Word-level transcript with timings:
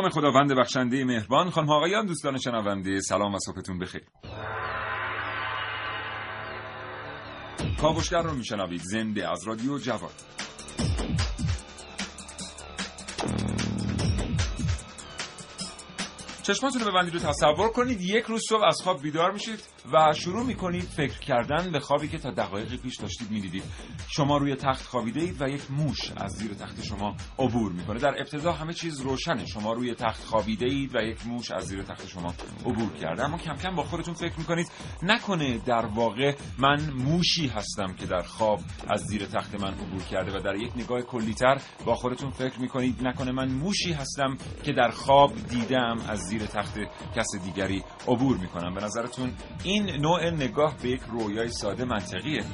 نام 0.00 0.08
خداوند 0.08 0.52
بخشنده 0.52 1.04
مهربان 1.04 1.50
خانم 1.50 1.70
آقایان 1.70 2.06
دوستان 2.06 2.38
شنونده 2.38 3.00
سلام 3.00 3.34
و 3.34 3.38
صبحتون 3.38 3.78
بخیر. 3.78 4.02
کاوشگر 7.80 8.22
رو 8.22 8.34
میشنوید 8.34 8.80
زنده 8.84 9.30
از 9.30 9.48
رادیو 9.48 9.78
جواد 9.78 10.14
چشماتون 16.48 16.82
رو 16.82 16.90
ببندید 16.90 17.14
و 17.14 17.18
تصور 17.18 17.68
کنید. 17.68 18.00
یک 18.00 18.24
روز 18.24 18.42
صبح 18.48 18.64
از 18.64 18.80
خواب 18.84 19.02
بیدار 19.02 19.32
میشید 19.32 19.60
و 19.92 20.12
شروع 20.12 20.46
می‌کنید 20.46 20.82
فکر 20.82 21.18
کردن 21.18 21.72
به 21.72 21.80
خوابی 21.80 22.08
که 22.08 22.18
تا 22.18 22.30
دقایق 22.30 22.76
پیش 22.76 22.96
داشتید 22.96 23.30
می‌دیدید. 23.30 23.62
شما 24.08 24.36
روی 24.36 24.54
تخت 24.54 24.86
خوابیده 24.86 25.20
اید 25.20 25.42
و 25.42 25.48
یک 25.48 25.70
موش 25.70 26.12
از 26.16 26.32
زیر 26.32 26.54
تخت 26.54 26.84
شما 26.84 27.16
عبور 27.38 27.72
می‌کنه. 27.72 27.98
در 27.98 28.14
ابتدا 28.18 28.52
همه 28.52 28.74
چیز 28.74 29.00
روشنه. 29.00 29.46
شما 29.46 29.72
روی 29.72 29.94
تخت 29.94 30.24
خوابیده 30.24 30.66
اید 30.66 30.96
و 30.96 30.98
یک 30.98 31.26
موش 31.26 31.50
از 31.50 31.64
زیر 31.64 31.82
تخت 31.82 32.08
شما 32.08 32.34
عبور 32.66 32.92
کرده. 32.92 33.24
اما 33.24 33.38
کم 33.38 33.56
کم 33.56 33.76
با 33.76 33.82
خودتون 33.82 34.14
فکر 34.14 34.38
می‌کنید. 34.38 34.70
نکنه 35.02 35.58
در 35.58 35.86
واقع 35.86 36.34
من 36.58 36.90
موشی 36.90 37.46
هستم 37.46 37.94
که 37.94 38.06
در 38.06 38.22
خواب 38.22 38.60
از 38.88 39.00
زیر 39.00 39.26
تخت 39.26 39.54
من 39.54 39.74
عبور 39.74 40.02
کرده 40.02 40.36
و 40.36 40.40
در 40.40 40.54
یک 40.54 40.72
نگاه 40.76 41.02
کلیتر 41.02 41.60
با 41.84 41.94
خودتون 41.94 42.30
فکر 42.30 42.60
می‌کنید. 42.60 43.06
نکنه 43.06 43.32
من 43.32 43.48
موشی 43.48 43.92
هستم 43.92 44.36
که 44.64 44.72
در 44.72 44.90
خواب 44.90 45.32
دیدم 45.48 45.96
از 46.08 46.18
زیر 46.18 46.37
تخت 46.46 46.78
کس 47.16 47.26
دیگری 47.44 47.84
عبور 48.08 48.36
می‌کنم. 48.36 48.74
به 48.74 48.80
نظرتون 48.84 49.32
این 49.64 49.90
نوع 49.90 50.30
نگاه 50.30 50.76
به 50.82 50.88
یک 50.88 51.00
رویای 51.10 51.48
ساده 51.48 51.84
منطقیه؟ 51.84 52.44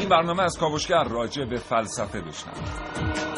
این 0.00 0.08
برنامه 0.08 0.42
از 0.42 0.58
کاوشگر 0.58 1.04
راجع 1.04 1.44
به 1.44 1.56
فلسفه 1.56 2.20
بشنم 2.20 3.33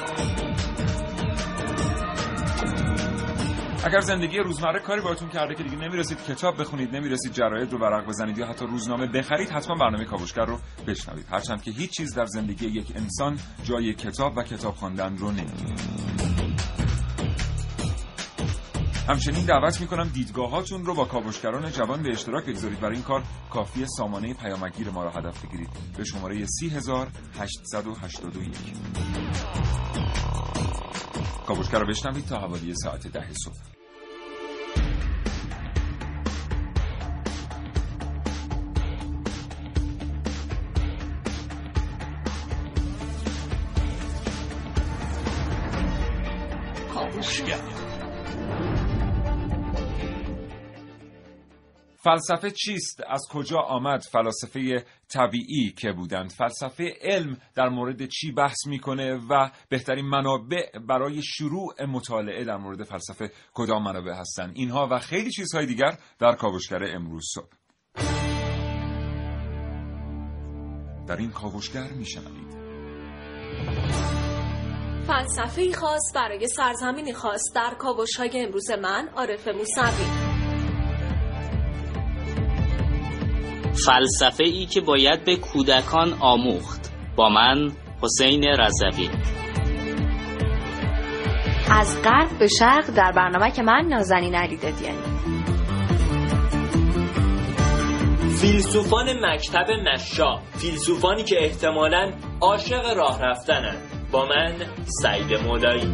اگر 3.86 4.00
زندگی 4.00 4.38
روزمره 4.38 4.80
کاری 4.80 5.00
باهاتون 5.00 5.28
کرده 5.28 5.54
که 5.54 5.62
دیگه 5.62 5.76
نمی‌رسید 5.76 6.24
کتاب 6.24 6.60
بخونید 6.60 6.96
نمی‌رسید 6.96 7.32
جراید 7.32 7.72
رو 7.72 7.78
ورق 7.78 8.06
بزنید 8.06 8.38
یا 8.38 8.46
حتی 8.46 8.66
روزنامه 8.66 9.06
بخرید 9.06 9.50
حتما 9.50 9.74
برنامه 9.74 10.04
کاوشگر 10.04 10.44
رو 10.44 10.58
بشنوید. 10.86 11.26
هرچند 11.30 11.62
که 11.62 11.70
هیچ 11.70 11.90
چیز 11.90 12.14
در 12.14 12.26
زندگی 12.26 12.66
یک 12.66 12.92
انسان 12.96 13.38
جای 13.64 13.94
کتاب 13.94 14.36
و 14.36 14.42
کتاب 14.42 14.74
خواندن 14.74 15.16
رو 15.16 15.30
نمی‌گیره 15.30 15.74
همچنین 19.08 19.44
دعوت 19.44 19.80
می‌کنم 19.80 20.08
دیدگاهاتون 20.08 20.84
رو 20.84 20.94
با 20.94 21.04
کاوشگران 21.04 21.70
جوان 21.70 22.02
به 22.02 22.12
اشتراک 22.12 22.44
بگذارید. 22.44 22.80
برای 22.80 22.94
این 22.94 23.04
کار 23.04 23.22
کافی 23.50 23.86
سامانه 23.86 24.34
پیامگیر 24.34 24.90
ما 24.90 25.04
را 25.04 25.10
هدف 25.10 25.44
بگیرید. 25.44 25.68
به 25.96 26.04
شماره 26.04 26.46
30881 26.46 28.56
کاوشگر 31.46 31.78
رو 31.78 31.86
بشنوید 31.86 32.26
تا 32.26 32.36
حوالی 32.36 32.75
ساعت 32.75 33.06
ده 33.06 33.32
صبح. 33.32 33.75
کاوشگر 47.36 47.86
فلسفه 51.97 52.50
چیست؟ 52.50 53.02
از 53.08 53.22
کجا 53.32 53.58
آمد؟ 53.58 54.00
فلاسفه 54.00 54.84
طبیعی 55.08 55.72
که 55.78 55.92
بودند 55.92 56.30
فلسفه 56.30 56.94
علم 57.00 57.36
در 57.54 57.69
مورد 57.69 58.06
چی 58.06 58.32
بحث 58.32 58.66
می‌کنه 58.66 59.14
و 59.14 59.50
بهترین 59.69 60.04
منابع 60.04 60.78
برای 60.88 61.22
شروع 61.22 61.84
مطالعه 61.84 62.44
در 62.44 62.56
مورد 62.56 62.82
فلسفه 62.82 63.30
کدام 63.54 63.82
منابع 63.82 64.12
هستند 64.12 64.52
اینها 64.54 64.88
و 64.91 64.98
خیلی 64.98 65.30
چیزهای 65.30 65.66
دیگر 65.66 65.98
در 66.19 66.32
کاوشگر 66.32 66.84
امروز 66.84 67.25
صبح 67.34 67.52
در 71.06 71.16
این 71.16 71.30
کاوشگر 71.30 71.91
میشنوید 71.91 72.56
فلسفه 75.06 75.72
خاص 75.72 76.12
برای 76.15 76.47
سرزمینی 76.47 77.12
خاص 77.12 77.43
در 77.55 77.75
کاوش 77.78 78.17
های 78.17 78.31
امروز 78.34 78.71
من 78.71 79.09
عارف 79.17 79.49
موسوی. 79.49 80.06
فلسفه 83.87 84.44
ای 84.44 84.67
که 84.67 84.81
باید 84.81 85.25
به 85.25 85.37
کودکان 85.37 86.12
آموخت. 86.21 86.93
با 87.17 87.28
من 87.28 87.72
حسین 88.03 88.44
رضوی. 88.44 89.11
از 91.71 92.03
غرب 92.03 92.38
به 92.38 92.49
شرق 92.49 92.94
در 92.97 93.12
برنامه 93.12 93.50
که 93.50 93.62
من 93.62 93.87
نازنین 93.88 94.34
علی 94.34 94.56
دادیانی. 94.56 95.17
فیلسوفان 98.41 99.06
مکتب 99.27 99.71
مشا 99.71 100.37
فیلسوفانی 100.37 101.25
که 101.25 101.37
احتمالاً 101.44 102.12
عاشق 102.41 102.97
راه 102.97 103.23
رفتنن. 103.23 103.95
با 104.12 104.27
من 104.27 104.55
سعید 105.03 105.34
مولایی. 105.47 105.93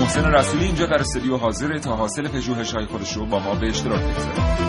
محسن 0.00 0.24
رسولی 0.24 0.64
اینجا 0.64 0.86
در 0.86 1.00
استودیو 1.00 1.36
حاضره 1.36 1.78
تا 1.78 1.96
حاصل 1.96 2.28
پژوهش‌های 2.28 2.86
خودش 2.86 3.12
رو 3.12 3.26
با 3.26 3.38
ما 3.38 3.54
به 3.54 3.68
اشتراک 3.68 4.00
بگذاره. 4.00 4.64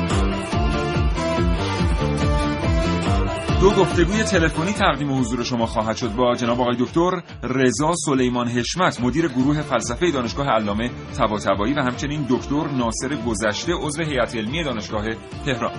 دو 3.61 3.71
گفتگوی 3.71 4.23
تلفنی 4.23 4.73
تقدیم 4.73 5.19
حضور 5.19 5.43
شما 5.43 5.65
خواهد 5.65 5.95
شد 5.95 6.15
با 6.15 6.35
جناب 6.35 6.61
آقای 6.61 6.75
دکتر 6.79 7.11
رضا 7.43 7.93
سلیمان 8.05 8.47
حشمت 8.47 9.01
مدیر 9.01 9.27
گروه 9.27 9.61
فلسفه 9.61 10.11
دانشگاه 10.11 10.47
علامه 10.47 10.89
طباطبایی 11.17 11.73
و 11.73 11.81
همچنین 11.81 12.25
دکتر 12.29 12.67
ناصر 12.67 13.15
گذشته 13.15 13.73
عضو 13.73 14.03
هیئت 14.03 14.35
علمی 14.35 14.63
دانشگاه 14.63 15.05
تهران. 15.45 15.71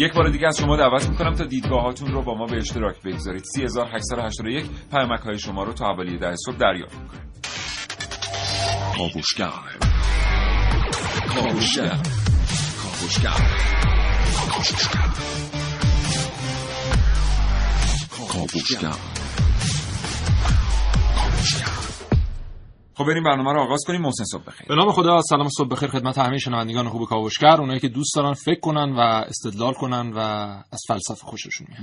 یک 0.00 0.14
بار 0.14 0.28
دیگه 0.28 0.46
از 0.46 0.58
شما 0.58 0.76
دعوت 0.76 1.08
می‌کنم 1.08 1.34
تا 1.34 1.44
دیدگاهاتون 1.44 2.12
رو 2.12 2.22
با 2.22 2.34
ما 2.34 2.46
به 2.46 2.56
اشتراک 2.56 3.02
بگذارید. 3.02 3.44
3881 3.44 4.66
پیامک 4.90 5.20
های 5.20 5.38
شما 5.38 5.64
رو 5.64 5.72
تا 5.72 5.84
حوالی 5.86 6.18
ده 6.18 6.34
صبح 6.36 6.56
دریافت 6.56 6.98
می‌کنیم. 6.98 7.30
خب 23.00 23.06
بریم 23.06 23.22
برنامه 23.22 23.52
رو 23.52 23.60
آغاز 23.60 23.80
کنیم 23.86 24.00
محسن 24.00 24.24
صبح 24.24 24.44
بخیر. 24.44 24.66
به 24.68 24.74
نام 24.74 24.92
خدا 24.92 25.20
سلام 25.22 25.48
صبح 25.48 25.68
بخیر 25.68 25.88
خدمت 25.88 26.18
همه 26.18 26.38
شنوندگان 26.38 26.88
خوب 26.88 27.08
کاوشگر. 27.08 27.60
اونایی 27.60 27.80
که 27.80 27.88
دوست 27.88 28.16
دارن 28.16 28.32
فکر 28.32 28.60
کنن 28.60 28.92
و 28.92 28.98
استدلال 29.00 29.72
کنن 29.72 30.12
و 30.12 30.18
از 30.72 30.80
فلسفه 30.88 31.26
خوششون 31.26 31.66
میاد. 31.70 31.82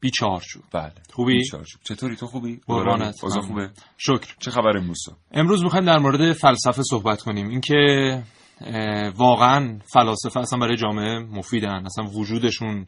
بی 0.00 0.10
چارچوب 0.10 0.62
بله 0.72 0.92
خوبی؟ 1.12 1.38
بی 1.38 1.44
چارچوب. 1.44 1.80
چطوری؟ 1.84 2.16
تو 2.16 2.26
خوبی؟ 2.26 2.60
قربانت. 2.66 3.14
خوبه؟ 3.20 3.70
شکر. 3.98 4.34
چه 4.38 4.50
خبر 4.50 4.76
امروز؟ 4.76 4.98
امروز 5.32 5.62
می‌خوایم 5.62 5.86
در 5.86 5.98
مورد 5.98 6.32
فلسفه 6.32 6.82
صحبت 6.82 7.22
کنیم. 7.22 7.48
اینکه 7.48 8.22
واقعا 9.16 9.78
فلاسفه 9.92 10.40
اصلا 10.40 10.58
برای 10.58 10.76
جامعه 10.76 11.18
مفیدن 11.18 11.86
اصلا 11.86 12.04
وجودشون 12.04 12.86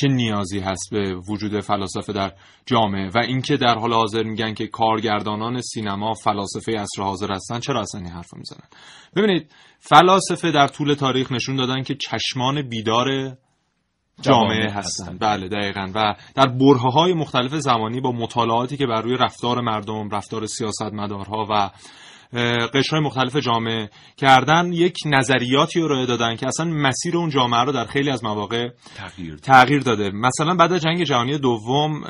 چه 0.00 0.08
نیازی 0.08 0.60
هست 0.60 0.88
به 0.90 1.14
وجود 1.14 1.60
فلاسفه 1.60 2.12
در 2.12 2.32
جامعه؟ 2.66 3.10
و 3.14 3.18
اینکه 3.18 3.56
در 3.56 3.74
حال 3.74 3.92
حاضر 3.92 4.22
میگن 4.22 4.54
که 4.54 4.66
کارگردانان 4.66 5.60
سینما 5.60 6.14
فلاسفه 6.14 6.72
عصر 6.72 7.02
حاضر 7.02 7.32
هستن 7.32 7.60
چرا 7.60 7.80
اصلا 7.80 8.00
این 8.00 8.10
حرف 8.10 8.34
می‌زنن؟ 8.34 8.68
ببینید 9.16 9.52
فلاسفه 9.78 10.50
در 10.50 10.68
طول 10.68 10.94
تاریخ 10.94 11.32
نشون 11.32 11.56
دادن 11.56 11.82
که 11.82 11.94
چشمان 11.94 12.62
بیدار 12.62 13.36
جامعه 14.20 14.70
هستند 14.70 15.20
بله 15.20 15.48
دقیقا. 15.48 15.92
و 15.94 16.14
در 16.34 16.46
برهه 16.46 16.92
های 16.92 17.12
مختلف 17.12 17.54
زمانی 17.54 18.00
با 18.00 18.12
مطالعاتی 18.12 18.76
که 18.76 18.86
بر 18.86 19.02
روی 19.02 19.16
رفتار 19.16 19.60
مردم 19.60 20.10
رفتار 20.10 20.46
سیاستمدارها 20.46 21.46
و 21.50 21.70
قشرهای 22.74 23.04
مختلف 23.04 23.36
جامعه 23.36 23.90
کردن 24.16 24.72
یک 24.72 24.96
نظریاتی 25.06 25.80
رو 25.80 25.84
ارائه 25.84 26.06
دادن 26.06 26.36
که 26.36 26.46
اصلا 26.46 26.66
مسیر 26.66 27.16
اون 27.16 27.30
جامعه 27.30 27.60
رو 27.60 27.72
در 27.72 27.84
خیلی 27.84 28.10
از 28.10 28.24
مواقع 28.24 28.68
تغییر 28.96 29.36
تغییر 29.36 29.82
داده. 29.82 30.10
مثلا 30.10 30.54
بعد 30.54 30.72
از 30.72 30.80
جنگ 30.80 31.04
جهانی 31.04 31.38
دوم 31.38 32.02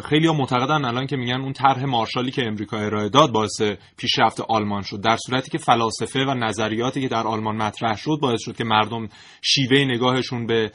خیلی 0.00 0.26
ها 0.26 0.32
معتقدن 0.32 0.84
الان 0.84 1.06
که 1.06 1.16
میگن 1.16 1.40
اون 1.40 1.52
طرح 1.52 1.84
مارشالی 1.84 2.30
که 2.30 2.46
امریکا 2.46 2.78
ارائه 2.78 3.08
داد 3.08 3.32
باعث 3.32 3.62
پیشرفت 3.96 4.40
آلمان 4.40 4.82
شد 4.82 5.00
در 5.00 5.16
صورتی 5.16 5.50
که 5.50 5.58
فلاسفه 5.58 6.24
و 6.24 6.34
نظریاتی 6.34 7.00
که 7.00 7.08
در 7.08 7.26
آلمان 7.26 7.56
مطرح 7.56 7.96
شد 7.96 8.18
باعث 8.22 8.40
شد 8.42 8.56
که 8.56 8.64
مردم 8.64 9.08
شیوه 9.42 9.78
نگاهشون 9.78 10.46
به 10.46 10.72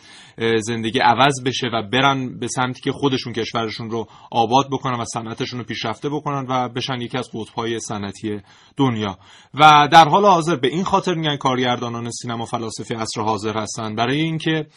زندگی 0.61 0.99
عوض 0.99 1.43
بشه 1.45 1.67
و 1.73 1.81
برن 1.91 2.39
به 2.39 2.47
سمتی 2.47 2.81
که 2.81 2.91
خودشون 2.91 3.33
کشورشون 3.33 3.89
رو 3.89 4.07
آباد 4.31 4.65
بکنن 4.71 4.99
و 4.99 5.05
صنعتشون 5.05 5.59
رو 5.59 5.65
پیشرفته 5.65 6.09
بکنن 6.09 6.45
و 6.49 6.69
بشن 6.69 7.01
یکی 7.01 7.17
از 7.17 7.29
قطب‌های 7.33 7.79
صنعتی 7.79 8.41
دنیا. 8.77 9.17
و 9.53 9.87
در 9.91 10.07
حال 10.07 10.25
حاضر 10.25 10.55
به 10.55 10.67
این 10.67 10.83
خاطر 10.83 11.13
میگن 11.13 11.35
کارگردانان 11.35 12.09
سینما 12.11 12.45
فلاسفه 12.45 12.95
عصر 12.95 13.21
حاضر 13.21 13.57
هستن. 13.57 13.95
برای 13.95 14.21
اینکه 14.21 14.67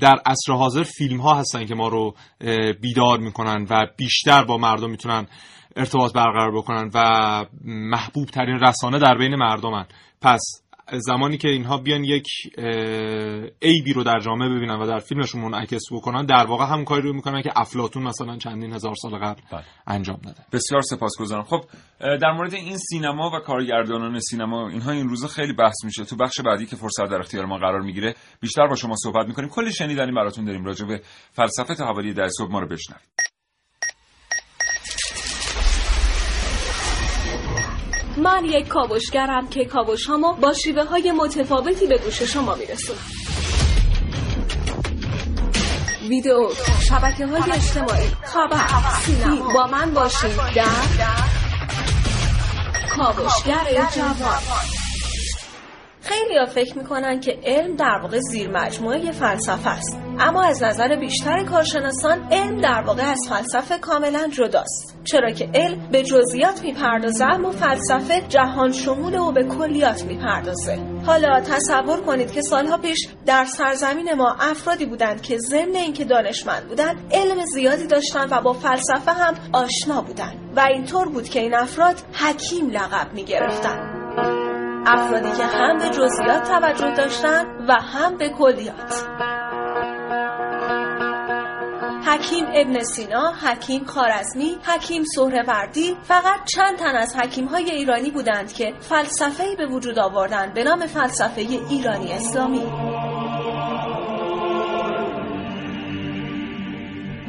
در 0.00 0.16
عصر 0.26 0.52
حاضر 0.52 0.82
فیلم 0.82 1.20
ها 1.20 1.34
هستن 1.34 1.66
که 1.66 1.74
ما 1.74 1.88
رو 1.88 2.14
بیدار 2.80 3.18
می‌کنن 3.18 3.66
و 3.70 3.86
بیشتر 3.96 4.44
با 4.44 4.58
مردم 4.58 4.90
می‌تونن 4.90 5.26
ارتباط 5.76 6.12
برقرار 6.12 6.56
بکنن 6.56 6.90
و 6.94 7.46
محبوب 7.64 8.28
ترین 8.28 8.60
رسانه 8.60 8.98
در 8.98 9.18
بین 9.18 9.36
مردمن. 9.36 9.86
پس 10.20 10.61
زمانی 10.98 11.38
که 11.38 11.48
اینها 11.48 11.78
بیان 11.78 12.04
یک 12.04 12.26
عیبی 13.62 13.92
رو 13.92 14.04
در 14.04 14.18
جامعه 14.18 14.48
ببینن 14.48 14.74
و 14.74 14.86
در 14.86 14.98
فیلمشون 14.98 15.40
منعکس 15.40 15.82
بکنن 15.92 16.26
در 16.26 16.46
واقع 16.46 16.64
هم 16.64 16.84
کاری 16.84 17.02
رو 17.02 17.12
می‌کنن 17.12 17.42
که 17.42 17.50
افلاتون 17.56 18.02
مثلا 18.02 18.36
چندین 18.36 18.72
هزار 18.72 18.94
سال 18.94 19.18
قبل 19.18 19.40
بله. 19.52 19.64
انجام 19.86 20.20
داده 20.24 20.40
بسیار 20.52 20.82
سپاسگزارم. 20.82 21.42
خب 21.42 21.64
در 22.00 22.32
مورد 22.32 22.54
این 22.54 22.76
سینما 22.76 23.30
و 23.34 23.38
کارگردانان 23.38 24.20
سینما 24.20 24.68
اینها 24.68 24.90
این 24.90 25.08
روزا 25.08 25.26
خیلی 25.26 25.52
بحث 25.52 25.84
میشه. 25.84 26.04
تو 26.04 26.16
بخش 26.16 26.40
بعدی 26.40 26.66
که 26.66 26.76
فرصت 26.76 27.10
در 27.10 27.20
اختیار 27.20 27.44
ما 27.44 27.58
قرار 27.58 27.80
می‌گیره 27.80 28.14
بیشتر 28.40 28.66
با 28.66 28.74
شما 28.74 28.94
صحبت 28.96 29.26
می‌کنیم. 29.26 29.48
کلی 29.48 29.72
شنیدنی 29.72 30.12
براتون 30.12 30.44
داریم 30.44 30.64
راجع 30.64 30.86
به 30.86 31.00
فلسفه 31.32 31.74
تا 31.74 31.84
حوالی 31.84 32.14
در 32.14 32.28
صبح 32.28 32.52
ما 32.52 32.60
رو 32.60 32.68
بشنوید. 32.68 33.21
من 38.16 38.44
یک 38.44 38.68
کاوشگرم 38.68 39.48
که 39.48 39.64
کاوش 39.64 40.06
هامو 40.06 40.32
با 40.32 40.52
شیوه 40.52 40.84
های 40.84 41.12
متفاوتی 41.12 41.86
به 41.86 41.98
گوش 41.98 42.22
شما 42.22 42.54
میرسونم. 42.54 42.98
ویدیو 46.08 46.48
شبکه 46.88 47.26
های 47.26 47.52
اجتماعی 47.52 48.08
خبر 48.24 48.66
سینما. 49.04 49.52
با 49.52 49.66
من 49.66 49.94
باشید 49.94 50.36
در 50.54 50.66
کاوشگر 52.96 53.88
جوان. 53.94 54.81
خیلی 56.12 56.38
ها 56.38 56.46
فکر 56.46 56.78
می‌کنن 56.78 57.20
که 57.20 57.38
علم 57.44 57.76
در 57.76 57.98
واقع 58.02 58.18
زیر 58.18 58.50
مجموعه 58.50 59.12
فلسفه 59.12 59.70
است. 59.70 59.98
اما 60.20 60.42
از 60.42 60.62
نظر 60.62 60.96
بیشتر 60.96 61.44
کارشناسان 61.44 62.28
علم 62.32 62.60
در 62.60 62.82
واقع 62.86 63.02
از 63.02 63.18
فلسفه 63.28 63.78
کاملا 63.78 64.28
جداست. 64.32 64.98
چرا 65.04 65.30
که 65.30 65.48
علم 65.54 65.88
به 65.92 66.02
جزئیات 66.02 66.62
می‌پردازه 66.62 67.24
اما 67.24 67.50
فلسفه 67.50 68.22
جهان 68.28 68.72
شمول 68.72 69.18
و 69.18 69.32
به 69.32 69.44
کلیات 69.44 70.04
می‌پردازه. 70.04 70.78
حالا 71.06 71.40
تصور 71.40 72.00
کنید 72.00 72.32
که 72.32 72.42
سالها 72.42 72.76
پیش 72.76 73.08
در 73.26 73.44
سرزمین 73.44 74.14
ما 74.14 74.36
افرادی 74.40 74.86
بودند 74.86 75.22
که 75.22 75.38
ضمن 75.38 75.76
اینکه 75.76 76.04
دانشمند 76.04 76.68
بودند 76.68 76.96
علم 77.12 77.44
زیادی 77.44 77.86
داشتند 77.86 78.28
و 78.32 78.40
با 78.40 78.52
فلسفه 78.52 79.12
هم 79.12 79.34
آشنا 79.52 80.02
بودند. 80.02 80.52
و 80.56 80.60
اینطور 80.60 81.08
بود 81.08 81.28
که 81.28 81.40
این 81.40 81.54
افراد 81.54 81.96
حکیم 82.12 82.70
لقب 82.70 83.14
می‌گرفتند. 83.14 83.91
افرادی 84.86 85.32
که 85.36 85.44
هم 85.44 85.78
به 85.78 85.88
جزئیات 85.88 86.48
توجه 86.48 86.94
داشتن 86.96 87.44
و 87.68 87.72
هم 87.72 88.16
به 88.16 88.28
کلیات. 88.28 89.06
حکیم 92.06 92.46
ابن 92.54 92.82
سینا، 92.82 93.32
حکیم 93.32 93.84
خارزمی، 93.84 94.58
حکیم 94.64 95.02
سهروردی 95.04 95.96
فقط 96.02 96.44
چند 96.54 96.76
تن 96.76 96.96
از 96.96 97.16
حکیم 97.16 97.46
های 97.46 97.70
ایرانی 97.70 98.10
بودند 98.10 98.52
که 98.52 98.74
فلسفه 98.80 99.56
به 99.58 99.66
وجود 99.66 99.98
آوردند 99.98 100.54
به 100.54 100.64
نام 100.64 100.86
فلسفه 100.86 101.40
ایرانی 101.70 102.12
اسلامی. 102.12 102.62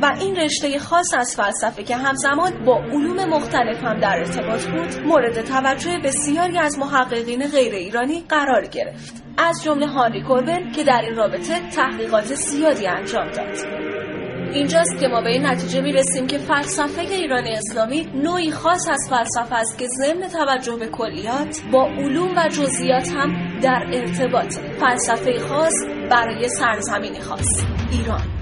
و 0.03 0.15
این 0.19 0.35
رشته 0.35 0.79
خاص 0.79 1.13
از 1.17 1.35
فلسفه 1.35 1.83
که 1.83 1.95
همزمان 1.95 2.65
با 2.65 2.77
علوم 2.77 3.29
مختلف 3.29 3.83
هم 3.83 3.99
در 3.99 4.17
ارتباط 4.17 4.65
بود 4.65 5.05
مورد 5.05 5.41
توجه 5.41 5.97
بسیاری 6.03 6.57
از 6.57 6.79
محققین 6.79 7.47
غیر 7.47 7.73
ایرانی 7.73 8.23
قرار 8.29 8.65
گرفت. 8.65 9.23
از 9.37 9.63
جمله 9.63 9.87
هانری 9.87 10.23
کوربن 10.23 10.71
که 10.71 10.83
در 10.83 11.01
این 11.01 11.15
رابطه 11.15 11.69
تحقیقات 11.75 12.25
زیادی 12.25 12.87
انجام 12.87 13.31
داد. 13.31 13.57
اینجاست 14.53 14.99
که 14.99 15.07
ما 15.07 15.21
به 15.21 15.29
این 15.29 15.45
نتیجه 15.45 15.81
می‌رسیم 15.81 16.27
که 16.27 16.37
فلسفه 16.37 17.01
ایرانی 17.01 17.51
اسلامی 17.51 18.09
نوعی 18.15 18.51
خاص 18.51 18.89
از 18.89 19.09
فلسفه 19.09 19.55
است 19.55 19.77
که 19.77 19.87
ضمن 19.87 20.27
توجه 20.27 20.77
به 20.77 20.87
کلیات 20.87 21.61
با 21.71 21.85
علوم 21.85 22.37
و 22.37 22.47
جزئیات 22.47 23.09
هم 23.15 23.59
در 23.59 23.83
ارتباط 23.93 24.55
فلسفه 24.79 25.39
خاص 25.39 25.73
برای 26.11 26.49
سرزمینی 26.49 27.19
خاص 27.19 27.63
ایران. 27.91 28.32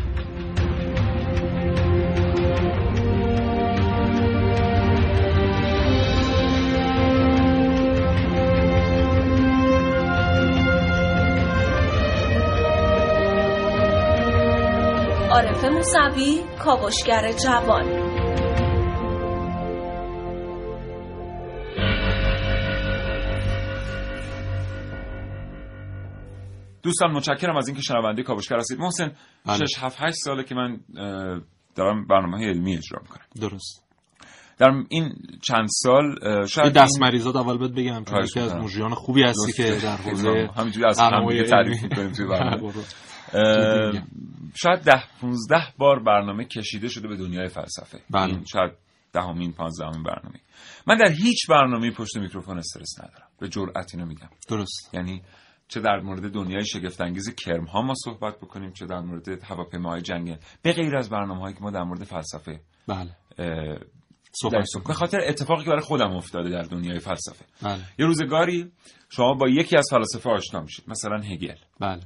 عارف 15.63 15.73
موسوی 15.73 16.43
کاوشگر 16.59 17.31
جوان 17.31 17.85
دوستان 26.83 27.11
متشکرم 27.11 27.57
از 27.57 27.67
اینکه 27.67 27.81
شنونده 27.81 28.23
کاوشگر 28.23 28.57
هستید 28.57 28.79
محسن 28.79 29.11
بله. 29.45 29.65
6 29.65 29.75
7 29.79 29.97
8 29.99 30.15
ساله 30.17 30.43
که 30.43 30.55
من 30.55 30.79
دارم 31.75 32.07
برنامه 32.07 32.37
های 32.37 32.49
علمی 32.49 32.73
اجرا 32.73 32.99
می‌کنم 33.01 33.25
درست 33.49 33.83
در 34.57 34.71
این 34.89 35.13
چند 35.41 35.67
سال 35.69 36.15
شاید 36.47 36.73
دست 36.73 36.93
این- 36.95 37.03
مریضات 37.07 37.35
اول 37.35 37.57
بهت 37.57 37.71
بگم 37.71 37.93
چون 37.93 38.03
خواهش 38.03 38.29
یکی 38.29 38.39
از. 38.39 38.55
مجریان 38.55 38.93
خوبی 38.93 39.23
هستی 39.23 39.53
که. 39.53 39.77
در 39.83 39.95
حوزه 39.95 40.49
همینجوری 40.57 40.85
از 40.85 40.99
هم 40.99 41.43
تعریف. 41.49 41.83
می‌کنیم 41.83 42.11
توی 42.11 42.25
برنامه. 42.27 42.73
شاید 44.55 44.79
ده 44.79 45.03
15 45.21 45.55
بار 45.77 46.03
برنامه 46.03 46.45
کشیده 46.45 46.87
شده 46.87 47.07
به 47.07 47.17
دنیای 47.17 47.47
فلسفه. 47.47 47.99
بله. 48.09 48.33
این 48.33 48.45
شاید 48.45 48.71
دهمین 49.13 49.53
پانزدهمین 49.53 50.03
برنامه. 50.03 50.39
من 50.87 50.97
در 50.97 51.11
هیچ 51.11 51.47
برنامه 51.49 51.91
پشت 51.91 52.17
میکروفون 52.17 52.57
استرس 52.57 52.99
ندارم. 52.99 53.27
به 53.39 53.49
جرئت 53.49 53.91
اینو 53.93 54.05
میگم. 54.05 54.29
درست. 54.49 54.89
یعنی 54.93 55.21
چه 55.67 55.79
در 55.79 55.99
مورد 55.99 56.31
دنیای 56.33 56.65
شگفتانگیز 56.65 57.35
کرم 57.35 57.65
ها 57.65 57.81
ما 57.81 57.93
صحبت 58.05 58.37
بکنیم 58.37 58.71
چه 58.73 58.85
در 58.85 58.99
مورد 58.99 59.43
هواپیماهای 59.43 60.01
جنگل 60.01 60.35
به 60.61 60.73
غیر 60.73 60.95
از 60.95 61.09
برنامه 61.09 61.41
هایی 61.41 61.55
که 61.55 61.61
ما 61.61 61.71
در 61.71 61.83
مورد 61.83 62.03
فلسفه 62.03 62.61
بله. 62.87 63.15
صحبت- 64.33 64.87
به 64.87 64.93
خاطر 64.93 65.19
اتفاقی 65.27 65.63
که 65.63 65.69
برای 65.69 65.81
خودم 65.81 66.11
افتاده 66.11 66.49
در 66.49 66.61
دنیای 66.61 66.99
فلسفه. 66.99 67.45
بله. 67.61 67.79
یه 67.99 68.05
روزگاری 68.05 68.71
شما 69.09 69.33
با 69.33 69.49
یکی 69.49 69.77
از 69.77 69.87
فلاسفه 69.91 70.29
آشنا 70.29 70.61
میشید 70.61 70.85
مثلا 70.87 71.17
هگل. 71.17 71.55
بله. 71.79 72.01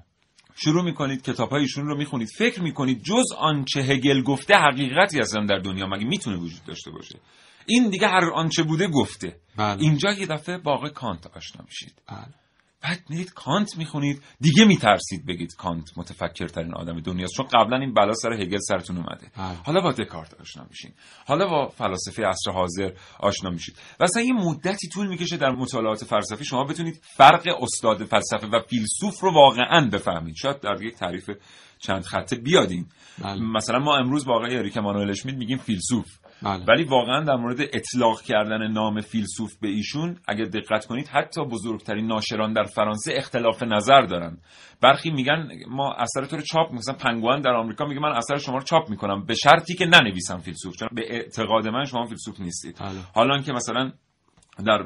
شروع 0.55 0.83
می‌کنید 0.83 1.21
کتاب 1.21 1.53
ایشون 1.53 1.87
رو 1.87 1.97
می‌خونید. 1.97 2.29
فکر 2.37 2.61
می‌کنید 2.61 3.03
جز 3.03 3.23
آنچه 3.37 3.79
هگل 3.79 4.21
گفته 4.21 4.55
حقیقتی 4.55 5.19
اصلا 5.19 5.45
در 5.45 5.57
دنیا؟ 5.57 5.87
مگه 5.87 6.05
می‌تونه 6.05 6.37
وجود 6.37 6.63
داشته 6.65 6.91
باشه؟ 6.91 7.19
این 7.65 7.89
دیگه 7.89 8.07
هر 8.07 8.31
آنچه 8.33 8.63
بوده 8.63 8.87
گفته. 8.87 9.35
بله. 9.57 9.81
اینجا 9.81 10.11
یه 10.11 10.25
دفعه 10.25 10.57
با 10.57 10.73
آقای 10.73 10.89
کانت 10.89 11.27
آشنا 11.27 11.65
میشید. 11.65 11.93
بله. 12.07 12.44
بعد 12.85 12.99
میرید 13.09 13.33
کانت 13.33 13.77
می‌خونید. 13.77 14.21
دیگه 14.39 14.65
میترسید 14.65 15.25
بگید 15.25 15.55
کانت 15.55 15.97
متفکرترین 15.97 16.73
آدم 16.73 16.99
دنیاست. 16.99 17.33
چون 17.33 17.45
قبلا 17.45 17.77
این 17.77 17.93
بلا 17.93 18.13
سر 18.13 18.33
هگل 18.33 18.57
سرتون 18.57 18.97
اومده. 18.97 19.27
بله. 19.37 19.57
حالا 19.65 19.81
با 19.81 19.91
دکارت 19.91 20.33
آشنا 20.33 20.65
میشین. 20.69 20.91
حالا 21.27 21.47
با 21.47 21.67
فلاسفه 21.67 22.27
عصر 22.27 22.51
حاضر 22.51 22.91
آشنا 23.19 23.49
میشید. 23.49 23.75
و 23.99 24.03
اصلا 24.03 24.21
یه 24.21 24.33
مدتی 24.33 24.89
طول 24.89 25.07
می‌کشه 25.07 25.37
در 25.37 25.51
مطالعات 25.51 26.05
فلسفی 26.05 26.45
شما 26.45 26.63
بتونید 26.63 27.01
فرق 27.03 27.57
استاد 27.61 28.05
فلسفه 28.05 28.47
و 28.47 28.59
فیلسوف 28.59 29.19
رو 29.19 29.33
واقعا 29.33 29.89
بفهمید. 29.93 30.35
شاید 30.35 30.59
در 30.59 30.83
یک 30.83 30.95
تعریف 30.95 31.29
چند 31.79 32.03
خطه 32.03 32.35
بیادین. 32.35 32.85
بله. 33.23 33.41
مثلا 33.41 33.79
ما 33.79 33.95
امروز 33.97 34.25
با 34.25 34.35
آقای 34.35 34.57
اریک 34.57 34.77
امانوئل 34.77 35.09
اشمیت 35.09 35.35
میگیم 35.35 35.57
فیلسوف. 35.57 36.17
بله. 36.43 36.65
ولی 36.67 36.83
واقعا 36.83 37.23
در 37.23 37.35
مورد 37.35 37.61
اطلاق 37.61 38.21
کردن 38.21 38.71
نام 38.71 39.01
فیلسوف 39.01 39.57
به 39.61 39.67
ایشون 39.67 40.17
اگر 40.27 40.45
دقت 40.45 40.85
کنید 40.85 41.07
حتی 41.07 41.45
بزرگترین 41.45 42.07
ناشران 42.07 42.53
در 42.53 42.63
فرانسه 42.63 43.13
اختلاف 43.15 43.63
نظر 43.63 44.01
دارن 44.01 44.37
برخی 44.81 45.11
میگن 45.11 45.49
ما 45.69 45.93
اثر 45.93 46.25
تو 46.25 46.35
رو 46.35 46.41
چاپ 46.41 46.73
مثلا 46.73 46.95
پنگوان 46.95 47.41
در 47.41 47.53
آمریکا 47.53 47.85
میگه 47.85 47.99
من 47.99 48.11
اثر 48.11 48.37
شما 48.37 48.57
رو 48.57 48.63
چاپ 48.63 48.89
می‌کنم 48.89 49.25
به 49.25 49.35
شرطی 49.35 49.73
که 49.73 49.85
ننویسم 49.85 50.37
فیلسوف 50.37 50.75
چون 50.75 50.89
به 50.91 51.01
اعتقاد 51.09 51.67
من 51.67 51.85
شما 51.85 52.05
فیلسوف 52.05 52.39
نیستید 52.39 52.77
بله. 52.79 52.99
حالا 53.13 53.41
که 53.41 53.53
مثلا 53.53 53.91
در 54.65 54.85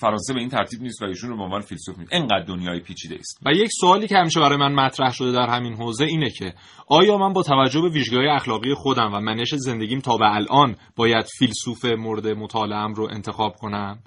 فرانسه 0.00 0.34
به 0.34 0.40
این 0.40 0.48
ترتیب 0.48 0.82
نیست 0.82 1.02
و 1.02 1.04
ایشون 1.04 1.30
رو 1.30 1.36
به 1.36 1.42
عنوان 1.42 1.60
فیلسوف 1.60 1.98
نیست. 1.98 2.12
اینقدر 2.12 2.44
دنیای 2.44 2.80
پیچیده 2.80 3.14
است. 3.14 3.40
و 3.46 3.52
یک 3.52 3.70
سوالی 3.80 4.08
که 4.08 4.16
همیشه 4.16 4.40
برای 4.40 4.58
من 4.58 4.72
مطرح 4.72 5.12
شده 5.12 5.32
در 5.32 5.46
همین 5.46 5.74
حوزه 5.74 6.04
اینه 6.04 6.30
که 6.30 6.54
آیا 6.86 7.18
من 7.18 7.32
با 7.32 7.42
توجه 7.42 7.80
به 7.80 7.88
ویژگی‌های 7.88 8.28
اخلاقی 8.28 8.74
خودم 8.74 9.14
و 9.14 9.20
منش 9.20 9.54
زندگیم 9.54 10.00
تا 10.00 10.16
به 10.16 10.34
الان 10.34 10.76
باید 10.96 11.26
فیلسوف 11.38 11.84
مورد 11.84 12.26
مطالعه‌ام 12.26 12.94
رو 12.94 13.08
انتخاب 13.12 13.56
کنم؟ 13.56 13.98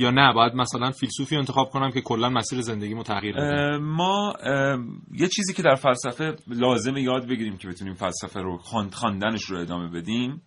یا 0.00 0.10
نه؟ 0.10 0.32
باید 0.32 0.54
مثلا 0.54 0.90
فیلسوفی 0.90 1.36
انتخاب 1.36 1.70
کنم 1.70 1.90
که 1.90 2.00
کلا 2.00 2.28
مسیر 2.28 2.60
زندگیمو 2.60 3.02
تغییر 3.02 3.34
بده. 3.36 3.76
ما 3.78 4.32
اه، 4.32 4.78
یه 5.12 5.28
چیزی 5.28 5.54
که 5.54 5.62
در 5.62 5.74
فلسفه 5.74 6.36
لازمه 6.46 7.02
یاد 7.02 7.28
بگیریم 7.28 7.56
که 7.56 7.68
بتونیم 7.68 7.94
فلسفه 7.94 8.40
رو 8.40 8.58
خواند- 8.58 8.94
خواندنش 8.94 9.44
رو 9.44 9.58
ادامه 9.58 9.88
بدیم 9.88 10.42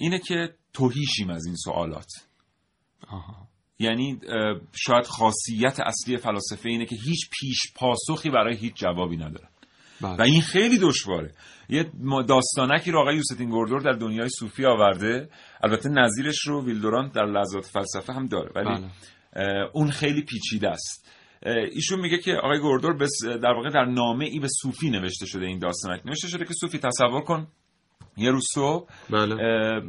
اینه 0.00 0.18
که 0.18 0.54
توهیشیم 0.72 1.30
از 1.30 1.46
این 1.46 1.56
سوالات. 1.56 2.29
آها. 3.08 3.48
یعنی 3.78 4.20
شاید 4.72 5.06
خاصیت 5.06 5.80
اصلی 5.80 6.16
فلاسفه 6.16 6.68
اینه 6.68 6.86
که 6.86 6.96
هیچ 7.04 7.30
پیش 7.40 7.58
پاسخی 7.76 8.30
برای 8.30 8.56
هیچ 8.56 8.74
جوابی 8.74 9.16
ندارن 9.16 9.48
بله. 10.00 10.16
و 10.16 10.22
این 10.22 10.40
خیلی 10.40 10.78
دشواره 10.78 11.32
یه 11.68 11.90
داستانکی 12.28 12.90
رو 12.90 13.00
آقای 13.00 13.16
یوستین 13.16 13.50
گوردور 13.50 13.80
در 13.80 13.92
دنیای 13.92 14.28
صوفی 14.28 14.64
آورده 14.64 15.28
البته 15.64 15.88
نظیرش 15.88 16.46
رو 16.46 16.64
ویلدوران 16.64 17.08
در 17.08 17.24
لحظات 17.24 17.66
فلسفه 17.66 18.12
هم 18.12 18.26
داره 18.26 18.50
ولی 18.54 18.90
بله. 19.34 19.70
اون 19.72 19.90
خیلی 19.90 20.22
پیچیده 20.22 20.68
است 20.70 21.10
ایشون 21.72 22.00
میگه 22.00 22.18
که 22.18 22.34
آقای 22.34 22.58
گوردور 22.58 23.06
در 23.22 23.52
واقع 23.52 23.70
در 23.70 23.84
نامه 23.84 24.24
ای 24.24 24.38
به 24.38 24.48
صوفی 24.62 24.90
نوشته 24.90 25.26
شده 25.26 25.46
این 25.46 25.58
داستانک 25.58 26.06
نوشته 26.06 26.28
شده 26.28 26.44
که 26.44 26.54
صوفی 26.54 26.78
تصور 26.78 27.20
کن 27.20 27.46
یه 28.16 28.30
روز 28.30 28.44
صبح 28.54 28.88
بله. 29.10 29.34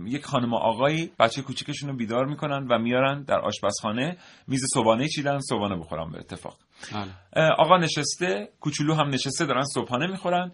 یک 0.06 0.26
خانم 0.26 0.54
و 0.54 0.56
آقایی 0.56 1.12
بچه 1.20 1.42
کوچیکشون 1.42 1.90
رو 1.90 1.96
بیدار 1.96 2.26
می‌کنن 2.26 2.68
و 2.68 2.80
میارن 2.80 3.24
در 3.24 3.40
آشپزخانه 3.40 4.18
میز 4.48 4.62
صبحانه 4.74 5.08
چیدن 5.08 5.40
صبحانه 5.40 5.76
بخورن 5.76 6.12
به 6.12 6.20
اتفاق. 6.20 6.58
بله. 6.94 7.50
آقا 7.58 7.78
نشسته 7.78 8.50
کوچولو 8.60 8.94
هم 8.94 9.08
نشسته 9.08 9.46
دارن 9.46 9.64
صبحانه 9.64 10.08
می‌خورن. 10.08 10.52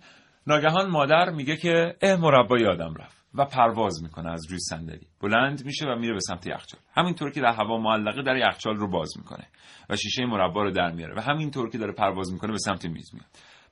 ناگهان 0.48 0.90
مادر 0.90 1.30
میگه 1.30 1.58
که 1.58 1.96
اه 2.02 2.16
مربا 2.16 2.58
یادم 2.58 2.94
رفت 3.00 3.18
و 3.34 3.46
پرواز 3.46 4.04
می‌کنه 4.04 4.32
از 4.32 4.46
روی 4.50 4.60
صندلی. 4.60 5.08
بلند 5.22 5.66
میشه 5.66 5.86
و 5.86 5.96
میره 5.96 6.14
به 6.14 6.20
سمت 6.20 6.48
یخچال. 6.48 6.80
همینطور 6.96 7.32
که 7.32 7.42
در 7.42 7.54
هوا 7.54 7.78
معلقه 7.78 8.22
در 8.22 8.38
یخچال 8.38 8.76
رو 8.76 8.88
باز 8.90 9.14
می‌کنه 9.18 9.48
و 9.90 9.96
شیشه 9.96 10.26
مربا 10.26 10.64
رو 10.64 10.72
در 10.72 10.92
میاره 10.92 11.16
و 11.16 11.22
همینطور 11.22 11.70
که 11.70 11.78
داره 11.78 11.94
پرواز 11.94 12.34
می‌کنه 12.34 12.52
به 12.52 12.58
سمت 12.58 12.86
میز 12.86 13.14
میاد. 13.14 13.28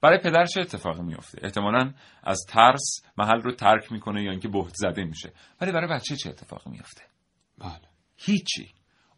برای 0.05 0.17
پدر 0.17 0.45
چه 0.45 0.61
اتفاقی 0.61 1.01
میفته 1.01 1.39
احتمالا 1.43 1.93
از 2.23 2.45
ترس 2.49 3.01
محل 3.17 3.41
رو 3.41 3.51
ترک 3.51 3.91
می‌کنه 3.91 4.23
یا 4.23 4.31
اینکه 4.31 4.47
بهت 4.47 4.73
زده 4.75 5.03
میشه. 5.03 5.33
ولی 5.61 5.71
برای 5.71 5.87
بچه 5.87 6.15
چه 6.15 6.29
اتفاقی 6.29 6.69
میفته 6.71 7.01
بله. 7.57 7.89
هیچی. 8.17 8.69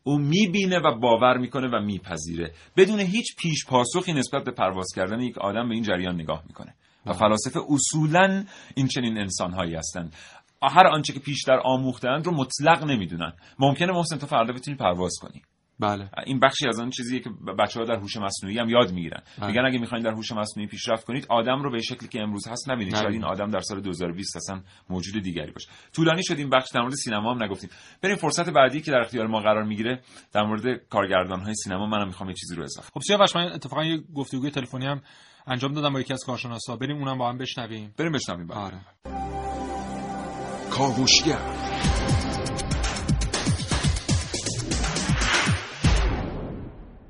او 0.03 0.17
می‌بینه 0.17 0.79
و 0.79 0.99
باور 0.99 1.37
می‌کنه 1.37 1.67
و 1.67 1.81
میپذیره. 1.81 2.53
بدون 2.77 2.99
هیچ 2.99 3.35
پیش 3.39 3.65
پاسخی 3.65 4.13
نسبت 4.13 4.43
به 4.43 4.51
پرواز 4.51 4.87
کردن 4.95 5.19
یک 5.19 5.37
آدم 5.37 5.69
به 5.69 5.75
این 5.75 5.83
جریان 5.83 6.15
نگاه 6.15 6.43
می‌کنه. 6.47 6.75
و 7.05 7.13
فلاسفه 7.13 7.59
اصولا 7.69 8.45
این 8.75 8.87
چنین 8.87 9.17
انسانهایی 9.17 9.75
هستند. 9.75 10.15
هر 10.61 10.87
آنچه 10.87 11.13
که 11.13 11.19
پیشتر 11.19 11.59
آموختند 11.63 12.25
رو 12.25 12.31
مطلق 12.31 12.83
نمی‌دونن. 12.83 13.33
ممکنه 13.59 13.93
محسن 13.93 14.17
تو 14.17 14.25
فردا 14.25 14.53
بتونی 14.53 14.77
پرواز 14.77 15.13
کنی. 15.21 15.41
بله. 15.79 16.09
این 16.25 16.39
بخشی 16.39 16.67
از 16.67 16.79
آن 16.79 16.89
چیزیه 16.89 17.19
که 17.19 17.29
بچه 17.59 17.79
ها 17.79 17.85
در 17.85 17.95
هوش 17.95 18.17
مصنوعی 18.17 18.59
هم 18.59 18.69
یاد 18.69 18.91
می‌گیرن. 18.91 19.21
بله. 19.37 19.47
میگن 19.47 19.65
اگه 19.65 19.79
می‌خواین 19.79 20.03
در 20.03 20.11
هوش 20.11 20.31
مصنوعی 20.31 20.67
پیشرفت 20.67 21.05
کنید 21.05 21.25
آدم 21.29 21.61
رو 21.63 21.71
به 21.71 21.81
شکلی 21.81 22.09
که 22.09 22.21
امروز 22.21 22.47
هست 22.47 22.69
نبینید. 22.69 22.95
شاید. 22.95 23.13
این 23.13 23.23
آدم 23.23 23.49
در 23.49 23.59
سال 23.59 23.81
2020 23.81 24.35
اصلا 24.35 24.61
موجود 24.89 25.23
دیگری 25.23 25.51
باشه. 25.51 25.69
طولانی 25.93 26.23
شد 26.23 26.37
این 26.37 26.49
بخش 26.49 26.69
در 26.73 26.81
مورد 26.81 26.93
سینما 26.93 27.33
هم 27.33 27.43
نگفتیم. 27.43 27.69
بریم 28.01 28.15
فرصت 28.15 28.49
بعدی 28.49 28.81
که 28.81 28.91
در 28.91 28.99
اختیار 28.99 29.27
ما 29.27 29.39
قرار 29.39 29.63
می‌گیره 29.63 30.01
در 30.33 30.43
مورد 30.43 30.87
کارگردان 30.89 31.39
های 31.39 31.53
سینما. 31.55 31.87
منم 31.87 32.07
می‌خوام 32.07 32.29
یه 32.29 32.35
چیزی 32.35 32.55
رو 32.55 32.63
اضافه 32.63 32.89
خب 32.93 33.01
سیاوش 33.07 33.35
من 33.35 33.51
اتفاقا 33.51 33.83
یه 33.83 34.03
گفتگوی 34.15 34.51
تلفنی 34.51 34.85
هم 34.85 35.01
انجام 35.47 35.73
دادم 35.73 35.93
با 35.93 35.99
یکی 35.99 36.13
از 36.13 36.23
کارشناسا. 36.25 36.75
بریم 36.75 36.97
اونم 36.97 37.17
با 37.17 37.29
هم 37.29 37.37
بشنویم. 37.37 37.93
بریم 37.97 38.11
بشنویم 38.11 38.47
بعد. 38.47 38.57
آره. 38.57 38.79
کاوشگر. 40.71 41.37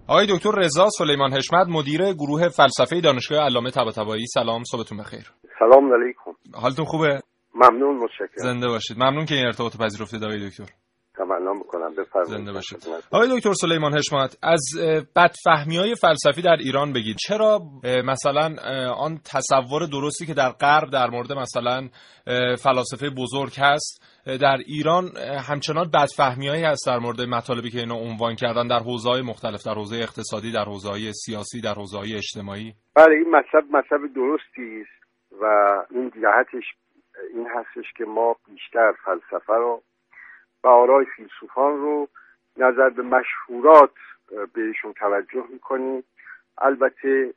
آقای 0.10 0.28
دکتر 0.30 0.52
رضا 0.52 0.90
سلیمان 0.90 1.34
حشمت 1.34 1.68
مدیر 1.68 2.14
گروه 2.14 2.50
فلسفه 2.50 3.02
دانشگاه 3.02 3.40
علامه 3.40 3.72
طباطبایی. 3.72 4.26
سلام 4.28 4.64
صبحتون 4.64 4.98
بخیر. 4.98 5.32
سلام 5.60 5.94
علیکم. 5.94 6.32
حالتون 6.54 6.86
خوبه؟ 6.86 7.22
ممنون 7.56 7.98
متشکرم. 7.98 8.28
زنده 8.36 8.68
باشید. 8.68 8.98
ممنون 8.98 9.26
که 9.26 9.36
این 9.36 9.46
ارتباط 9.46 9.78
پذیرفتید 9.78 10.24
آقای 10.24 10.50
دکتر. 10.50 10.66
تمنا 11.18 11.54
می‌کنم. 11.54 11.96
بفرمایید. 11.96 12.38
زنده 12.38 12.52
باشید. 12.52 12.88
آقای 13.12 13.38
دکتر 13.38 13.54
سلیمان 13.54 13.98
حشمت 13.98 14.38
از 14.44 14.62
بدفهمی 15.16 15.78
های 15.78 15.96
فلسفی 15.96 16.42
در 16.42 16.58
ایران 16.60 16.94
بگید. 16.94 17.16
چرا 17.28 17.62
مثلا 17.84 18.56
آن 18.98 19.20
تصور 19.26 19.86
درستی 19.86 20.26
که 20.26 20.34
در 20.34 20.50
غرب 20.50 20.90
در 20.90 21.10
مورد 21.10 21.34
مثلا 21.34 21.90
فلاسفه 22.58 23.10
بزرگ 23.10 23.54
هست 23.58 24.04
در 24.28 24.58
ایران 24.66 25.04
همچنان 25.50 25.92
بدفهمی 25.94 26.48
هایی 26.48 26.64
هست 26.64 26.88
در 26.88 27.00
مورد 27.00 27.22
مطالبی 27.22 27.70
که 27.70 27.80
اینا 27.80 27.96
عنوان 27.96 28.36
کردن 28.36 28.68
در 28.68 28.80
حوزه 28.80 29.10
های 29.10 29.22
مختلف 29.22 29.64
در 29.66 29.74
حوزه 29.74 29.96
اقتصادی 29.96 30.52
در 30.52 30.66
حوزه 30.66 31.12
سیاسی 31.12 31.62
در 31.62 31.74
حوزه 31.74 32.00
اجتماعی. 32.00 32.74
بله 32.96 33.16
این 33.16 33.30
مطلب 33.30 33.64
مطلب 33.72 34.14
درستی 34.14 34.82
است 34.82 34.98
و 35.42 35.46
این 35.92 36.10
جهتش 36.10 36.64
این 37.34 37.48
هستش 37.56 37.94
که 37.98 38.06
ما 38.06 38.36
بیشتر 38.48 38.94
فلسفه 39.06 39.54
رو 39.54 39.82
و 40.64 40.68
آرای 40.68 41.06
فیلسوفان 41.16 41.78
رو 41.78 42.08
نظر 42.58 42.90
به 42.90 43.04
مشهورات 43.04 43.94
بهشون 44.54 44.94
توجه 44.94 45.44
می‌کنیم. 45.52 46.04
البته 46.58 47.34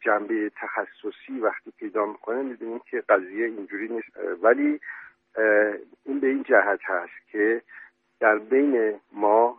جنبه 0.00 0.50
تخصصی 0.60 1.40
وقتی 1.42 1.72
پیدا 1.78 2.06
می‌کنه 2.06 2.42
می‌بینیم 2.42 2.80
که 2.90 3.02
قضیه 3.08 3.46
اینجوری 3.46 3.88
نیست. 3.88 4.08
ولی 4.42 4.80
این 6.04 6.20
به 6.20 6.26
این 6.26 6.42
جهت 6.42 6.80
هست 6.84 7.28
که 7.32 7.62
در 8.20 8.38
بین 8.38 9.00
ما. 9.12 9.58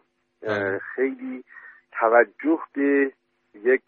خیلی 0.96 1.44
توجه 1.92 2.60
به 2.74 3.12
یک 3.56 3.84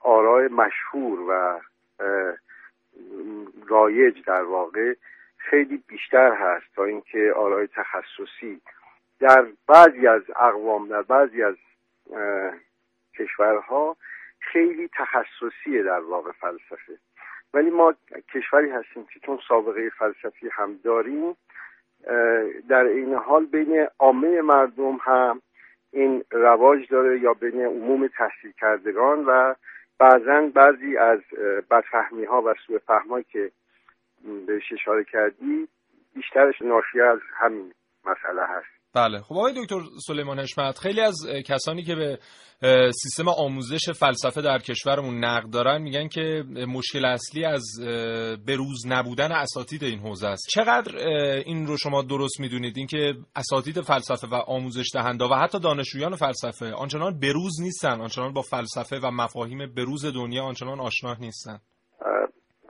آرای 0.00 0.48
مشهور 0.48 1.20
و 1.20 1.60
رایج 3.68 4.24
در 4.24 4.42
واقع 4.42 4.94
خیلی 5.36 5.84
بیشتر 5.88 6.32
هست 6.32 6.74
تا 6.76 6.84
اینکه 6.84 7.32
آرای 7.36 7.66
تخصصی 7.66 8.60
در 9.20 9.46
بعضی 9.68 10.06
از 10.06 10.22
اقوام 10.36 10.88
در 10.88 11.02
بعضی 11.02 11.42
از 11.42 11.56
کشورها 13.18 13.96
خیلی 14.40 14.90
تخصصیه 14.98 15.82
در 15.82 16.00
واقع 16.00 16.32
فلسفه 16.32 16.98
ولی 17.54 17.70
ما 17.70 17.94
کشوری 18.34 18.70
هستیم 18.70 19.06
که 19.14 19.20
چون 19.20 19.38
سابقه 19.48 19.90
فلسفی 19.90 20.48
هم 20.52 20.80
داریم 20.84 21.36
در 22.68 22.84
این 22.84 23.14
حال 23.14 23.46
بین 23.46 23.86
عامه 23.98 24.40
مردم 24.40 24.98
هم 25.02 25.42
این 25.92 26.24
رواج 26.30 26.88
داره 26.88 27.20
یا 27.20 27.34
بین 27.34 27.64
عموم 27.64 28.06
تحصیل 28.06 28.52
کردگان 28.60 29.24
و 29.24 29.54
بعضا 29.98 30.50
بعضی 30.54 30.96
از 30.96 31.20
بدفهمی 31.70 32.24
ها 32.24 32.42
و 32.42 32.54
سوء 32.66 33.22
که 33.28 33.50
بهش 34.46 34.72
اشاره 34.72 35.04
کردی 35.04 35.68
بیشترش 36.14 36.62
ناشی 36.62 37.00
از 37.00 37.18
همین 37.34 37.72
مسئله 38.04 38.42
هست. 38.42 38.81
بله. 38.94 39.18
خب 39.20 39.34
آقای 39.34 39.52
دکتر 39.56 39.80
سلیمان 40.06 40.40
حشمت 40.40 40.78
خیلی 40.78 41.00
از 41.00 41.14
کسانی 41.46 41.82
که 41.82 41.94
به 41.94 42.18
سیستم 42.92 43.28
آموزش 43.28 43.90
فلسفه 43.90 44.42
در 44.42 44.58
کشورمون 44.58 45.24
نقد 45.24 45.50
دارن 45.50 45.82
میگن 45.82 46.08
که 46.08 46.44
مشکل 46.68 47.04
اصلی 47.04 47.44
از 47.44 47.62
بروز 48.46 48.86
نبودن 48.88 49.32
اساتید 49.32 49.84
این 49.84 49.98
حوزه 49.98 50.28
است. 50.28 50.48
چقدر 50.50 50.96
این 51.46 51.66
رو 51.66 51.76
شما 51.76 52.02
درست 52.02 52.40
می‌دونید؟ 52.40 52.76
اینکه 52.76 53.14
اساتید 53.36 53.80
فلسفه 53.80 54.26
و 54.26 54.34
آموزش 54.34 54.86
دهنده 54.94 55.24
و 55.24 55.34
حتی 55.34 55.58
دانشجویان 55.60 56.16
فلسفه 56.16 56.72
آنچنان 56.72 57.18
بروز 57.20 57.60
نیستن 57.62 58.00
آنچنان 58.00 58.32
با 58.32 58.42
فلسفه 58.42 58.96
و 58.96 59.10
مفاهیم 59.10 59.74
بروز 59.76 60.06
دنیا 60.14 60.42
آنچنان 60.42 60.80
آشنا 60.80 61.14
نیستن. 61.20 61.58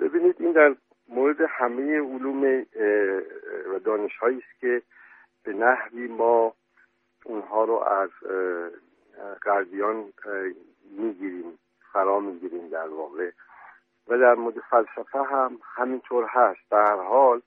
ببینید 0.00 0.36
این 0.40 0.52
در 0.52 0.74
مورد 1.08 1.36
همه 1.58 1.82
علوم 1.82 2.42
و 3.74 3.78
دانش 3.86 4.12
است 4.22 4.60
که 4.60 4.82
به 5.44 5.52
نحوی 5.52 6.06
ما 6.06 6.54
اونها 7.24 7.64
رو 7.64 7.74
از 7.74 8.10
اه، 8.30 8.70
می‌گیریم 10.90 11.58
فرا 11.92 12.20
می‌گیریم 12.20 12.68
در 12.68 12.88
واقع. 12.88 13.30
و 14.08 14.18
در 14.18 14.34
مورد 14.34 14.58
فلسفه 14.58 15.22
هم 15.22 15.58
همینطور 15.74 16.26
هست. 16.28 16.60
در 16.70 16.84
هر 16.84 17.02
حال 17.02 17.42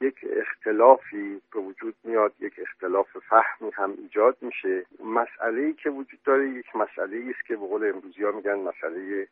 یک 0.00 0.14
اختلافی 0.30 1.42
به 1.52 1.60
وجود 1.60 1.94
میاد 2.04 2.32
یک 2.40 2.54
اختلاف 2.58 3.18
فهمی 3.18 3.70
هم 3.74 3.94
ایجاد 3.98 4.36
میشه. 4.40 4.86
مسئله 5.04 5.62
ای 5.62 5.72
که 5.72 5.90
وجود 5.90 6.22
داره 6.24 6.48
یک 6.48 6.76
مسئله 6.76 7.30
است 7.30 7.46
که 7.46 7.56
به 7.56 7.66
قول 7.66 7.88
امروزی 7.88 8.24
ها 8.24 8.30
میگن 8.30 8.54
مسئله 8.54 9.28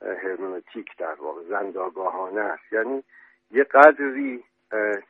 هرمنوتیک 0.00 0.96
در 0.96 1.14
واقع 1.14 1.42
زنداگاهانه 1.48 2.40
است. 2.40 2.72
یعنی 2.72 3.04
یه 3.50 3.64
قدری 3.64 4.44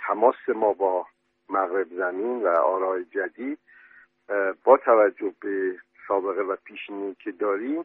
تماس 0.07 0.49
ما 0.49 0.73
با 0.73 1.07
مغرب 1.51 1.87
زمین 1.97 2.43
و 2.43 2.47
آرای 2.49 3.05
جدید 3.05 3.59
با 4.65 4.77
توجه 4.77 5.33
به 5.41 5.77
سابقه 6.09 6.43
و 6.43 6.57
پیشینی 6.65 7.15
که 7.15 7.33
داریم 7.33 7.85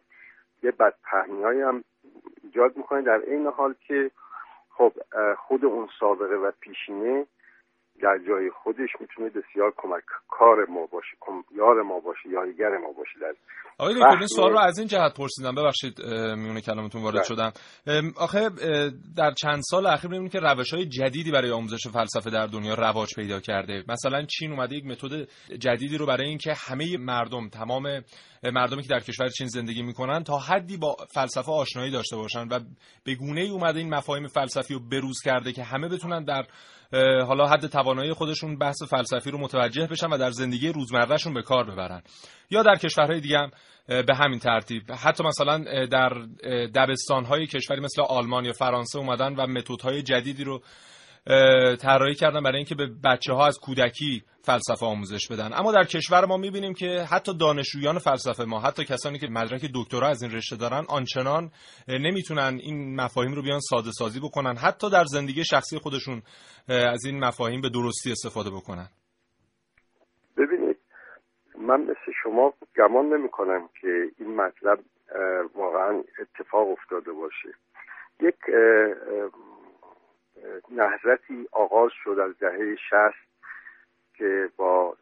یه 0.63 0.71
بدپهنی 0.71 1.43
هم 1.43 1.83
ایجاد 2.43 2.77
می‌کنه 2.77 3.01
در 3.01 3.19
این 3.19 3.47
حال 3.47 3.75
که 3.87 4.11
خب 4.69 4.93
خود 5.37 5.65
اون 5.65 5.89
سابقه 5.99 6.35
و 6.35 6.51
پیشینه 6.59 7.25
در 8.01 8.17
جای 8.27 8.49
خودش 8.63 8.89
می‌تونه 8.99 9.29
بسیار 9.29 9.73
کمک 9.77 10.03
کار 10.29 10.65
ما 10.69 10.85
باشه 10.85 11.17
یار 11.55 11.81
ما 11.81 11.99
باشه 11.99 12.29
یاریگر 12.29 12.69
ما 12.69 12.91
باشه. 12.97 13.19
در 13.21 13.33
آقای 13.77 13.93
دکتر 13.93 14.17
این 14.17 14.27
سوال 14.27 14.51
رو 14.51 14.59
از 14.59 14.79
این 14.79 14.87
جهت 14.87 15.17
پرسیدم. 15.17 15.55
ببخشید 15.55 16.01
میونه 16.37 16.61
کلامتون 16.61 17.01
وارد 17.03 17.15
بله. 17.15 17.23
شدم. 17.23 17.51
آخه 18.17 18.49
در 19.17 19.31
چند 19.31 19.61
سال 19.61 19.85
اخیر 19.85 20.09
می‌بینیم 20.09 20.29
که 20.29 20.39
روش 20.39 20.73
های 20.73 20.85
جدیدی 20.85 21.31
برای 21.31 21.51
آموزش 21.51 21.87
فلسفه 21.87 22.29
در 22.29 22.47
دنیا 22.47 22.73
رواج 22.73 23.15
پیدا 23.15 23.39
کرده. 23.39 23.83
مثلا 23.87 24.25
چین 24.25 24.51
اومده 24.51 24.75
یک 24.75 24.85
متد 24.85 25.27
جدیدی 25.59 25.97
رو 25.97 26.05
برای 26.05 26.27
اینکه 26.27 26.53
همه 26.67 26.97
مردم 26.97 27.49
تمام 27.49 28.03
مردمی 28.43 28.81
که 28.81 28.89
در 28.89 28.99
کشور 28.99 29.29
چین 29.29 29.47
زندگی 29.47 29.83
می‌کنن 29.83 30.23
تا 30.23 30.37
حدی 30.37 30.77
با 30.77 30.95
فلسفه 31.13 31.51
آشنایی 31.51 31.91
داشته 31.91 32.15
باشن. 32.15 32.47
و 32.47 32.59
به 33.05 33.15
گونه 33.15 33.41
ای 33.41 33.49
اومده 33.49 33.79
این 33.79 33.93
مفاهیم 33.93 34.27
فلسفی 34.27 34.73
رو 34.73 34.79
بروز 34.79 35.19
کرده 35.25 35.51
که 35.51 35.63
همه 35.63 35.87
بتونن 35.89 36.23
در 36.23 36.45
حالا 37.27 37.47
حد 37.47 37.67
توانایی 37.67 38.13
خودشون 38.13 38.57
بحث 38.57 38.83
فلسفی 38.89 39.31
رو 39.31 39.37
متوجه 39.37 39.87
بشن 39.87 40.07
و 40.07 40.17
در 40.17 40.31
زندگی 40.31 40.69
روزمرهشون 40.69 41.33
به 41.33 41.41
کار 41.41 41.71
ببرن. 41.71 42.01
یا 42.49 42.63
در 42.63 42.75
کشورهای 42.75 43.21
دیگه 43.21 43.37
هم 43.37 43.51
به 43.87 44.15
همین 44.15 44.39
ترتیب. 44.39 44.91
حتی 44.91 45.23
مثلا 45.23 45.85
در 45.85 46.09
دبستانهای 46.75 47.47
کشوری 47.47 47.81
مثل 47.81 48.01
آلمان 48.01 48.45
یا 48.45 48.53
فرانسه 48.53 48.99
اومدن 48.99 49.35
و 49.35 49.47
متدهای 49.47 50.01
جدیدی 50.01 50.43
رو 50.43 50.61
طراحی 51.81 52.15
کردن 52.15 52.43
برای 52.43 52.57
اینکه 52.57 52.75
به 52.75 52.87
بچه 53.03 53.33
ها 53.33 53.47
از 53.47 53.59
کودکی 53.59 54.23
فلسفه 54.41 54.85
آموزش 54.85 55.27
بدن. 55.31 55.49
اما 55.53 55.71
در 55.71 55.83
کشور 55.83 56.25
ما 56.25 56.37
می‌بینیم 56.37 56.73
که 56.73 57.05
حتی 57.11 57.37
دانشجویان 57.37 57.97
فلسفه 57.99 58.43
ما 58.43 58.59
حتی 58.59 58.85
کسانی 58.85 59.19
که 59.19 59.27
مدرک 59.27 59.61
دکترا 59.75 60.07
از 60.07 60.23
این 60.23 60.31
رشته 60.31 60.55
دارن 60.55 60.85
آنچنان 60.89 61.51
نمی‌تونن 61.87 62.59
این 62.61 62.95
مفاهیم 62.95 63.33
رو 63.33 63.41
بیان 63.41 63.59
ساده 63.59 63.91
سازی 63.91 64.19
بکنن. 64.19 64.55
حتی 64.57 64.89
در 64.89 65.03
زندگی 65.03 65.45
شخصی 65.45 65.77
خودشون 65.77 66.21
از 66.67 67.05
این 67.05 67.19
مفاهیم 67.19 67.61
به 67.61 67.69
درستی 67.69 68.11
استفاده 68.11 68.49
بکنن. 68.49 68.87
ببینید 70.37 70.77
من 71.57 71.81
مثل 71.81 72.11
شما 72.23 72.53
گمان 72.77 73.05
نمی 73.05 73.29
کنم 73.29 73.69
که 73.81 73.87
این 74.19 74.35
مطلب 74.35 74.79
واقعا 75.55 76.03
اتفاق 76.19 76.67
افتاده 76.71 77.11
باشه. 77.11 77.49
یک 78.19 78.35
نهضتی 80.69 81.47
آغاز 81.51 81.91
شد 82.03 82.19
از 82.19 82.39
دهه 82.39 82.75
شست 82.75 83.27
که 84.13 84.49
با 84.57 84.97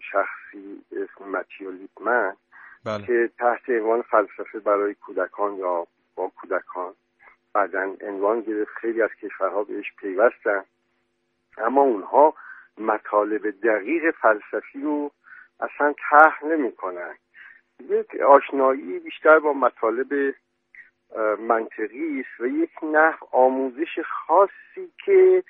شخصی 0.00 0.84
اسم 0.92 1.28
متیو 1.30 1.70
لیپمن 1.70 2.36
بله. 2.84 3.06
که 3.06 3.30
تحت 3.38 3.68
عنوان 3.68 4.02
فلسفه 4.02 4.58
برای 4.58 4.94
کودکان 4.94 5.54
یا 5.54 5.86
با 6.14 6.32
کودکان 6.40 6.94
بعدا 7.52 7.94
عنوان 8.00 8.40
گرفت. 8.40 8.70
خیلی 8.80 9.02
از 9.02 9.10
کشورها 9.22 9.64
بهش 9.64 9.92
پیوستن. 9.98 10.64
اما 11.58 11.80
اونها 11.80 12.34
مطالب 12.78 13.50
دقیق 13.50 14.10
فلسفی 14.10 14.80
رو 14.80 15.10
اصلا 15.60 15.94
طرح 16.10 16.44
نمی‌کنن. 16.44 17.14
یک 17.80 18.20
آشنایی 18.20 18.98
بیشتر 18.98 19.38
با 19.38 19.52
مطالب 19.52 20.34
منطقی 21.38 22.20
است 22.20 22.40
و 22.40 22.46
یک 22.46 22.70
نحو 22.82 23.26
آموزش 23.32 23.98
خاصی 24.00 24.92
که 25.04 25.44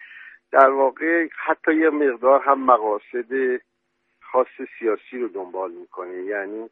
در 0.51 0.71
واقع 0.71 1.29
حتی 1.37 1.75
یه 1.75 1.91
مقدار 1.91 2.43
هم 2.43 2.65
مقاصد 2.65 3.61
خاص 4.23 4.49
سیاسی 4.79 5.19
رو 5.19 5.29
دنبال 5.29 5.73
می‌کنه. 5.73 6.15
یعنی 6.15 6.71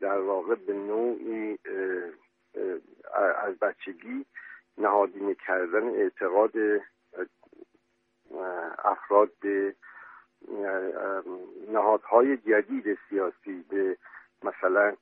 در 0.00 0.18
واقع 0.18 0.54
به 0.54 0.72
نوعی 0.72 1.58
از 3.38 3.58
بچگی 3.58 4.26
نهادینه 4.78 5.34
کردن 5.34 5.88
اعتقاد 5.88 6.52
افراد 8.84 9.30
به 9.40 9.74
نهادهای 11.68 12.36
جدید 12.36 12.98
سیاسی 13.08 13.64
به 13.70 13.96
مثلا 14.42 14.96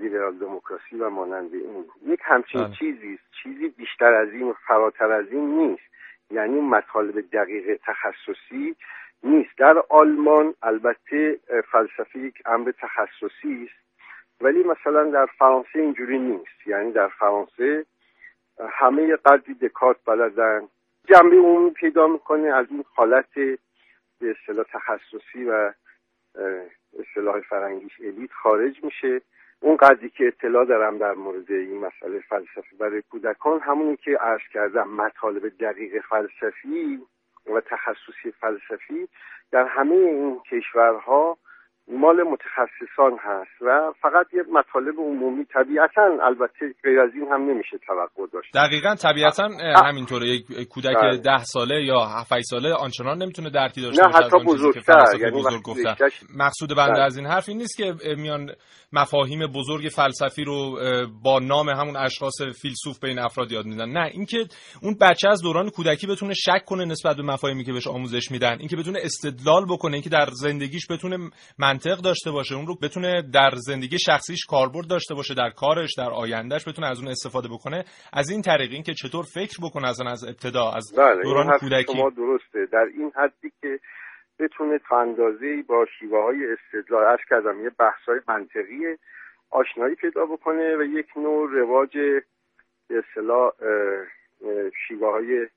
لیبرال 0.00 0.34
دموکراسی 0.34 0.96
و 0.96 1.10
مانند 1.10 1.54
این. 1.54 1.84
یک 2.06 2.20
همچین 2.22 2.64
بله. 2.64 2.74
چیزی 2.78 3.18
چیزی 3.42 3.68
بیشتر 3.68 4.14
از 4.14 4.28
این 4.32 4.42
و 4.42 4.52
فراتر 4.66 5.12
از 5.12 5.26
این 5.30 5.58
نیست. 5.58 5.82
یعنی 6.30 6.60
مطالب 6.60 7.30
دقیق 7.32 7.80
تخصصی 7.86 8.76
نیست. 9.22 9.58
در 9.58 9.78
آلمان 9.88 10.54
البته 10.62 11.38
فلسفه 11.72 12.18
یک 12.18 12.42
امر 12.46 12.72
تخصصی 12.80 13.68
است 13.70 13.80
ولی 14.40 14.64
مثلا 14.64 15.04
در 15.04 15.26
فرانسه 15.26 15.78
اینجوری 15.78 16.18
نیست. 16.18 16.66
یعنی 16.66 16.92
در 16.92 17.08
فرانسه 17.08 17.86
همه 18.70 19.16
قدری 19.16 19.54
دکارت 19.54 19.96
بلدن. 20.06 20.68
جنبه 21.04 21.36
عمومی 21.36 21.70
پیدا 21.70 22.06
می‌کنه 22.06 22.48
از 22.48 22.66
این 22.70 22.84
حالت 22.94 23.34
به 24.20 24.36
اصطلاح 24.40 24.64
تخصصی 24.72 25.44
و 25.44 25.72
اصطلاح 26.98 27.40
فرنگیش 27.40 28.00
الیت 28.00 28.32
خارج 28.32 28.84
میشه. 28.84 29.20
اون 29.60 29.76
قدری 29.76 30.10
که 30.10 30.26
اطلاع 30.26 30.64
دارم 30.64 30.98
در 30.98 31.12
مورد 31.12 31.52
این 31.52 31.78
مسئله 31.78 32.20
فلسفی 32.20 32.76
برای 32.78 33.02
کودکان 33.10 33.60
همونی 33.60 33.96
که 33.96 34.16
عرض 34.16 34.40
کردم 34.52 34.88
مطالب 34.88 35.48
دقیق 35.48 36.02
فلسفی 36.02 37.00
و 37.54 37.60
تخصصی 37.60 38.30
فلسفی 38.40 39.08
در 39.52 39.66
همه 39.66 39.94
این 39.94 40.40
کشورها 40.50 41.38
مال 41.90 42.22
متخصصان 42.22 43.18
هست 43.20 43.62
و 43.62 43.92
فقط 44.02 44.26
یه 44.34 44.42
مطالب 44.52 44.94
عمومی. 44.98 45.44
طبیعتا 45.44 46.02
البته 46.22 46.74
غیر 46.84 47.00
از 47.00 47.10
این 47.14 47.28
هم 47.32 47.50
نمیشه 47.50 47.78
توقع 47.86 48.26
داشت. 48.32 48.54
دقیقا 48.54 48.94
طبیعتا 48.94 49.48
همینطوره. 49.84 50.26
یک 50.26 50.68
کودک 50.68 50.96
بله. 50.96 51.18
ده 51.18 51.44
ساله 51.44 51.84
یا 51.84 52.00
هفت 52.00 52.40
ساله 52.40 52.74
آنچنان 52.74 53.22
نمی‌تونه 53.22 53.50
درکی 53.50 53.80
داشته 53.82 54.02
باشه 54.02 54.18
نه 54.18 54.24
حتی 54.24 54.44
بزرگتر. 54.44 55.04
یعنی 55.20 55.38
بزرگ 55.38 55.62
گفتن. 55.62 55.94
مقصود 56.36 56.76
بنده 56.76 56.92
بله. 56.92 57.02
از 57.02 57.16
این 57.16 57.26
حرف 57.26 57.48
این 57.48 57.58
نیست 57.58 57.76
که 57.76 57.94
میان 58.16 58.50
مفاهیم 58.92 59.46
بزرگ 59.46 59.88
فلسفی 59.88 60.44
رو 60.44 60.76
با 61.24 61.38
نام 61.38 61.68
همون 61.68 61.96
اشخاص 61.96 62.42
فیلسوف 62.62 62.98
به 62.98 63.08
این 63.08 63.18
افراد 63.18 63.52
یاد 63.52 63.66
میدن. 63.66 63.88
نه 63.88 64.10
اینکه 64.12 64.36
اون 64.82 64.96
بچه 65.00 65.28
از 65.28 65.42
دوران 65.42 65.70
کودکی 65.70 66.06
بتونه 66.06 66.34
شک 66.34 66.64
کنه 66.66 66.84
نسبت 66.84 67.16
به 67.16 67.22
مفاهیمی 67.22 67.64
که 67.64 67.72
بهش 67.72 67.86
آموزش 67.86 68.30
میدن. 68.30 68.56
اینکه 68.58 68.76
بتونه 68.76 68.98
استدلال 69.02 69.64
بکنه 69.64 69.92
اینکه 69.92 70.10
در 70.10 70.26
زندگیش 70.30 70.86
بتونه 70.90 71.30
منطق 71.84 72.02
داشته 72.04 72.30
باشه 72.30 72.54
اون 72.54 72.66
رو 72.66 72.74
بتونه 72.82 73.22
در 73.34 73.50
زندگی 73.54 73.98
شخصیش 73.98 74.46
کاربرد 74.50 74.88
داشته 74.90 75.14
باشه 75.14 75.34
در 75.34 75.50
کارش 75.50 75.90
در 75.98 76.10
آیندهش 76.10 76.68
بتونه 76.68 76.86
از 76.90 76.98
اون 76.98 77.08
استفاده 77.08 77.48
بکنه. 77.48 77.84
از 78.12 78.30
این 78.30 78.42
طریق 78.42 78.70
اینکه 78.72 78.94
چطور 78.94 79.24
فکر 79.34 79.58
بکنه 79.62 79.88
از 79.88 80.00
از 80.00 80.24
ابتدا 80.24 80.70
از 80.70 80.84
بله، 80.98 81.22
دوران 81.22 81.58
کودکی. 81.58 81.92
شما 81.92 82.10
درسته. 82.10 82.66
در 82.72 82.86
این 82.98 83.12
حدی 83.16 83.52
که 83.60 83.80
بتونه 84.38 84.78
تا 84.88 85.04
با 85.68 85.86
شیوه 85.98 86.22
های 86.22 86.38
استدلال 86.52 87.04
اش 87.04 87.20
کردم 87.30 87.64
یه 87.64 87.70
بحث 87.78 88.02
های 88.08 88.20
منطقی 88.28 88.96
آشنایی 89.50 89.94
پیدا 89.94 90.26
بکنه 90.26 90.76
و 90.76 90.82
یک 90.82 91.06
نوع 91.16 91.50
رواج 91.50 91.96
به 92.88 92.98
اصطلاح 92.98 93.52
شیوه 94.88 95.10
های 95.10 95.48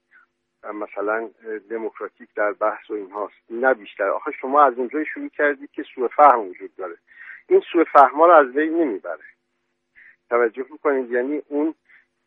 مثلا 0.73 1.29
دموکراتیک 1.69 2.29
در 2.35 2.53
بحث 2.53 2.89
و 2.89 2.93
اینهاست. 2.93 3.35
نه 3.49 3.73
بیشتر. 3.73 4.09
آخه 4.09 4.31
شما 4.31 4.63
از 4.63 4.73
اونجای 4.77 5.05
شروع 5.05 5.29
کردید 5.29 5.71
که 5.71 5.83
سوء 5.95 6.07
فهم 6.07 6.39
وجود 6.39 6.75
داره. 6.75 6.95
این 7.47 7.61
سوء 7.71 7.83
فهم 7.83 8.21
رو 8.21 8.31
از 8.31 8.53
بین 8.53 8.73
نمی‌بره. 8.73 9.23
توجه 10.29 10.65
می‌کنید؟ 10.71 11.11
یعنی 11.11 11.41
اون 11.47 11.75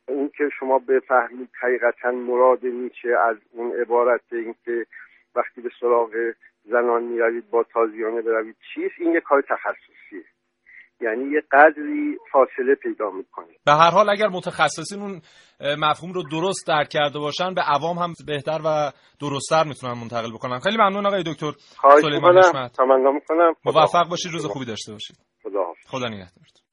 اون 0.09 0.29
که 0.29 0.49
شما 0.49 0.79
بفهمید 0.79 1.49
حقیقتا 1.61 2.11
مراد 2.11 2.67
نیچه 2.67 3.19
از 3.19 3.37
اون 3.53 3.73
عبارت 3.73 4.33
اینکه 4.33 4.87
وقتی 5.35 5.61
به 5.61 5.71
سراغ 5.81 6.33
زنان 6.65 7.03
می‌روید 7.03 7.51
با 7.51 7.63
تازیانه 7.63 8.23
بروید 8.23 8.57
چیست؟ 8.75 8.95
این 8.99 9.13
یه 9.13 9.21
کار 9.21 9.43
تخصصیه. 9.43 10.25
یعنی 11.01 11.25
یه 11.33 11.43
قدری 11.53 12.19
فاصله 12.33 12.75
پیدا 12.83 13.11
می‌کنه. 13.11 13.47
به 13.67 13.73
هر 13.73 13.91
حال 13.91 14.11
اگر 14.11 14.29
متخصصین 14.29 15.01
اون 15.01 15.21
مفهوم 15.79 16.13
رو 16.13 16.23
درست 16.23 16.67
درک 16.69 16.89
کرده 16.89 17.19
باشن 17.19 17.55
به 17.55 17.61
عوام 17.63 17.99
هم 17.99 18.13
بهتر 18.27 18.61
و 18.65 18.93
درستتر 19.21 19.65
می‌تونن 19.65 19.93
منتقل 19.93 20.33
بکنن. 20.33 20.59
خیلی 20.59 20.77
ممنون 20.77 21.07
آقای 21.07 21.23
دکتر 21.27 21.53
سلیمان 22.03 22.39
حشمت. 22.39 22.81
موفق 23.65 24.09
باشید 24.11 24.33
روز 24.33 24.47
خوبی 24.47 24.65
داشته 24.65 24.93
باشید 24.93 25.17
خدا 25.43 25.73
خدا 25.87 26.09
نگهدارتون 26.09 26.67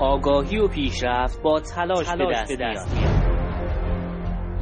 آگاهی 0.00 0.58
و 0.58 0.68
پیشرفت 0.68 1.42
با 1.42 1.60
تلاش, 1.60 2.06
تلاش 2.06 2.48
به 2.48 2.56
دست 2.60 2.96
میاد. 2.96 3.24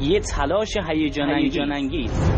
یه 0.00 0.20
تلاش 0.20 0.76
هیجان 0.88 1.72
انگیز 1.72 2.30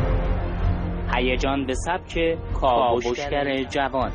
هیجان 1.16 1.66
به 1.66 1.74
سبک 1.74 2.38
کاوشگر 2.60 3.62
جوان. 3.62 4.12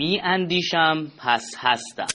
می 0.00 0.20
اندیشم 0.24 1.12
پس 1.18 1.54
هستم. 1.58 2.06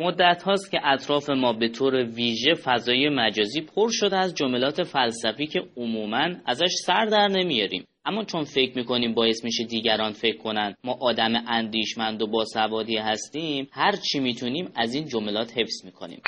مدت 0.00 0.42
هاست 0.42 0.70
که 0.70 0.80
اطراف 0.84 1.30
ما 1.30 1.52
به 1.52 1.68
طور 1.68 1.94
ویژه 1.94 2.54
فضای 2.54 3.08
مجازی 3.08 3.60
پر 3.60 3.88
شده 3.92 4.16
از 4.16 4.34
جملات 4.34 4.82
فلسفی 4.82 5.46
که 5.46 5.62
عموما 5.76 6.28
ازش 6.46 6.70
سر 6.86 7.04
در 7.04 7.28
نمیاریم. 7.28 7.86
اما 8.04 8.24
چون 8.24 8.44
فکر 8.44 8.78
می‌کنیم 8.78 9.14
باعث 9.14 9.44
میشه 9.44 9.64
دیگران 9.64 10.12
فکر 10.12 10.36
کنن 10.36 10.74
ما 10.84 10.98
آدم 11.00 11.32
اندیشمند 11.48 12.22
و 12.22 12.26
باسوادی 12.26 12.96
هستیم 12.96 13.68
هر 13.72 13.92
چی 13.92 14.20
می‌تونیم 14.20 14.72
از 14.76 14.94
این 14.94 15.08
جملات 15.08 15.58
حفظ 15.58 15.84
می‌کنیم. 15.84 16.22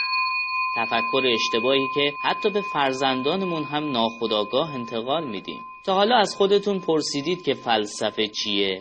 تفکر 0.77 1.27
اشتباهی 1.35 1.87
که 1.95 2.13
حتی 2.25 2.51
به 2.51 2.61
فرزندانمون 2.73 3.65
هم 3.65 3.93
ناخداگاه 3.93 4.75
انتقال 4.75 5.25
میدیم. 5.25 5.61
تا 5.87 5.95
حالا 5.95 6.17
از 6.17 6.35
خودتون 6.35 6.81
پرسیدید 6.81 7.39
که 7.45 7.55
فلسفه 7.55 8.29
چیه؟ 8.29 8.81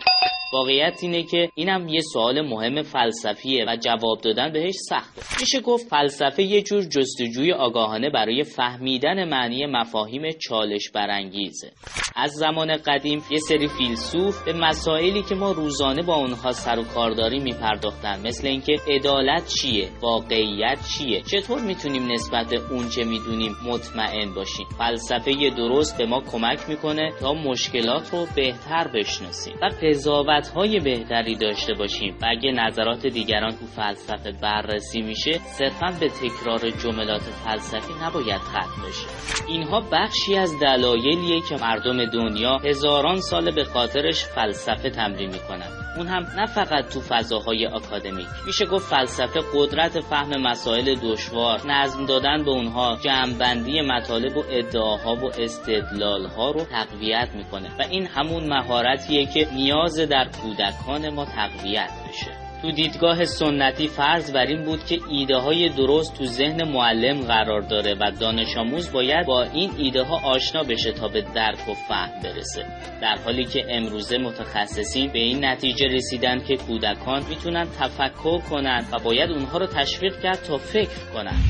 واقعیت 0.53 0.99
اینه 1.01 1.23
که 1.23 1.49
اینم 1.55 1.87
یه 1.87 2.01
سوال 2.13 2.41
مهم 2.41 2.81
فلسفیه 2.81 3.65
و 3.67 3.75
جواب 3.75 4.21
دادن 4.21 4.51
بهش 4.53 4.75
سخته. 4.89 5.21
میشه 5.39 5.59
گفت 5.59 5.87
فلسفه 5.87 6.43
یه 6.43 6.61
جور 6.61 6.83
جستجوی 6.83 7.53
آگاهانه 7.53 8.09
برای 8.09 8.43
فهمیدن 8.43 9.29
معنی 9.29 9.65
مفاهیم 9.65 10.31
چالش 10.31 10.91
برانگیزه. 10.95 11.71
از 12.15 12.31
زمان 12.31 12.77
قدیم 12.77 13.23
یه 13.31 13.39
سری 13.39 13.67
فیلسوف 13.67 14.43
به 14.43 14.53
مسائلی 14.53 15.23
که 15.23 15.35
ما 15.35 15.51
روزانه 15.51 16.01
با 16.03 16.15
اونها 16.15 16.51
سر 16.51 16.79
و 16.79 16.83
کار 16.83 17.11
داریم 17.11 17.43
میپرداختن 17.43 18.27
مثل 18.27 18.47
اینکه 18.47 18.75
عدالت 18.87 19.47
چیه؟ 19.47 19.89
واقعیت 20.01 20.77
چیه؟ 20.97 21.21
چطور 21.21 21.61
می‌تونیم 21.61 22.11
نسبت 22.11 22.49
به 22.49 22.61
اونچه 22.71 23.03
می‌دونیم 23.03 23.55
مطمئن 23.65 24.33
باشیم؟ 24.33 24.67
فلسفه 24.77 25.49
درست 25.57 25.97
به 25.97 26.05
ما 26.05 26.21
کمک 26.31 26.59
می‌کنه 26.69 27.13
تا 27.19 27.33
مشکلات 27.33 28.13
رو 28.13 28.27
بهتر 28.35 28.87
بشناسیم 28.87 29.55
و 29.61 29.69
قضاوت 29.81 30.47
های 30.47 30.79
بهتری 30.79 31.35
داشته 31.35 31.73
باشیم. 31.73 32.17
و 32.21 32.25
اگه 32.29 32.51
نظرات 32.51 33.07
دیگران 33.07 33.51
تو 33.51 33.65
فلسفه 33.65 34.31
بررسی 34.41 35.01
میشه 35.01 35.31
صرفا 35.31 35.97
به 35.99 36.09
تکرار 36.09 36.69
جملات 36.69 37.21
فلسفی 37.21 37.93
نباید 38.03 38.41
ختم 38.41 38.81
بشه. 38.87 39.07
اینها 39.47 39.81
بخشی 39.91 40.35
از 40.35 40.59
دلایلیه 40.59 41.41
که 41.49 41.55
مردم 41.55 42.02
دنیا 42.05 42.57
هزاران 42.57 43.19
سال 43.19 43.51
به 43.51 43.63
خاطرش 43.63 44.25
فلسفه 44.25 44.89
تمرین 44.89 45.29
می‌کنن. 45.29 45.67
اون 45.97 46.07
هم 46.07 46.27
نه 46.37 46.45
فقط 46.45 46.93
تو 46.93 47.01
فضاهای 47.01 47.67
آکادمیک. 47.67 48.27
میشه 48.45 48.65
گفت 48.65 48.85
فلسفه 48.85 49.39
قدرت 49.55 49.99
فهم 49.99 50.41
مسائل 50.41 50.95
دشوار 51.03 51.71
نظم 51.71 52.05
دادن 52.05 52.43
به 52.43 52.51
اونها 52.51 52.97
جمعبندی 53.03 53.81
مطالب 53.81 54.37
و 54.37 54.43
ادعاها 54.49 55.15
و 55.15 55.31
استدلالها 55.39 56.51
رو 56.51 56.59
تقویت 56.59 57.29
می‌کنه. 57.35 57.69
و 57.79 57.81
این 57.89 58.07
همون 58.07 58.47
مهارتیه 58.47 59.25
که 59.25 59.47
نیاز 59.53 59.99
در 59.99 60.27
کودکان 60.41 61.09
ما 61.09 61.25
تقویت 61.25 61.89
بشه 62.09 62.42
تو 62.63 62.71
دیدگاه 62.71 63.25
سنتی 63.25 63.87
فرض 63.87 64.31
بر 64.31 64.45
این 64.45 64.63
بود 64.63 64.85
که 64.85 64.99
ایده 65.09 65.37
های 65.37 65.69
درست 65.69 66.17
تو 66.17 66.25
ذهن 66.25 66.67
معلم 66.67 67.21
قرار 67.21 67.61
داره 67.61 67.93
و 67.93 68.11
دانش 68.19 68.57
آموز 68.57 68.91
باید 68.91 69.25
با 69.25 69.43
این 69.43 69.71
ایده 69.77 70.03
ها 70.03 70.19
آشنا 70.23 70.63
بشه 70.63 70.91
تا 70.91 71.07
به 71.07 71.21
درک 71.21 71.69
و 71.69 71.73
فهم 71.73 72.21
برسه. 72.23 72.65
در 73.01 73.17
حالی 73.25 73.45
که 73.45 73.65
امروزه 73.69 74.17
متخصصین 74.17 75.11
به 75.11 75.19
این 75.19 75.45
نتیجه 75.45 75.87
رسیدن 75.87 76.43
که 76.43 76.55
کودکان 76.55 77.23
می‌تونن 77.29 77.67
تفکر 77.79 78.39
کنند 78.39 78.87
و 78.91 78.99
باید 79.03 79.31
اونها 79.31 79.57
رو 79.57 79.65
تشویق 79.65 80.19
کرد 80.19 80.43
تا 80.47 80.57
فکر 80.57 81.05
کنند 81.13 81.43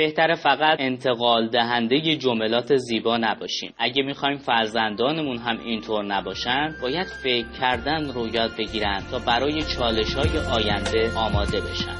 بهتره 0.00 0.34
فقط 0.34 0.76
انتقال 0.80 1.48
دهنده 1.48 2.16
جملات 2.16 2.76
زیبا 2.76 3.18
نباشیم. 3.18 3.74
اگه 3.78 4.02
می‌خوایم 4.02 4.38
فرزندانمون 4.38 5.38
هم 5.38 5.58
اینطور 5.58 6.04
نباشن 6.04 6.74
باید 6.82 7.06
فکر 7.22 7.48
کردن 7.60 8.12
رو 8.12 8.28
یاد 8.34 8.50
بگیرن 8.58 9.00
تا 9.10 9.18
برای 9.18 9.62
چالش 9.62 10.14
های 10.14 10.38
آینده 10.38 11.18
آماده 11.18 11.60
بشن. 11.60 11.96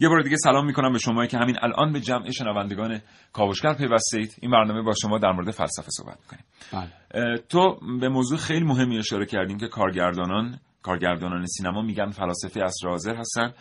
یه 0.00 0.08
بار 0.08 0.20
دیگه 0.20 0.36
سلام 0.36 0.66
می‌کنم 0.66 0.92
به 0.92 0.98
شما 0.98 1.26
که 1.26 1.38
همین 1.38 1.56
الان 1.62 1.92
به 1.92 2.00
جمع 2.00 2.30
شنوندگان 2.30 3.00
کاوشگر 3.32 3.74
پیوسته 3.74 4.18
اید 4.18 4.36
این 4.42 4.50
برنامه 4.50 4.82
با 4.82 4.92
شما 5.02 5.18
در 5.18 5.32
مورد 5.32 5.50
فلسفه 5.50 5.88
صحبت 5.90 6.18
می‌کنیم. 6.20 6.44
بله. 6.72 7.38
تو 7.38 7.78
به 8.00 8.08
موضوع 8.08 8.38
خیلی 8.38 8.64
مهمی 8.64 8.98
اشاره 8.98 9.26
کردیم 9.26 9.58
که 9.58 9.68
کارگردانان 9.68 10.58
کارگردانان 10.86 11.46
سینما 11.46 11.82
میگن 11.82 12.10
فلاسفه 12.10 12.60
حاضر 12.84 13.16
هستن. 13.16 13.54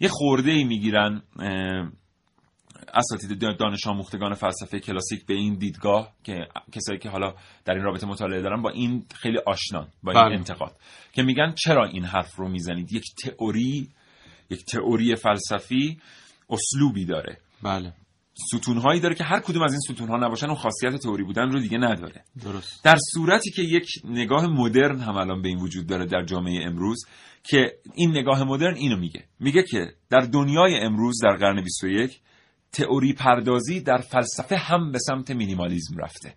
یه 0.00 0.08
خورده 0.08 0.50
ای 0.50 0.64
می‌گیرن 0.64 1.22
اساتید 2.94 3.58
دانش 3.58 3.86
آموختگان 3.86 4.34
فلسفه 4.34 4.80
کلاسیک 4.80 5.26
به 5.26 5.34
این 5.34 5.54
دیدگاه 5.54 6.12
که 6.24 6.46
کسایی 6.72 6.98
که 6.98 7.08
حالا 7.08 7.34
در 7.64 7.74
این 7.74 7.82
رابطه 7.82 8.06
مطالعه 8.06 8.42
دارن 8.42 8.62
با 8.62 8.70
این 8.70 9.06
خیلی 9.14 9.38
آشنان 9.46 9.88
با 10.02 10.12
این 10.12 10.22
بله. 10.24 10.34
انتقاد 10.34 10.76
که 11.12 11.22
میگن 11.22 11.54
چرا 11.64 11.84
این 11.84 12.04
حرف 12.04 12.36
رو 12.36 12.48
می‌زنید؟ 12.48 12.92
یک 12.92 13.04
تئوری 13.24 13.88
یک 14.50 14.64
تئوری 14.64 15.16
فلسفی 15.16 16.00
اسلوبی 16.50 17.04
داره. 17.04 17.38
بله. 17.62 17.92
ستونهایی 18.34 19.00
داره 19.00 19.14
که 19.14 19.24
هر 19.24 19.40
کدوم 19.40 19.62
از 19.62 19.72
این 19.72 19.80
ستونها 19.80 20.16
نباشن 20.16 20.46
اون 20.46 20.56
خاصیت 20.56 20.96
تئوری 20.96 21.24
بودن 21.24 21.50
رو 21.50 21.60
دیگه 21.60 21.78
نداره. 21.78 22.24
درست. 22.44 22.84
در 22.84 22.96
صورتی 23.14 23.50
که 23.50 23.62
یک 23.62 23.88
نگاه 24.04 24.46
مدرن 24.46 25.00
هم 25.00 25.16
الان 25.16 25.42
به 25.42 25.48
این 25.48 25.58
وجود 25.58 25.86
داره 25.86 26.06
در 26.06 26.24
جامعه 26.24 26.66
امروز 26.66 27.04
که 27.42 27.72
این 27.94 28.10
نگاه 28.10 28.44
مدرن 28.44 28.74
اینو 28.74 28.96
میگه. 28.96 29.24
میگه 29.40 29.62
که 29.62 29.92
در 30.10 30.20
دنیای 30.20 30.76
امروز 30.76 31.22
در 31.22 31.36
قرن 31.36 31.62
21 31.62 32.20
تئوری 32.72 33.12
پردازی 33.12 33.80
در 33.80 33.98
فلسفه 33.98 34.56
هم 34.56 34.92
به 34.92 34.98
سمت 34.98 35.30
مینیمالیزم 35.30 35.96
رفته. 35.98 36.34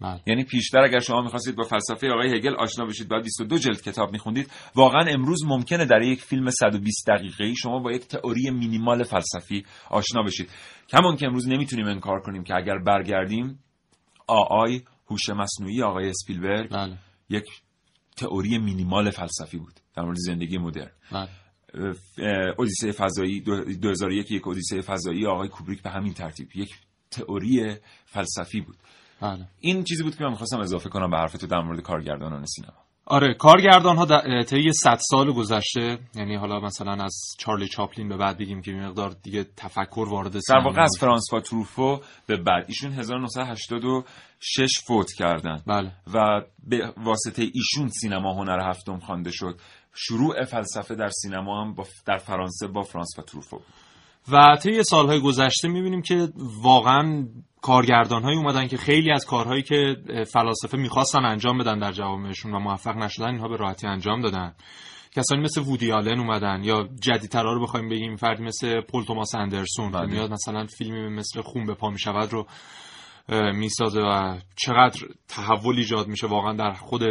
بله. 0.00 0.20
یعنی 0.26 0.44
پیشتر 0.44 0.78
اگر 0.78 1.00
شما 1.00 1.22
می‌خواستید 1.22 1.56
با 1.56 1.64
فلسفه 1.64 2.08
آقای 2.08 2.36
هگل 2.36 2.54
آشنا 2.54 2.86
بشید 2.86 3.08
بعد 3.08 3.22
22 3.22 3.58
جلد 3.58 3.82
کتاب 3.82 4.12
میخوندید 4.12 4.50
واقعا 4.74 5.04
امروز 5.08 5.44
ممکنه 5.46 5.84
در 5.84 6.02
یک 6.02 6.22
فیلم 6.22 6.50
120 6.50 7.10
دقیقه‌ای 7.10 7.56
شما 7.56 7.78
با 7.78 7.92
یک 7.92 8.02
تئوری 8.08 8.50
مینیمال 8.50 9.04
فلسفی 9.04 9.64
آشنا 9.90 10.22
بشید. 10.22 10.50
کمان 10.88 11.16
که 11.16 11.26
امروز 11.26 11.48
نمی‌تونیم 11.48 11.86
انکار 11.86 12.20
کنیم 12.20 12.44
که 12.44 12.54
اگر 12.54 12.78
برگردیم 12.78 13.58
آی 14.50 14.82
هوش 15.10 15.28
مصنوعی 15.30 15.82
آقای 15.82 16.08
اسپیلبرگ 16.08 16.70
بله. 16.70 16.98
یک 17.30 17.44
تئوری 18.16 18.58
مینیمال 18.58 19.10
فلسفی 19.10 19.58
بود 19.58 19.80
در 19.96 20.02
مورد 20.02 20.16
زندگی 20.18 20.58
مدرن. 20.58 20.90
بله. 21.12 21.28
اودیسه 22.58 22.92
فضایی 22.92 23.40
دو- 23.40 23.64
2001 23.64 24.30
یک 24.30 24.46
اودیسه 24.46 24.80
فضایی 24.80 25.26
آقای 25.26 25.48
کوبریک 25.48 25.82
به 25.82 25.90
همین 25.90 26.14
ترتیب 26.14 26.48
یک 26.54 26.70
تئوری 27.10 27.76
فلسفی 28.04 28.60
بود. 28.60 28.76
بله. 29.22 29.48
این 29.60 29.84
چیزی 29.84 30.02
بود 30.02 30.16
که 30.16 30.24
من 30.24 30.30
می‌خواستم 30.30 30.60
اضافه 30.60 30.88
کنم 30.88 31.10
به 31.10 31.16
حرف 31.16 31.32
تو 31.32 31.46
در 31.46 31.60
مورد 31.60 31.80
کارگردانان 31.80 32.44
سینما. 32.46 32.78
آره 33.06 33.34
کارگردان 33.34 33.96
ها 33.96 34.42
طی 34.42 34.72
100 34.72 34.98
سال 35.10 35.32
گذشته 35.32 35.98
یعنی 36.14 36.34
حالا 36.36 36.60
مثلا 36.60 37.04
از 37.04 37.22
چارلی 37.38 37.68
چاپلین 37.68 38.08
به 38.08 38.16
بعد 38.16 38.38
بگیم 38.38 38.62
که 38.62 38.70
یه 38.70 38.86
مقدار 38.86 39.16
دیگه 39.22 39.44
تفکر 39.56 40.06
وارد 40.10 40.32
در 40.32 40.58
واقع 40.64 40.82
از. 40.82 40.96
فرانسوا 41.00 41.40
تروفو 41.40 42.00
به 42.26 42.36
بعد 42.36 42.64
ایشون 42.68 42.92
1986 42.92 44.78
فوت 44.86 45.12
کردن. 45.12 45.62
بله. 45.66 45.92
و 46.14 46.42
به 46.66 46.92
واسطه 46.96 47.42
ایشون 47.54 47.88
سینما 47.88 48.34
هنر 48.34 48.70
هفتم 48.70 48.98
خوانده 48.98 49.30
شد. 49.30 49.60
شروع 49.94 50.44
فلسفه 50.44 50.94
در 50.94 51.08
سینما 51.08 51.64
هم 51.64 51.74
با 51.74 51.86
در 52.06 52.18
فرانسه 52.18 52.66
با 52.66 52.82
فرانسوا 52.82 53.24
تروفو 53.24 53.56
بود. 53.56 53.66
و 54.32 54.56
طی 54.62 54.82
سالهای 54.82 55.20
گذشته 55.20 55.68
می‌بینیم 55.68 56.02
که 56.02 56.28
واقعا 56.62 57.26
کارگردان 57.62 58.22
هایی 58.22 58.36
اومدن 58.36 58.68
که 58.68 58.76
خیلی 58.76 59.12
از 59.12 59.26
کارهایی 59.26 59.62
که 59.62 59.96
فلاسفه 60.32 60.78
می‌خواستن 60.78 61.24
انجام 61.24 61.58
بدن 61.58 61.78
در 61.78 61.92
جوامعشون 61.92 62.54
و 62.54 62.58
موفق 62.58 62.96
نشدن 62.96 63.26
اینها 63.26 63.48
به 63.48 63.56
راحتی 63.56 63.86
انجام 63.86 64.20
دادن 64.20 64.54
کسانی 65.16 65.42
مثل 65.42 65.60
وودی 65.60 65.92
آلن 65.92 66.18
اومدن 66.18 66.64
یا 66.64 66.88
جدیدترها 67.02 67.52
رو 67.52 67.62
بخوایم 67.62 67.88
بگیم 67.88 68.16
فردی 68.16 68.42
مثل 68.42 68.80
پل 68.80 69.04
توماس 69.04 69.34
اندرسون 69.34 69.90
بله. 69.90 70.06
که 70.06 70.12
میاد 70.12 70.30
مثلا 70.30 70.66
فیلمی 70.66 71.08
مثل 71.08 71.40
خون 71.40 71.66
به 71.66 71.74
پا 71.74 71.90
می‌شود 71.90 72.32
رو 72.32 72.46
می‌سازه 73.54 74.00
و 74.00 74.38
چقدر 74.56 75.00
تحول 75.28 75.76
ایجاد 75.76 76.06
میشه 76.08 76.26
واقعا 76.26 76.52
در 76.52 76.72
خود 76.72 77.02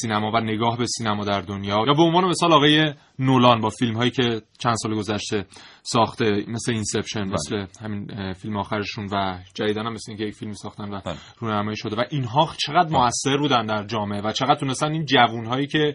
سینما 0.00 0.30
و 0.34 0.40
نگاه 0.40 0.78
به 0.78 0.86
سینما 0.86 1.24
در 1.24 1.40
دنیا 1.40 1.84
یا 1.86 1.94
به 1.94 2.02
عنوان 2.02 2.24
مثال 2.24 2.52
آقای 2.52 2.94
نولان 3.20 3.60
با 3.60 3.70
فیلم 3.70 3.96
هایی 3.96 4.10
که 4.10 4.42
چند 4.58 4.74
سال 4.82 4.94
گذشته 4.94 5.46
ساخته 5.82 6.44
مثل 6.48 6.72
Inception 6.72 7.24
مثل 7.24 7.66
همین 7.80 8.32
فیلم 8.32 8.56
آخرشون 8.56 9.08
و 9.12 9.38
جدیدن 9.54 9.86
هم 9.86 9.92
مثل 9.92 10.10
اینکه 10.10 10.24
یک 10.24 10.34
فیلم 10.34 10.52
ساختن 10.52 10.94
و 10.94 11.00
بله. 11.00 11.14
رونمایی 11.38 11.76
شده 11.76 11.96
و 11.96 12.04
اینها 12.10 12.54
چقدر 12.66 12.88
موثر 12.90 13.36
بودن 13.36 13.66
در 13.66 13.86
جامعه 13.86 14.20
و 14.20 14.32
چقدر 14.32 14.54
تونستن 14.54 14.92
این 14.92 15.04
جوون 15.04 15.46
هایی 15.46 15.66
که 15.66 15.94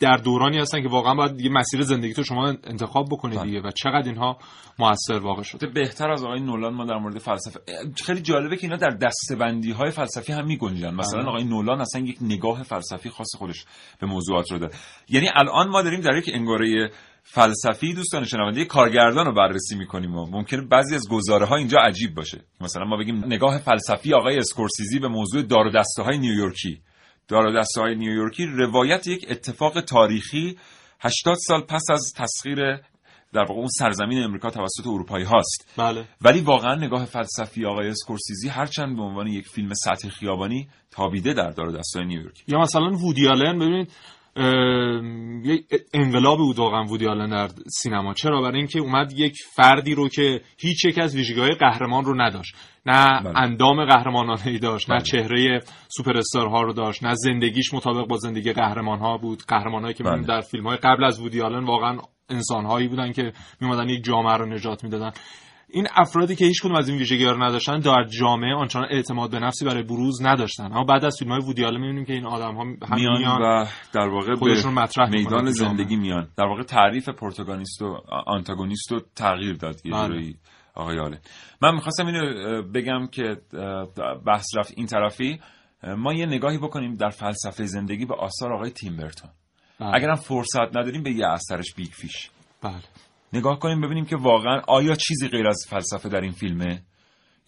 در 0.00 0.16
دورانی 0.16 0.58
هستن 0.58 0.82
که 0.82 0.88
واقعا 0.88 1.14
باید 1.14 1.40
یه 1.40 1.50
مسیر 1.50 1.82
زندگی 1.82 2.12
تو 2.12 2.22
شما 2.22 2.46
انتخاب 2.64 3.06
بکنید 3.10 3.38
بله. 3.38 3.46
دیگه 3.46 3.60
و 3.60 3.70
چقدر 3.70 4.08
اینها 4.08 4.38
موثر 4.78 5.18
واقع 5.18 5.42
شده 5.42 5.66
بهتر 5.66 6.10
از 6.10 6.24
آقای 6.24 6.40
نولان 6.40 6.74
ما 6.74 6.84
در 6.84 6.96
مورد 6.96 7.18
فلسفه 7.18 7.60
خیلی 8.04 8.20
جالبه 8.20 8.56
که 8.56 8.64
اینا 8.64 8.76
در 8.76 8.90
دستبندی 8.90 9.70
های 9.70 9.90
فلسفی 9.90 10.32
هم 10.32 10.46
میگنجن 10.46 10.94
مثلا 10.94 11.20
بله. 11.20 11.28
آقای 11.28 11.44
نولان 11.44 11.80
اصلا 11.80 12.02
یک 12.02 12.18
نگاه 12.20 12.62
فلسفی 12.62 13.10
خاص 13.10 13.36
خودش 13.38 13.64
به 14.00 14.06
موضوعات 14.06 14.52
رو 14.52 14.58
داره 14.58 14.72
یعنی 15.08 15.28
الان 15.34 15.68
ما 15.68 15.82
داریم 15.82 16.00
در 16.06 16.16
یک 16.16 16.30
انگاره 16.32 16.90
فلسفی 17.22 17.94
دوستان 17.94 18.24
شنونده 18.24 18.64
کارگردان 18.64 19.26
رو 19.26 19.32
بررسی 19.32 19.76
می‌کنیم 19.76 20.14
و 20.14 20.26
ممکنه 20.30 20.60
بعضی 20.60 20.94
از 20.94 21.08
گزاره 21.10 21.46
ها 21.46 21.56
اینجا 21.56 21.78
عجیب 21.78 22.14
باشه. 22.14 22.40
مثلا 22.60 22.84
ما 22.84 22.96
بگیم 22.96 23.24
نگاه 23.24 23.58
فلسفی 23.58 24.14
آقای 24.14 24.38
اسکورسیزی 24.38 24.98
به 24.98 25.08
موضوع 25.08 25.42
دار 25.42 25.66
و 25.66 25.70
دسته 25.70 26.02
های 26.02 26.18
نیویورکی. 26.18 26.80
دار 27.28 27.46
و 27.46 27.58
دسته 27.60 27.80
های 27.80 27.94
نیویورکی 27.94 28.46
روایت 28.46 29.06
یک 29.06 29.26
اتفاق 29.30 29.80
تاریخی 29.80 30.58
80 31.00 31.36
سال 31.40 31.60
پس 31.60 31.82
از 31.90 32.12
تسخیر 32.16 32.58
در 33.32 33.42
واقع 33.42 33.54
اون 33.54 33.68
سرزمین 33.78 34.22
امریکا 34.22 34.50
توسط 34.50 34.86
اروپایی 34.86 35.24
هاست. 35.24 35.74
بله. 35.76 36.04
ولی 36.20 36.40
واقعا 36.40 36.74
نگاه 36.74 37.04
فلسفی 37.04 37.64
آقای 37.64 37.88
اسکورسیزی 37.88 38.48
هرچند 38.48 38.96
به 38.96 39.02
عنوان 39.02 39.26
یک 39.26 39.48
فیلم 39.48 39.74
سطح 39.74 40.08
خیابانی 40.08 40.68
تابیده 40.90 41.32
در 41.32 41.50
دار 41.50 41.70
دستای 41.70 42.04
نیویورک 42.04 42.44
یا 42.48 42.58
مثلا 42.58 42.90
وودی 42.90 43.28
آلن 43.28 43.58
ببینید 43.58 43.92
یک 45.44 45.66
انقلاب 45.94 46.38
بود 46.38 46.58
واقعا 46.58 46.84
وودی 46.84 47.06
آلن 47.06 47.30
در 47.30 47.48
سینما 47.68 48.14
چرا 48.14 48.42
برای 48.42 48.58
اینکه 48.58 48.78
اومد 48.80 49.12
یک 49.12 49.36
فردی 49.54 49.94
رو 49.94 50.08
که 50.08 50.40
هیچ 50.58 50.84
یک 50.84 50.98
از 50.98 51.16
ویژگی‌های 51.16 51.50
قهرمان 51.50 52.04
رو 52.04 52.20
نداشت 52.20 52.54
نه 52.86 53.20
بله. 53.20 53.38
اندام 53.38 53.84
قهرمانانه 53.84 54.46
ای 54.46 54.58
داشت 54.58 54.90
نه 54.90 54.96
بله. 54.96 55.04
چهره 55.04 55.60
سوپر 55.88 56.16
استارها 56.16 56.62
رو 56.62 56.72
داشت 56.72 57.04
نه 57.04 57.14
زندگیش 57.14 57.74
مطابق 57.74 58.08
با 58.08 58.16
زندگی 58.16 58.52
قهرمان 58.52 58.98
ها 58.98 59.16
بود 59.16 59.42
قهرمانایی 59.48 59.94
که 59.94 60.04
بله. 60.04 60.22
در 60.22 60.40
فیلم 60.40 60.66
های 60.66 60.76
قبل 60.76 61.04
از 61.04 61.20
وودی 61.20 61.40
آلن 61.40 61.64
واقعا 61.64 61.98
انسانهایی 62.30 62.88
بودن 62.88 63.12
که 63.12 63.32
میومدن 63.60 63.88
یک 63.88 64.04
جامعه 64.04 64.36
رو 64.36 64.46
نجات 64.46 64.84
می‌دادن 64.84 65.10
این 65.76 65.86
افرادی 65.94 66.36
که 66.36 66.44
هیچ 66.44 66.62
کدوم 66.62 66.74
از 66.74 66.88
این 66.88 66.98
ویژگی 66.98 67.24
رو 67.24 67.42
نداشتن 67.42 67.78
در 67.78 68.04
جامعه 68.20 68.54
آنچنان 68.54 68.88
اعتماد 68.90 69.30
به 69.30 69.38
نفسی 69.38 69.64
برای 69.64 69.82
بروز 69.82 70.22
نداشتن. 70.22 70.64
اما 70.64 70.84
بعد 70.84 71.04
از 71.04 71.16
فیلم 71.18 71.32
های 71.32 71.40
وودی 71.40 71.64
آلن 71.64 71.80
می‌بینیم 71.80 72.04
که 72.04 72.12
این 72.12 72.26
آدم 72.26 72.54
ها 72.54 72.62
هم 72.62 72.76
میان, 72.94 73.18
میان 73.18 73.42
و 73.42 73.66
در 73.92 74.08
واقع 74.08 74.34
خودشون 74.34 74.74
به 74.74 74.80
مطرح 74.80 75.10
میدان. 75.10 75.50
زندگی 75.50 75.96
میان. 75.96 76.28
در 76.36 76.44
واقع 76.44 76.62
تعریف 76.62 77.08
پروتاگونیست 77.08 77.82
و 77.82 78.00
آنتاگونیست 78.26 78.92
رو 78.92 79.00
تغییر 79.16 79.56
داد 79.56 79.86
یه 79.86 79.92
بله. 79.92 80.34
آقای 80.74 80.98
آلن. 80.98 81.18
من 81.62 81.74
می‌خواستم 81.74 82.06
اینو 82.06 82.62
بگم 82.62 83.06
که 83.06 83.36
بحث 84.26 84.56
رفت 84.56 84.74
این 84.76 84.86
طرفی. 84.86 85.40
ما 85.96 86.12
یه 86.12 86.26
نگاهی 86.26 86.58
بکنیم 86.58 86.94
در 86.94 87.10
فلسفه 87.10 87.64
زندگی 87.64 88.06
به 88.06 88.14
آثار 88.14 88.52
آقای 88.52 88.70
تیم 88.70 88.93
برتون 88.93 89.30
بله. 89.80 89.94
اگرم 89.94 90.14
فرصت 90.14 90.76
نداریم 90.76 91.02
به 91.02 91.10
یه 91.10 91.26
اثرش 91.26 91.74
Big 91.74 91.90
Fish. 91.90 92.30
بله. 92.62 92.82
نگاه 93.32 93.58
کنیم 93.58 93.80
ببینیم 93.80 94.04
که 94.04 94.16
واقعا 94.16 94.60
آیا 94.68 94.94
چیزی 94.94 95.28
غیر 95.28 95.46
از 95.46 95.66
فلسفه 95.68 96.08
در 96.08 96.20
این 96.20 96.32
فیلمه؟ 96.32 96.82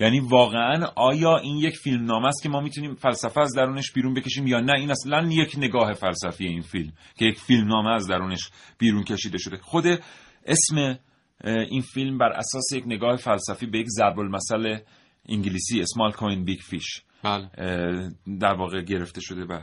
یعنی 0.00 0.20
واقعا 0.20 0.86
آیا 0.96 1.36
این 1.38 1.56
یک 1.56 1.76
فیلم‌نامه 1.76 2.24
است 2.24 2.42
که 2.42 2.48
ما 2.48 2.60
می‌تونیم 2.60 2.94
فلسفه 2.94 3.40
از 3.40 3.54
درونش 3.54 3.92
بیرون 3.92 4.14
بکشیم 4.14 4.46
یا 4.46 4.60
نه؟ 4.60 4.72
این 4.72 4.90
اصلا 4.90 5.28
یک 5.30 5.54
نگاه 5.58 5.92
فلسفی 5.92 6.46
این 6.46 6.60
فیلم 6.62 6.92
که 7.18 7.24
یک 7.24 7.38
فیلم 7.38 7.68
نامه 7.68 7.90
از 7.90 8.06
درونش 8.06 8.50
بیرون 8.78 9.04
کشیده 9.04 9.38
شده. 9.38 9.56
خود 9.56 9.84
اسم 10.46 10.98
این 11.44 11.80
فیلم 11.80 12.18
بر 12.18 12.32
اساس 12.32 12.72
یک 12.72 12.84
نگاه 12.86 13.16
فلسفی 13.16 13.66
به 13.66 13.78
یک 13.78 13.86
ضرب 13.88 14.18
المثل 14.18 14.78
انگلیسی 15.28 15.80
small 15.80 16.12
queen 16.12 16.44
big 16.44 16.58
fish 16.60 17.02
بله. 17.22 17.48
در 18.40 18.54
واقع 18.54 18.82
گرفته 18.82 19.20
شده 19.20 19.44
و 19.44 19.62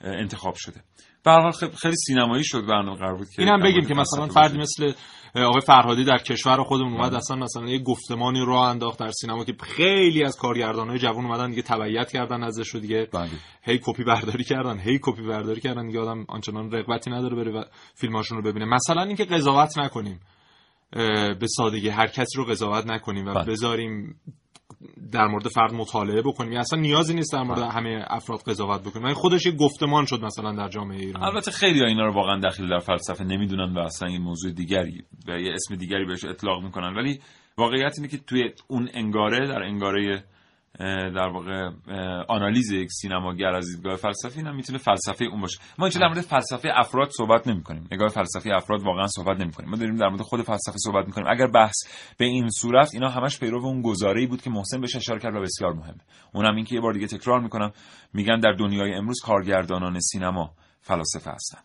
انتخاب 0.00 0.54
شده. 0.56 0.80
به 1.24 1.30
هر 1.30 1.40
حال 1.40 1.52
خ- 1.52 1.76
خیلی 1.82 1.96
سینمایی 1.96 2.44
شد 2.44 2.66
برنامه 2.66 2.98
قرار 2.98 3.16
بود 3.16 3.28
که 3.28 3.42
این 3.42 3.48
هم 3.48 3.60
در 3.60 3.66
بگیم 3.66 3.84
که 3.88 3.94
مثلا 3.94 4.26
فردی. 4.26 4.58
مثل 4.58 4.92
آقای 5.34 5.60
فرهادی 5.60 6.04
در 6.04 6.18
کشور 6.18 6.62
خودمون 6.62 6.92
اومد 6.92 7.08
بله. 7.08 7.18
اصلا 7.18 7.36
مثلا 7.36 7.66
یه 7.66 7.78
گفتمانی 7.78 8.40
رو 8.40 8.52
انداخت 8.52 8.98
در 8.98 9.10
سینما 9.10 9.44
که 9.44 9.54
خیلی 9.60 10.24
از 10.24 10.36
کارگردانای 10.36 10.98
جوان 10.98 11.24
اومدن 11.24 11.50
دیگه 11.50 11.62
تبعیت 11.62 12.12
کردن 12.12 12.42
ازش 12.42 12.68
رو 12.68 12.80
دیگه 12.80 13.08
بله. 13.12 13.30
هی 13.62 13.80
کپی 13.82 14.04
برداری 14.04 14.44
کردن 14.44 14.78
هی 14.78 14.98
کپی 15.02 15.22
برداری 15.22 15.60
کردن 15.60 15.86
دیگه 15.86 16.00
آدم 16.00 16.24
آنچنان 16.28 16.72
رغبتی 16.72 17.10
نداره 17.10 17.36
بره 17.36 17.52
و 17.52 17.64
فیلماشون 17.94 18.38
رو 18.38 18.44
ببینه 18.44 18.64
مثلا 18.64 19.02
اینکه 19.02 19.24
قضاوت 19.24 19.78
نکنیم 19.78 20.20
به 21.40 21.46
سادگی 21.56 21.88
هر 21.88 22.06
کسی 22.06 22.38
رو 22.38 22.44
قضاوت 22.44 22.86
نکنیم 22.86 23.26
و 23.26 23.34
بله. 23.34 23.44
بذاریم 23.44 24.20
در 25.12 25.26
مورد 25.26 25.48
فرد 25.48 25.72
مطالعه 25.72 26.22
بکنیم. 26.22 26.58
اصلا 26.58 26.80
نیازی 26.80 27.14
نیست 27.14 27.32
در 27.32 27.42
مورد 27.42 27.60
بله. 27.60 27.70
همه 27.70 28.04
افراد 28.08 28.40
قضاوت 28.46 28.80
بکنیم. 28.80 29.06
این 29.06 29.14
خودش 29.14 29.46
یه 29.46 29.52
گفتمان 29.52 30.04
شد 30.04 30.24
مثلا 30.24 30.52
در 30.52 30.68
جامعه 30.68 30.98
ایران. 30.98 31.22
البته 31.22 31.50
خیلی 31.50 31.80
ها 31.80 31.86
اینا 31.86 32.06
رو 32.06 32.14
واقعا 32.14 32.40
دخیل 32.40 32.68
در 32.68 32.78
فلسفه 32.78 33.24
نمی‌دونن 33.24 33.74
و 33.74 33.78
اصلا 33.78 34.10
یه 34.10 34.18
موضوع 34.18 34.52
دیگری 34.52 35.04
و 35.28 35.40
یه 35.40 35.52
اسم 35.52 35.76
دیگری 35.76 36.04
بهش 36.04 36.24
اطلاق 36.24 36.62
می‌کنن. 36.62 36.94
ولی 36.96 37.20
واقعیت 37.58 37.92
اینه 37.96 38.08
که 38.08 38.18
توی 38.18 38.50
اون 38.68 38.88
انگاره 38.94 39.48
در 39.48 39.62
انگاره 39.62 40.24
در 41.14 41.28
واقع 41.28 41.70
آنالیز 42.28 42.70
یک 42.70 42.88
سینماگر 42.90 43.54
از 43.54 43.66
دیدگاه 43.76 43.96
فلسفی 43.96 44.38
اینا 44.38 44.52
می‌تونه 44.52 44.78
فلسفه 44.78 45.24
اون 45.24 45.40
باشه. 45.40 45.58
ما 45.78 45.86
اینجا 45.86 46.00
در 46.00 46.08
مورد 46.08 46.20
فلسفه 46.20 46.68
افراد 46.74 47.08
صحبت 47.10 47.48
نمی 47.48 47.62
کنیم 47.62 47.88
نگاه 47.92 48.08
فلسفی 48.08 48.50
افراد 48.50 48.82
واقعا 48.82 49.06
صحبت 49.06 49.40
نمی 49.40 49.52
کنیم 49.52 49.70
ما 49.70 49.76
داریم 49.76 49.96
در 49.96 50.08
مورد 50.08 50.20
خود 50.20 50.42
فلسفه 50.42 50.76
صحبت 50.76 51.06
می 51.06 51.12
کنیم 51.12 51.26
اگر 51.30 51.46
بحث 51.46 51.74
به 52.18 52.24
این 52.24 52.48
صورت 52.50 52.90
اینا 52.94 53.08
همش 53.08 53.38
پیرو 53.38 53.64
اون 53.64 53.82
گزاره‌ای 53.82 54.26
بود 54.26 54.42
که 54.42 54.50
محسن 54.50 54.80
بهش 54.80 54.96
اشاره 54.96 55.20
کرد 55.20 55.34
و 55.34 55.40
بسیار 55.40 55.72
مهمه. 55.72 56.00
اونم 56.34 56.56
این 56.56 56.64
که 56.64 56.74
یه 56.74 56.80
بار 56.80 56.92
دیگه 56.92 57.06
تکرار 57.06 57.40
می‌کنم. 57.40 57.72
میگن 58.14 58.40
در 58.40 58.52
دنیای 58.52 58.94
امروز 58.94 59.20
کارگردانان 59.24 60.00
سینما 60.00 60.50
فلاسفه 60.80 61.30
هستن. 61.30 61.58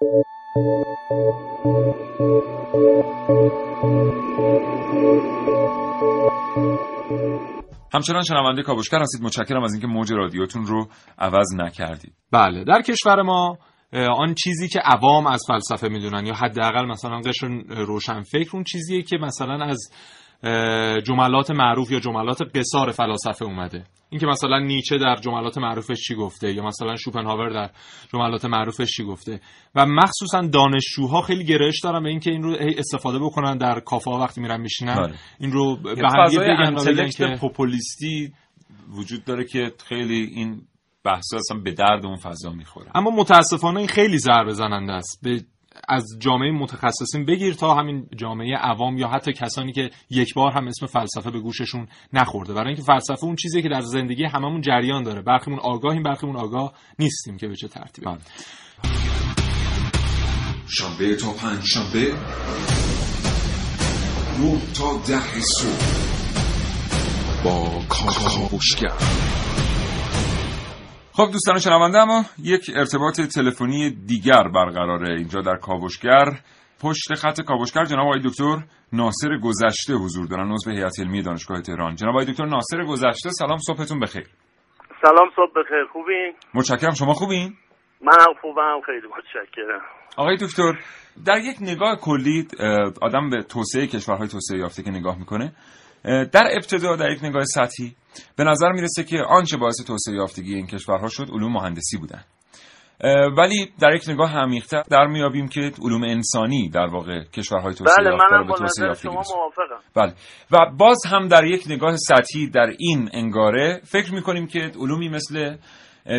همچنان 7.94 8.24
شنونده 8.24 8.64
کاوشگر 8.64 9.00
هستید. 9.02 9.22
متشکرم 9.22 9.64
از 9.64 9.72
اینکه 9.74 9.88
موج 9.88 10.14
رادیوتون 10.14 10.66
رو 10.66 10.88
عوض 11.20 11.54
نکردید. 11.56 12.14
بله 12.32 12.64
در 12.64 12.82
کشور 12.82 13.22
ما 13.22 13.58
آن 13.94 14.34
چیزی 14.34 14.68
که 14.68 14.80
عوام 14.80 15.28
از 15.28 15.44
فلسفه 15.48 15.88
می‌دونن 15.88 16.26
یا 16.26 16.34
حداقل 16.34 16.86
مثلا 16.86 17.20
قشر 17.20 17.48
روشن 17.68 18.22
فکر 18.22 18.50
اون 18.54 18.64
چیزیه 18.64 19.02
که 19.02 19.18
مثلا 19.18 19.66
از 19.66 19.92
جملات 21.06 21.52
معروف 21.52 21.92
یا 21.92 22.00
جملات 22.00 22.42
قصار 22.56 22.92
فلاسفه 22.92 23.46
اومده. 23.46 23.84
این 24.10 24.20
که 24.20 24.28
مثلا 24.28 24.60
نیچه 24.60 24.98
در 24.98 25.16
جملات 25.16 25.58
معروفش 25.58 25.98
چی 26.08 26.16
گفته 26.16 26.54
یا 26.54 26.64
مثلا 26.64 26.96
شوپنهاور 26.96 27.50
در 27.50 27.70
جملات 28.14 28.46
معروفش 28.46 28.88
چی 28.88 29.04
گفته. 29.04 29.40
و 29.76 29.86
مخصوصا 29.86 30.42
دانشجوها 30.42 31.22
خیلی 31.22 31.44
گرایش 31.44 31.80
دارن 31.84 32.04
به 32.04 32.10
اینکه 32.10 32.32
این 32.32 32.44
رو 32.44 32.56
هی 32.56 32.76
استفاده 32.78 33.20
بکنن 33.20 33.58
در 33.58 33.80
کافه 33.80 34.12
وقتی 34.12 34.42
میرن 34.42 34.62
میشینن. 34.62 34.96
بله. 34.96 35.14
این 35.40 35.52
رو 35.52 35.78
به 35.78 35.90
یه 36.32 36.42
هم 36.42 36.76
بگن 36.76 37.10
که 37.10 37.38
پوپولیستی 37.42 38.34
وجود 38.90 39.26
داره 39.26 39.46
که 39.46 39.72
خیلی 39.88 40.32
این 40.36 40.62
بحث 41.04 41.34
اصلا 41.34 41.58
به 41.64 41.72
درد 41.72 42.06
اون 42.06 42.16
فضا 42.16 42.52
می‌خوره. 42.52 42.92
اما 42.96 43.12
متاسفانه 43.12 43.78
این 43.78 43.88
خیلی 43.88 44.18
ضربه 44.18 44.54
زننده 44.54 44.94
است. 44.94 45.20
به 45.24 45.42
از 45.88 46.06
جامعه 46.20 46.52
متخصصین 46.52 47.26
بگیر 47.26 47.54
تا 47.54 47.74
همین 47.76 48.08
جامعه 48.16 48.56
عوام 48.58 48.98
یا 48.98 49.08
حتی 49.08 49.34
کسانی 49.34 49.74
که 49.74 49.90
یک 50.10 50.34
بار 50.34 50.52
هم 50.52 50.68
اسم 50.68 50.86
فلسفه 50.86 51.32
به 51.32 51.40
گوششون 51.40 51.88
نخورده. 52.14 52.54
برای 52.54 52.68
اینکه 52.68 52.82
فلسفه 52.82 53.24
اون 53.24 53.36
چیزیه 53.36 53.62
که 53.62 53.70
در 53.70 53.82
زندگی 53.82 54.24
هممون 54.24 54.62
جریان 54.62 55.04
داره. 55.04 55.22
برخیمون 55.22 55.60
آگاهیم 55.60 56.04
برخیمون 56.04 56.36
آگاه 56.36 56.74
نیستیم 57.00 57.38
که 57.38 57.48
به 57.48 57.56
چه 57.56 57.68
ترتیبی. 57.68 58.08
بله. 58.08 58.18
شنبه 60.70 61.16
تا 61.16 61.32
پنج 61.32 61.62
شنبه 61.66 62.14
نه 64.40 64.62
تا 64.74 64.98
ده 65.08 65.42
صبح. 65.42 66.08
با 67.44 67.82
کاوشگر 67.90 68.94
خب 71.18 71.32
دوستان 71.32 71.60
شنونده 71.60 71.98
اما 71.98 72.24
یک 72.44 72.72
ارتباط 72.76 73.22
تلفنی 73.22 73.90
دیگر 73.90 74.44
برقراره 74.44 75.18
اینجا 75.18 75.42
در 75.42 75.56
کاوشگر. 75.56 76.26
پشت 76.82 77.14
خط 77.14 77.42
کاوشگر 77.42 77.84
جناب 77.84 78.08
آقای 78.08 78.20
دکتر 78.26 78.58
ناصر 78.94 79.38
گذشته 79.44 79.94
حضور 79.94 80.28
دارن 80.28 80.52
عضو 80.52 80.72
هیئت 80.72 81.00
علمی 81.00 81.22
دانشگاه 81.22 81.62
تهران. 81.62 81.96
جناب 81.96 82.16
آقای 82.16 82.26
دکتر 82.26 82.46
ناصر 82.46 82.84
گذشته 82.84 83.30
سلام 83.30 83.58
صبحتون 83.58 84.00
بخیر. 84.00 84.28
سلام 85.02 85.30
صبح 85.36 85.52
بخیر. 85.62 85.86
خوبین 85.94 86.34
متشکرم. 86.54 86.94
شما 86.94 87.14
خوبین؟ 87.14 87.54
منم 88.02 88.34
خوبم 88.42 88.82
خیلی 88.86 89.08
متشکرم. 89.08 89.82
آقای 90.18 90.38
دکتر 90.38 90.74
در 91.26 91.38
یک 91.38 91.58
نگاه 91.62 91.96
کلی 91.96 92.48
آدم 93.02 93.30
به 93.30 93.44
توسعه 93.44 93.88
کشورهای 93.88 94.28
توسعه 94.28 94.60
یافته 94.60 94.84
که 94.84 94.92
نگاه 94.92 95.20
می‌کنه 95.20 95.54
در 96.04 96.48
ابتدا 96.52 96.96
در 96.96 97.12
یک 97.12 97.24
نگاه 97.24 97.44
سطحی 97.44 97.96
به 98.36 98.44
نظر 98.44 98.72
می‌رسه 98.72 99.04
که 99.04 99.18
آنچه 99.30 99.58
باعث 99.58 99.76
توسعه 99.88 100.16
یافتگی 100.16 100.56
این 100.56 100.68
کشورها 100.68 101.08
شد 101.08 101.28
علوم 101.34 101.54
مهندسی 101.54 101.98
بودن. 101.98 102.24
ولی 103.38 103.72
در 103.80 103.96
یک 103.96 104.10
نگاه 104.10 104.38
عمیق‌تر 104.38 104.84
در 104.90 105.08
میابیم 105.08 105.48
که 105.48 105.72
علوم 105.82 106.04
انسانی 106.04 106.70
در 106.70 106.86
واقع 106.86 107.24
کشورهای 107.24 107.74
توسعه 107.74 107.96
بله 107.98 108.10
یافته 108.10 108.38
به 108.38 108.44
با 108.44 108.56
توسعه. 108.58 109.12
موافقم. 109.12 109.80
بله. 109.96 110.14
و 110.52 110.58
باز 110.78 110.98
هم 111.06 111.28
در 111.28 111.46
یک 111.46 111.64
نگاه 111.68 111.98
سطحی 111.98 112.50
در 112.50 112.74
این 112.80 113.10
انگاره 113.14 113.82
فکر 113.84 114.14
می‌کنیم 114.14 114.48
که 114.48 114.60
علومی 114.60 115.10
مثل 115.10 115.56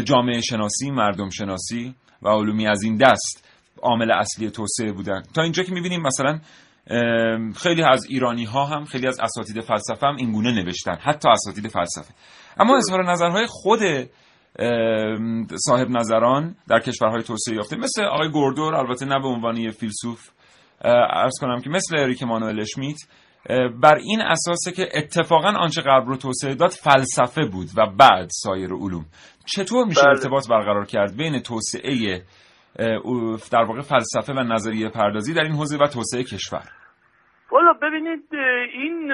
جامعه 0.04 0.40
شناسی، 0.40 0.90
مردم 0.90 1.28
شناسی 1.30 1.94
و 2.22 2.28
علومی 2.28 2.66
از 2.66 2.82
این 2.82 2.96
دست 2.96 3.48
عامل 3.82 4.10
اصلی 4.12 4.50
توسعه 4.50 4.92
بودن. 4.92 5.22
تا 5.34 5.42
اینجا 5.42 5.62
که 5.62 5.72
می‌بینیم 5.72 6.02
مثلا 6.02 6.38
خیلی 7.56 7.82
از 7.82 8.06
ایرانی 8.08 8.44
ها 8.44 8.64
هم 8.64 8.84
خیلی 8.84 9.06
از 9.06 9.20
اساتید 9.20 9.60
فلسفه 9.60 10.06
هم 10.06 10.16
اینگونه 10.16 10.52
نوشتن 10.52 10.96
حتی 11.00 11.28
اساتید 11.28 11.68
فلسفه. 11.68 12.14
اما 12.60 12.76
اظهار 12.76 13.10
نظرهای 13.10 13.46
خود 13.48 13.80
صاحب 15.66 15.90
نظران 15.90 16.56
در 16.68 16.80
کشورهای 16.80 17.22
توسعه 17.22 17.54
یافته 17.54 17.76
مثل 17.76 18.04
آقای 18.04 18.30
گوردور 18.30 18.74
البته 18.74 19.06
نه 19.06 19.18
به 19.18 19.28
عنوان 19.28 19.56
یه 19.56 19.70
فیلسوف 19.70 20.30
ارز 20.84 21.32
کنم 21.40 21.60
که 21.60 21.70
مثل 21.70 21.96
اریک 21.96 22.22
مانوئل 22.22 22.60
اشمیت 22.60 22.96
بر 23.82 23.94
این 23.94 24.20
اساسه 24.20 24.72
که 24.72 24.88
اتفاقا 24.94 25.48
آنچه 25.48 25.82
غرب 25.82 26.08
رو 26.08 26.16
توسعه 26.16 26.54
داد 26.54 26.70
فلسفه 26.70 27.44
بود 27.44 27.68
و 27.76 27.86
بعد 27.86 28.28
سایر 28.30 28.72
علوم. 28.72 29.06
چطور 29.46 29.86
میشه 29.86 30.00
بله. 30.00 30.10
ارتباط 30.10 30.48
برقرار 30.48 30.84
کرد 30.84 31.16
بین 31.16 31.40
توسعه 31.40 32.22
در 33.50 33.64
واقع 33.64 33.80
فلسفه 33.80 34.32
و 34.32 34.40
نظریه 34.40 34.88
پردازی 34.88 35.34
در 35.34 35.42
این 35.42 35.52
حوزه 35.52 35.76
و 35.76 35.86
توسعه 35.86 36.24
کشور؟ 36.24 36.77
والا 37.50 37.72
ببینید 37.72 38.34
این 38.72 39.08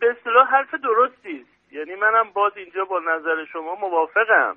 به 0.00 0.10
اصطلاح 0.10 0.48
حرف 0.48 0.74
درستی 0.74 1.40
است. 1.40 1.72
یعنی 1.72 1.94
منم 1.94 2.30
باز 2.34 2.52
اینجا 2.56 2.84
با 2.84 2.98
نظر 2.98 3.44
شما 3.44 3.74
موافقم. 3.74 4.56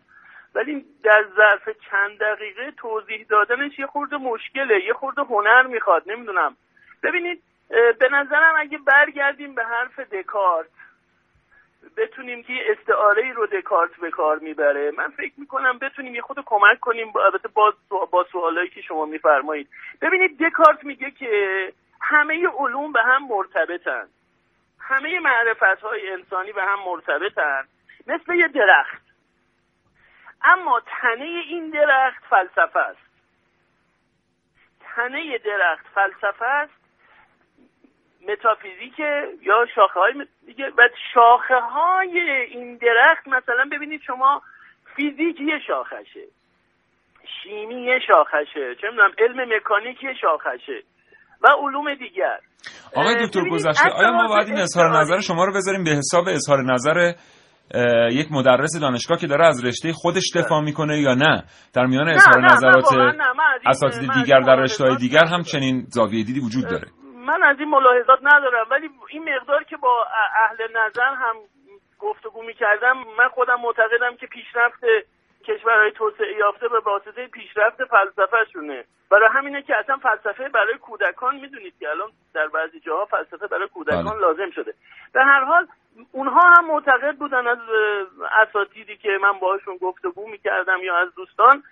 ولی 0.56 0.86
در 1.04 1.26
ظرف 1.36 1.70
چند 1.92 2.20
دقیقه 2.20 2.72
توضیح 2.72 3.26
دادنش 3.30 3.80
یه 3.80 3.86
خورده 3.86 4.18
مشکله 4.18 4.84
یه 4.86 4.94
خورده 4.94 5.22
هنر 5.22 5.64
می‌خواد 5.64 6.04
نمی‌دونم. 6.12 6.56
ببینید 7.04 7.42
به 8.00 8.10
نظرم 8.12 8.54
اگه 8.58 8.78
برگردیم 8.78 9.56
به 9.56 9.64
حرف 9.64 10.00
دکارت 10.00 10.68
بتونیم 11.98 12.44
که 12.44 12.54
استعاره 12.72 13.34
رو 13.34 13.46
دکارت 13.46 13.96
به 14.02 14.12
کار 14.12 14.40
می‌بره. 14.40 14.92
من 14.92 15.08
فکر 15.08 15.34
می‌کنم 15.38 15.80
بتونیم 15.80 16.16
یه 16.16 16.22
خود 16.22 16.40
کمک 16.46 16.80
کنیم 16.80 17.14
البته 17.26 17.48
با, 17.48 17.74
با 18.12 18.26
سوالایی 18.32 18.70
که 18.70 18.82
شما 18.82 19.06
میفرمایید. 19.06 19.70
ببینید 20.02 20.44
دکارت 20.44 20.84
میگه 20.84 21.12
که 21.12 21.74
همه 22.02 22.48
علوم 22.48 22.92
به 22.92 23.02
هم 23.04 23.28
مرتبطن. 23.28 24.08
همه 24.80 25.20
معرفت 25.20 25.82
های 25.82 26.12
انسانی 26.12 26.52
به 26.52 26.64
هم 26.64 26.80
مرتبطن. 26.86 27.68
مثل 28.08 28.34
یه 28.34 28.48
درخت. 28.48 29.02
اما 30.44 30.82
تنه 30.86 31.44
این 31.48 31.70
درخت 31.70 32.24
فلسفه 32.30 32.80
است. 32.80 33.06
تنه 34.80 35.38
درخت 35.38 35.86
فلسفه 35.88 36.46
است. 36.46 36.74
متافیزیک 38.28 39.00
یا 39.42 39.66
شاخه 39.76 40.00
های 40.00 40.28
دیگه. 40.46 40.70
و 40.78 40.90
شاخه 41.14 41.60
های 41.60 42.20
این 42.32 42.78
درخت 42.78 43.28
مثلا 43.28 43.70
ببینید 43.72 44.02
شما 44.02 44.42
فیزیک 44.96 45.42
یه 45.42 45.60
شاخشه. 45.60 46.28
شیمی 47.44 47.84
یه 47.84 48.00
شاخشه. 48.00 48.76
چه 48.76 48.90
می‌دونم 48.90 49.14
علم 49.18 49.56
مکانیک 49.56 50.04
یه 50.04 50.14
شاخشه. 50.14 50.84
و 51.46 51.48
علوم 51.68 51.94
دیگر. 51.94 52.40
آقای 52.96 53.26
دکتر 53.26 53.50
گذشته 53.50 53.90
آیا 53.90 54.12
ما 54.12 54.28
باید 54.28 54.48
این 54.48 54.58
اظهار 54.58 55.00
نظر 55.00 55.20
شما 55.20 55.46
رو 55.46 55.54
بذاریم 55.54 55.84
به 55.84 55.92
حساب 55.92 56.28
اظهار 56.28 56.64
نظر 56.74 57.14
یک 58.12 58.28
مدرس 58.32 58.80
دانشگاه 58.82 59.18
که 59.18 59.28
داره 59.28 59.46
از 59.48 59.66
رشته 59.66 59.94
خودش 59.94 60.32
دفاع 60.36 60.62
می‌کنه 60.62 61.00
یا 61.00 61.14
نه؟ 61.14 61.44
در 61.74 61.86
میان 61.86 62.10
اظهار 62.10 62.46
نظرات 62.46 62.86
اساتید 63.66 64.12
دیگر 64.14 64.40
در 64.40 64.56
رشته 64.56 64.96
دیگر 64.96 65.26
هم 65.26 65.42
چنین 65.42 65.86
زاویه 65.88 66.24
دیدی 66.24 66.40
وجود 66.40 66.66
داره. 66.70 66.88
من 67.26 67.44
از 67.44 67.60
این 67.60 67.70
ملاحظات 67.70 68.20
ندارم 68.24 68.66
ولی 68.72 68.90
این 69.10 69.24
مقدار 69.36 69.64
که 69.64 69.78
با 69.78 70.06
اهل 70.46 70.58
نظر 70.86 71.14
هم 71.16 71.36
گفتگو 72.00 72.44
می‌کردم 72.44 72.94
من 73.18 73.30
خودم 73.34 73.62
معتقدم 73.62 74.16
که 74.20 74.28
پیشرفت 74.28 74.84
کشورهای 75.48 75.92
توسعه 75.92 76.36
یافته 76.38 76.68
به 76.68 76.80
واسطه 76.80 77.28
پیشرفت 77.28 77.86
فلسفه 77.86 78.38
شونه 78.54 78.84
برای 79.10 79.30
همینه 79.34 79.62
که 79.62 79.76
اصلا 79.78 79.98
فلسفه 79.98 80.50
برای 80.50 80.78
کودکان 80.78 81.36
می‌دونید 81.36 81.74
که 81.80 81.90
الان 81.90 82.10
در 82.34 82.48
بعضی 82.48 82.80
جاها 82.80 83.06
فلسفه 83.06 83.48
برای 83.48 83.68
کودکان 83.68 84.04
بله. 84.04 84.20
لازم 84.20 84.52
شده. 84.52 84.74
به 85.14 85.24
هر 85.24 85.44
حال 85.44 85.68
اونها 86.12 86.42
هم 86.58 86.66
معتقد 86.68 87.16
بودن 87.16 87.48
از 87.48 87.58
اساتیدی 88.42 88.98
که 88.98 89.10
من 89.22 89.40
باهاشون 89.40 89.78
گفتگو 89.78 90.30
می‌کردم 90.30 90.78
یا 90.84 90.98
از 90.98 91.16
دوستان 91.16 91.64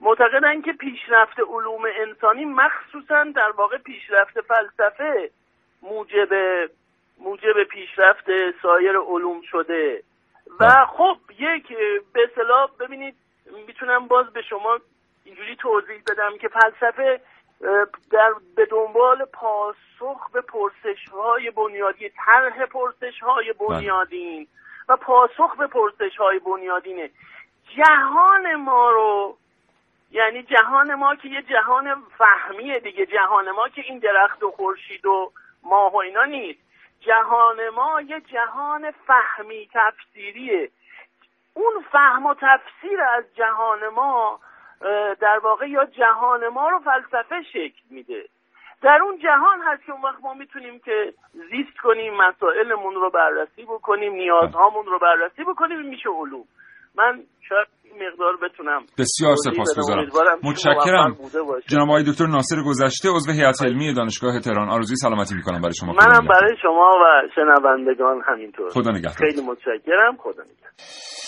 معتقدن 0.00 0.62
که 0.62 0.72
پیشرفت 0.72 1.40
علوم 1.40 1.82
انسانی 1.98 2.44
مخصوصا 2.44 3.24
در 3.24 3.50
واقع 3.50 3.78
پیشرفت 3.78 4.40
فلسفه 4.40 5.30
موجب 5.82 6.28
موجب 7.18 7.62
پیشرفت 7.62 8.26
سایر 8.62 8.96
علوم 8.96 9.40
شده. 9.50 10.02
و 10.60 10.86
خب 10.86 11.16
یک 11.38 11.76
به 12.12 12.20
اصطلاح 12.30 12.70
ببینید 12.80 13.14
می‌تونم 13.66 14.08
باز 14.08 14.32
به 14.32 14.42
شما 14.42 14.78
اینجوری 15.24 15.56
توضیح 15.56 16.02
بدم 16.06 16.38
که 16.38 16.48
فلسفه 16.48 17.20
در 18.10 18.34
به 18.56 18.66
دنبال 18.66 19.24
پاسخ 19.24 20.30
به 20.32 20.40
پرسش 20.40 21.08
های 21.12 21.50
بنیادی 21.50 22.08
طرح 22.08 22.66
پرسش 22.66 23.20
های 23.22 23.52
بنیادین 23.52 24.46
و 24.88 24.96
پاسخ 24.96 25.56
به 25.56 25.66
پرسش 25.66 26.16
های 26.16 26.38
بنیادینه. 26.38 27.10
جهان 27.76 28.54
ما 28.54 28.90
رو 28.90 29.36
یعنی 30.10 30.42
جهان 30.42 30.94
ما 30.94 31.16
که 31.16 31.28
یه 31.28 31.42
جهان 31.42 32.02
فهمیه 32.18 32.78
دیگه 32.78 33.06
جهان 33.06 33.50
ما 33.50 33.68
که 33.68 33.82
این 33.82 33.98
درخت 33.98 34.42
و 34.42 34.50
خورشید 34.50 35.06
و 35.06 35.32
ماه 35.62 35.92
و 35.92 35.96
اینا 35.96 36.24
نیست. 36.24 36.60
جهان 37.00 37.68
ما 37.68 38.00
یه 38.00 38.20
جهان 38.20 38.90
فهمی 38.90 39.68
تفسیریه. 39.74 40.70
اون 41.54 41.84
فهم 41.92 42.26
و 42.26 42.34
تفسیر 42.34 43.02
از 43.02 43.24
جهان 43.34 43.88
ما 43.88 44.40
در 45.20 45.38
واقع 45.38 45.68
یا 45.68 45.84
جهان 45.84 46.48
ما 46.48 46.68
رو 46.68 46.78
فلسفه 46.78 47.42
شکل 47.42 47.82
میده. 47.90 48.28
در 48.82 49.02
اون 49.02 49.18
جهان 49.18 49.60
هست 49.62 49.84
که 49.84 49.92
اون 49.92 50.02
وقت 50.02 50.20
ما 50.20 50.34
می‌تونیم 50.34 50.78
که 50.78 51.14
زیست 51.32 51.78
کنیم 51.78 52.14
مسائلمون 52.14 52.94
رو 52.94 53.10
بررسی 53.10 53.64
بکنیم 53.64 54.12
نیازهامون 54.12 54.86
رو 54.86 54.98
بررسی 54.98 55.44
بکنیم 55.44 55.80
میشه 55.80 56.08
علوم. 56.08 56.44
من 56.94 57.22
شاید 57.48 57.68
مقدار 57.94 58.36
بتونم 58.48 58.80
بسیار. 58.98 59.36
سپاسگزارم. 59.36 60.38
متشکرم. 60.42 61.16
جناب 61.68 61.88
آقای 61.88 62.04
دکتر 62.04 62.26
ناصر 62.26 62.56
گذشته 62.66 63.08
عضو 63.08 63.32
هیئت 63.32 63.62
علمی 63.62 63.94
دانشگاه 63.94 64.40
تهران. 64.40 64.68
آرزوی 64.68 64.96
سلامتی 64.96 65.34
می‌کنم 65.34 65.60
برای 65.60 65.74
شما. 65.74 65.92
منم 65.92 66.28
برای 66.28 66.56
شما 66.62 66.90
و 67.02 67.28
شنوندگان 67.34 68.22
همینطور. 68.26 68.70
خدا 68.70 68.90
نگهدار. 68.90 69.12
خیلی 69.12 69.40
متشکرم. 69.46 70.16
خدا 70.18 70.42
نگهدار. 70.42 71.25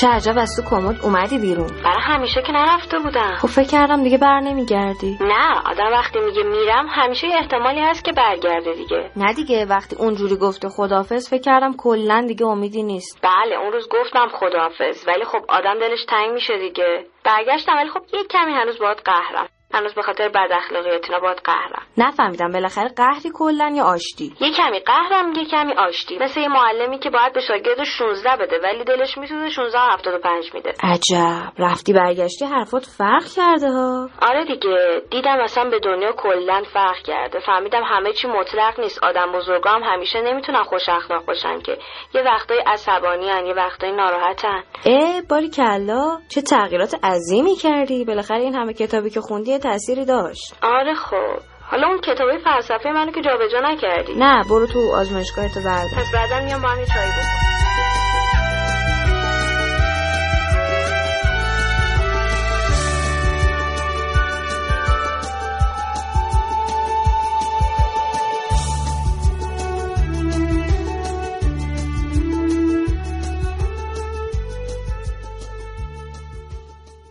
چه 0.00 0.08
عجب 0.08 0.38
از 0.38 0.56
تو 0.56 0.70
کمد 0.70 1.04
اومدی 1.04 1.38
بیرون. 1.38 1.66
برای 1.84 2.02
همیشه 2.02 2.42
که 2.42 2.52
نرفته 2.52 2.98
بودم. 2.98 3.34
خب 3.36 3.48
فکر 3.48 3.68
کردم 3.68 4.02
دیگه 4.02 4.18
بر 4.18 4.40
نمیگردی. 4.40 5.18
نه 5.20 5.60
آدم 5.70 5.92
وقتی 5.92 6.18
میگه 6.20 6.42
میرم 6.42 6.86
همیشه 6.88 7.26
احتمالی 7.40 7.80
هست 7.80 8.04
که 8.04 8.12
برگرده 8.12 8.72
دیگه. 8.72 9.10
نه 9.16 9.32
دیگه 9.32 9.66
وقتی 9.66 9.96
اونجوری 9.96 10.36
گفته 10.36 10.68
خدافظ 10.68 11.30
فکر 11.30 11.40
کردم 11.42 11.72
کلا 11.76 12.24
دیگه 12.28 12.46
امیدی 12.46 12.82
نیست. 12.82 13.18
بله 13.22 13.56
اون 13.56 13.72
روز 13.72 13.88
گفتم 13.88 14.28
خداحافظ 14.28 15.08
ولی 15.08 15.24
خب 15.24 15.44
آدم 15.48 15.78
دلش 15.80 16.04
تنگ 16.08 16.30
میشه 16.32 16.58
دیگه. 16.58 17.04
برگشتم 17.24 17.76
ولی 17.76 17.88
خب 17.90 18.02
یه 18.12 18.24
کمی 18.30 18.52
هنوز 18.52 18.78
باید 18.78 18.98
قهرم. 19.04 19.48
هنوز 19.76 19.94
به 19.94 20.02
خاطر 20.02 20.28
بد 20.28 20.52
اخلاقیاتینا 20.52 21.18
باید 21.18 21.38
قهرم. 21.44 21.82
نفهمیدم 21.98 22.52
بالاخره 22.52 22.88
قهری 22.96 23.30
کلا 23.34 23.72
یا 23.76 23.84
آشتی. 23.84 24.32
یه 24.40 24.52
کمی 24.52 24.80
قهرم 24.80 25.32
یه 25.36 25.44
کمی 25.44 25.72
آشتی. 25.72 26.18
مثل 26.18 26.40
یه 26.40 26.48
معلمی 26.48 26.98
که 26.98 27.10
باید 27.10 27.32
به 27.32 27.40
شاگرد 27.40 27.84
16 27.84 28.36
بده 28.40 28.58
ولی 28.62 28.84
دلش 28.84 29.18
میسوزه 29.18 29.50
16 29.50 29.78
و 29.78 29.92
75 29.92 30.54
میده. 30.54 30.72
عجب. 30.82 31.52
رفتی 31.58 31.92
برگشتی 31.92 32.44
حرفات 32.44 32.84
فرق 32.98 33.24
کرده 33.36 33.70
ها. 33.70 34.08
آره 34.22 34.44
دیگه. 34.44 35.02
دیدم 35.10 35.40
اصلا 35.40 35.70
به 35.70 35.78
دنیا 35.78 36.12
کلا 36.12 36.62
فرق 36.72 36.96
کرده. 37.06 37.38
فهمیدم 37.46 37.82
همه 37.84 38.12
چی 38.12 38.28
مطلق 38.28 38.80
نیست. 38.80 39.04
آدم 39.04 39.32
بزرگا 39.32 39.70
هم 39.70 39.82
همیشه 39.82 40.20
نمی‌تونن 40.20 40.62
خوش 40.62 40.88
اخلاق 40.88 41.24
باشن 41.24 41.60
که. 41.60 41.78
یه 42.14 42.22
وقتای 42.22 42.58
عصبانی 42.66 43.28
هن، 43.30 43.46
یه 43.46 43.54
وقتای 43.54 43.92
ناراحتن 43.92 44.62
اه 44.86 45.22
باری 45.30 45.50
کلا 45.50 46.18
چه 46.28 46.42
تغییرات 46.42 46.94
عظیمی 47.04 47.54
کردی. 47.54 48.04
بالاخره 48.04 48.40
این 48.40 48.54
همه 48.54 48.72
کتابی 48.72 49.10
که 49.10 49.20
خوندی 49.20 49.58
تأثیری 49.66 50.04
داشت. 50.04 50.54
آره 50.62 50.94
خب. 50.94 51.38
حالا 51.70 51.86
اون 51.86 52.00
کتابی 52.00 52.38
فلسفه 52.44 52.88
منو 52.90 53.12
که 53.12 53.22
جابجا 53.22 53.60
نکردی. 53.64 54.14
نه 54.14 54.42
برو 54.50 54.66
تو 54.66 54.78
آزمایشگاه 54.94 55.48
تو 55.54 55.60
بردار. 55.60 55.90
پس 55.96 56.12
بعدا 56.12 56.44
میام 56.44 56.62
با 56.62 56.68
هم 56.68 56.78
یه 56.80 56.86
چایی 56.86 57.08
بخوریم. 57.08 57.55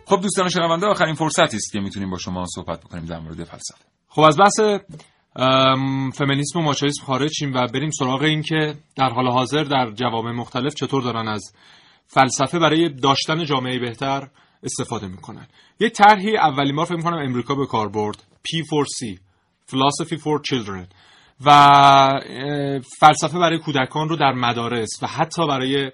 خب 0.08 0.22
دوستان 0.22 0.50
شنونده 0.50 0.86
آخرین 0.88 1.16
فرصتی 1.16 1.58
است 1.58 1.72
که 1.72 1.80
می‌تونیم 1.80 2.10
با 2.10 2.18
شما 2.18 2.46
صحبت 2.56 2.80
بکنیم 2.80 3.06
در 3.06 3.20
مورد 3.20 3.44
فلسفه. 3.44 3.86
خب 4.10 4.22
از 4.22 4.38
بحث 4.38 4.60
فمینیسم 6.14 6.60
و 6.60 6.62
ماچویسم 6.62 7.04
خارج 7.06 7.32
شیم 7.32 7.54
و 7.54 7.68
بریم 7.74 7.90
سراغ 7.90 8.22
این 8.22 8.42
که 8.42 8.76
در 8.96 9.10
حال 9.10 9.28
حاضر 9.28 9.64
در 9.64 9.92
جوامع 9.92 10.32
مختلف 10.32 10.74
چطور 10.74 11.02
دارن 11.02 11.28
از 11.28 11.54
فلسفه 12.08 12.60
برای 12.60 12.90
داشتن 12.90 13.46
جامعه 13.46 13.80
بهتر 13.80 14.28
استفاده 14.64 15.08
می‌کنن. 15.08 15.48
یک 15.80 15.94
طرحی 15.94 16.38
اولین 16.38 16.76
بار 16.76 16.86
فکر 16.86 16.96
می‌کنم 16.96 17.18
امریکا 17.18 17.56
به 17.56 17.66
کار 17.66 17.90
برد 17.90 18.24
P4C 18.48 19.18
Philosophy 19.72 20.18
for 20.18 20.40
Children. 20.50 20.88
و 21.46 22.20
فلسفه 23.00 23.40
برای 23.40 23.60
کودکان 23.60 24.10
رو 24.10 24.16
در 24.16 24.34
مدارس 24.34 24.90
و 25.02 25.08
حتی 25.08 25.48
برای 25.48 25.92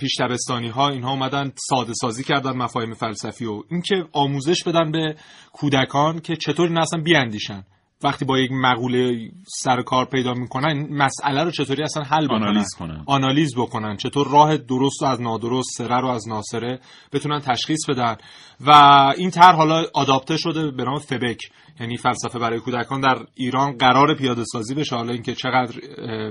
پیش 0.00 0.20
دبستانی 0.20 0.68
ها 0.68 0.88
اینها 0.88 1.10
اومدن 1.10 1.52
ساده 1.56 1.92
سازی 1.94 2.24
کردن 2.24 2.56
مفاهیم 2.56 2.94
فلسفی 2.94 3.44
و 3.44 3.62
اینکه 3.70 4.04
آموزش 4.12 4.62
بدن 4.64 4.90
به 4.90 5.16
کودکان 5.52 6.20
که 6.20 6.36
چطور 6.36 6.68
این 6.68 6.78
اصلا 6.78 7.00
بیاندیشن. 7.00 7.64
وقتی 8.04 8.24
با 8.24 8.38
یک 8.38 8.50
مقوله 8.52 9.30
سر 9.46 9.82
کار 9.82 10.04
پیدا 10.04 10.34
می‌کنن 10.34 10.86
مسئله 10.90 11.44
رو 11.44 11.50
چطوری 11.50 11.82
اصلا 11.82 12.02
حل 12.02 12.26
بکنن؟ 12.26 12.42
آنالیز 12.42 12.74
کنن. 12.78 13.02
آنالیز 13.06 13.54
بکنن. 13.56 13.96
چطور 13.96 14.28
راه 14.28 14.56
درست 14.56 15.02
رو 15.02 15.08
از 15.08 15.20
نادرست 15.20 15.68
سره 15.78 16.00
رو 16.00 16.08
از 16.08 16.28
ناسره 16.28 16.80
بتونن 17.12 17.40
تشخیص 17.40 17.86
بدن. 17.88 18.16
و 18.60 18.70
این 19.16 19.30
طرح 19.30 19.56
حالا 19.56 19.84
آداپته 19.94 20.36
شده 20.36 20.70
به 20.70 20.84
نام 20.84 20.98
فبک. 20.98 21.50
یعنی 21.80 21.96
فلسفه 21.96 22.38
برای 22.38 22.60
کودکان 22.60 23.00
در 23.00 23.18
ایران 23.34 23.76
قرار 23.76 24.14
پیاده 24.14 24.44
سازی 24.44 24.74
بشه. 24.74 24.96
حالا 24.96 25.12
اینکه 25.12 25.34
چقدر 25.34 25.74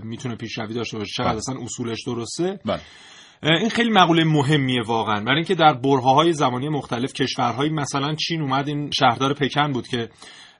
می‌تونه 0.03 0.35
پیشروی 0.35 0.73
داشته 0.73 0.97
باشه 0.97 1.11
چقدر 1.17 1.29
بله. 1.29 1.37
اصلا 1.37 1.55
اصولش 1.61 1.99
درسته. 2.05 2.59
بله. 2.65 2.81
این 3.43 3.69
خیلی 3.69 3.89
مقوله 3.89 4.23
مهمیه 4.23 4.81
واقعا. 4.87 5.23
برای 5.23 5.35
اینکه 5.35 5.55
در 5.55 5.73
برهه‌های 5.73 6.33
زمانی 6.33 6.69
مختلف 6.69 7.13
کشورهایی 7.13 7.69
مثلا 7.69 8.15
چین 8.15 8.41
اومد 8.41 8.67
این 8.67 8.89
شهردار 8.99 9.33
پکن 9.33 9.71
بود 9.71 9.87
که 9.87 10.09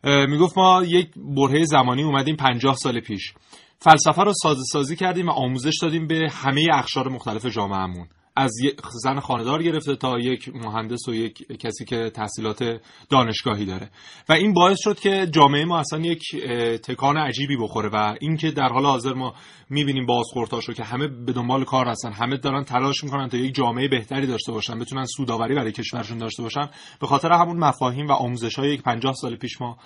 می‌گفت 0.04 0.58
ما 0.58 0.84
یک 0.84 1.10
برهه 1.16 1.66
زمانی 1.66 2.04
اومدیم 2.04 2.36
50 2.36 2.76
سال 2.76 3.00
پیش. 3.00 3.34
فلسفه 3.80 4.24
رو 4.24 4.34
ساده 4.44 4.62
سازی 4.72 4.96
کردیم 4.96 5.28
و 5.28 5.32
آموزش 5.32 5.74
دادیم 5.82 6.08
به 6.08 6.30
همه 6.32 6.68
اقشار 6.74 7.10
مختلف 7.10 7.46
جامعهمون. 7.46 8.08
از 8.40 8.52
یک 8.64 8.76
زن 9.04 9.20
خاندار 9.20 9.64
گرفته 9.64 9.96
تا 9.96 10.20
یک 10.20 10.50
مهندس 10.56 11.08
و 11.08 11.14
یک 11.14 11.58
کسی 11.58 11.86
که 11.86 12.10
تحصیلات 12.10 12.82
دانشگاهی 13.10 13.66
داره. 13.66 13.90
و 14.30 14.34
این 14.34 14.54
باعث 14.54 14.78
شد 14.82 15.00
که 15.00 15.28
جامعه 15.32 15.66
ما 15.66 15.80
اصلا 15.80 16.00
یک 16.00 16.36
تکان 16.84 17.18
عجیبی 17.18 17.58
بخوره 17.58 17.90
و 17.94 18.16
اینکه 18.20 18.52
در 18.52 18.68
حال 18.68 18.86
حاضر 18.86 19.14
ما 19.14 19.34
می‌بینیم 19.70 20.06
بازخوردهاشو 20.06 20.74
که 20.74 20.84
همه 20.84 21.08
به 21.08 21.34
دنبال 21.34 21.64
کار 21.64 21.88
هستن 21.88 22.12
همه 22.12 22.38
دارن 22.38 22.64
تلاش 22.64 23.04
می‌کنن 23.04 23.30
تا 23.30 23.38
یک 23.38 23.56
جامعه 23.56 23.88
بهتری 23.88 24.28
داشته 24.28 24.52
باشن 24.52 24.80
بتونن 24.80 25.06
سودآوری 25.06 25.56
برای 25.56 25.72
کشورشون 25.72 26.18
داشته 26.18 26.44
باشن 26.44 26.70
به 27.02 27.08
خاطر 27.08 27.32
همون 27.32 27.58
مفاهیم 27.58 28.08
و 28.08 28.12
آموزش 28.12 28.56
های 28.56 28.74
یک 28.74 28.82
50 28.82 29.14
سال 29.14 29.36
پیش 29.36 29.62
ما 29.62 29.78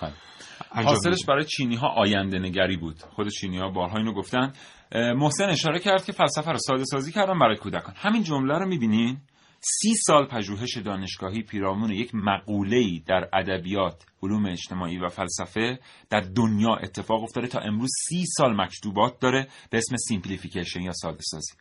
انجام 0.72 0.94
حاصلش. 0.94 1.24
برای 1.28 1.44
چینی 1.44 1.76
ها 1.76 1.88
آینده 1.88 2.38
نگری 2.38 2.76
بود. 2.76 3.02
خود 3.16 3.28
چینی 3.28 3.58
ها 3.58 3.68
بارها 3.68 3.98
اینو 3.98 4.12
گفتن. 4.12 4.52
محسن 4.94 5.44
اشاره 5.44 5.78
کرد 5.78 6.04
که 6.04 6.12
فلسفه 6.12 6.50
رو 6.50 6.58
ساده 6.58 6.84
سازی 6.84 7.12
کردن 7.12 7.38
برای 7.38 7.56
کودکان. 7.56 7.94
همین 7.96 8.22
جمله 8.22 8.58
رو 8.58 8.66
می‌بینین؟ 8.66 9.18
سی 9.60 9.94
سال 9.94 10.26
پژوهش 10.26 10.76
دانشگاهی 10.76 11.42
پیرامون 11.42 11.90
یک 11.90 12.10
مقوله‌ای 12.14 13.02
در 13.06 13.28
ادبیات 13.32 14.02
علوم 14.24 14.46
اجتماعی 14.46 14.98
و 14.98 15.08
فلسفه 15.08 15.78
در 16.10 16.20
دنیا 16.20 16.74
اتفاق 16.74 17.22
افتاده 17.22 17.46
تا 17.46 17.58
امروز 17.58 17.90
سی 18.08 18.24
سال 18.26 18.60
مکتوبات 18.60 19.20
داره 19.20 19.48
به 19.70 19.78
اسم 19.78 19.96
simplification 19.96 20.80
یا 20.80 20.92
ساده 20.92 21.20
سازی 21.22 21.52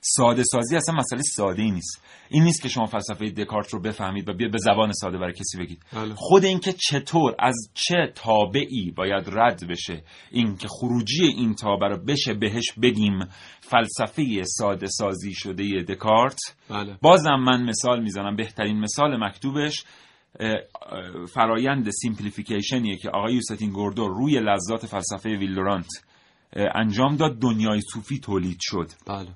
ساده 0.00 0.42
سازی 0.42 0.76
اصلا 0.76 0.94
مسئله 0.94 1.22
ساده 1.22 1.62
ای 1.62 1.70
نیست 1.70 2.02
این 2.28 2.42
نیست 2.42 2.62
که 2.62 2.68
شما 2.68 2.86
فلسفه 2.86 3.30
دکارت 3.30 3.70
رو 3.70 3.80
بفهمید 3.80 4.28
و 4.28 4.32
بیاد 4.32 4.52
به 4.52 4.58
زبان 4.58 4.92
ساده 4.92 5.18
برای 5.18 5.32
کسی 5.32 5.58
بگید 5.58 5.82
بله. 5.92 6.14
خود 6.14 6.44
اینکه 6.44 6.72
چطور 6.72 7.34
از 7.38 7.54
چه 7.74 8.12
تابعی 8.14 8.92
باید 8.96 9.24
رد 9.26 9.68
بشه 9.68 10.02
اینکه 10.30 10.68
خروجی 10.68 11.26
این 11.26 11.54
تابع 11.54 11.88
رو 11.88 12.04
بشه 12.04 12.34
بهش 12.34 12.72
بگیم 12.82 13.18
فلسفه 13.60 14.42
ساده 14.44 14.86
سازی 14.86 15.34
شده 15.34 15.82
دکارت 15.88 16.38
بله. 16.70 16.98
بازم 17.02 17.36
من 17.36 17.62
مثال 17.62 18.02
می‌زنم 18.02 18.36
بهترین 18.36 18.80
مثال 18.80 19.24
مکتوبش 19.24 19.84
فرایند 21.34 21.90
simplification 21.90 22.83
یه 22.83 22.96
که 22.96 23.10
آقای 23.10 23.34
یوستین 23.34 23.70
گوردر 23.70 24.08
روی 24.08 24.40
لذات 24.40 24.86
فلسفه 24.86 25.28
ویل 25.28 25.51
دورانت 25.51 25.90
انجام 26.56 27.16
داد 27.16 27.38
دنیای 27.38 27.80
صوفی 27.92 28.18
تولید 28.18 28.58
شد. 28.60 28.90
بله. 29.06 29.28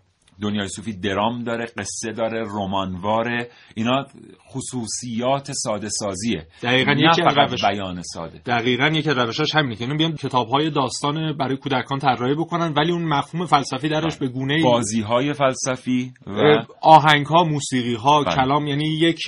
دنیای 0.43 0.69
صوفی 0.69 0.93
درام 0.93 1.45
داره 1.45 1.67
قصه 1.79 2.13
داره 2.13 2.45
رمانواره. 2.47 3.49
اینا 3.75 4.07
خصوصیات 4.53 5.53
ساده 5.53 5.89
سازیه. 5.89 6.47
دقیقاً 6.63 6.93
نه 6.93 7.01
یکی 7.11 7.23
فقط 7.23 7.51
روش- 7.51 7.65
بیان 7.65 8.03
ساده. 8.03 8.39
دقیقا 8.47 8.87
یکی 8.87 9.11
از 9.11 9.19
روشاش 9.19 9.55
همینه 9.55 9.77
که 9.77 9.85
اینا 9.85 9.97
بیان 9.97 10.13
کتاب‌های 10.17 10.71
داستان 10.71 11.37
برای 11.37 11.57
کودکان 11.57 11.99
طراحی 11.99 12.35
بکنن 12.35 12.73
ولی 12.77 12.93
اون 12.93 13.05
مفهوم 13.05 13.47
فلسفی 13.47 13.89
درش 13.89 14.17
به 14.17 14.29
گونه 14.29 14.63
بازی 14.63 15.01
های 15.01 15.33
فلسفی 15.33 16.13
و 16.27 16.65
آهنگ 16.81 17.27
ها 17.27 17.45
موسیقی 17.45 17.95
ها 17.95 18.23
بله. 18.23 18.35
کلام 18.35 18.67
یعنی 18.67 18.89
یک 19.01 19.19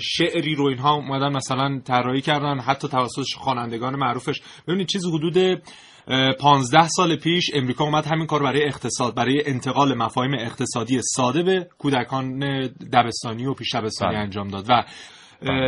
شعری 0.00 0.54
رو 0.54 0.66
اینها 0.66 0.94
اومدن 0.94 1.36
مثلا 1.36 1.80
طراحی 1.84 2.20
کردن 2.20 2.60
حتی 2.60 2.88
توسط 2.88 3.22
خوانندگان 3.36 3.96
معروفش. 3.96 4.40
ببینید 4.68 4.86
چیزی 4.88 5.08
حدود 5.08 5.62
15 6.06 6.88
سال 6.88 7.16
پیش 7.16 7.50
امریکا 7.54 7.84
اومد 7.84 8.06
همین 8.06 8.26
کار 8.26 8.42
برای 8.42 8.64
اقتصاد 8.64 9.14
برای 9.14 9.42
انتقال 9.46 9.94
مفاهیم 9.94 10.34
اقتصادی 10.34 11.00
ساده 11.02 11.42
به 11.42 11.68
کودکان 11.78 12.38
دبستانی 12.92 13.46
و 13.46 13.54
پیش 13.54 13.74
دبستانی 13.74 14.12
بله. 14.12 14.22
انجام 14.22 14.48
داد 14.48 14.66
و 14.68 14.84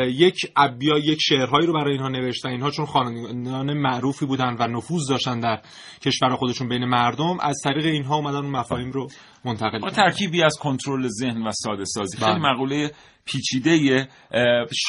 یک 0.08 0.52
ابیا 0.56 0.98
یک 0.98 1.18
شعرهایی 1.20 1.66
رو 1.66 1.72
برای 1.72 1.92
اینها 1.92 2.08
نوشتن. 2.08 2.48
اینها 2.48 2.70
چون 2.70 2.86
خوانندگان 2.86 3.72
معروفی 3.72 4.26
بودن 4.26 4.56
و 4.58 4.68
نفوذ 4.68 5.08
داشتن 5.08 5.40
در 5.40 5.60
کشور 6.00 6.36
خودشون 6.36 6.68
بین 6.68 6.84
مردم 6.84 7.36
از 7.40 7.56
طریق 7.64 7.86
اینها 7.86 8.16
اومدن 8.16 8.36
اون 8.36 8.50
مفاهیم 8.50 8.90
رو 8.90 9.08
منتقل 9.44 9.80
کردن. 9.80 9.94
ترکیبی 9.94 10.42
از 10.42 10.56
کنترل 10.60 11.08
ذهن 11.08 11.46
و 11.46 11.50
ساده 11.52 11.84
سازی. 11.84 12.18
بله. 12.18 12.26
خیلی 12.26 12.40
مقوله 12.40 12.90
پیچیده 13.24 14.08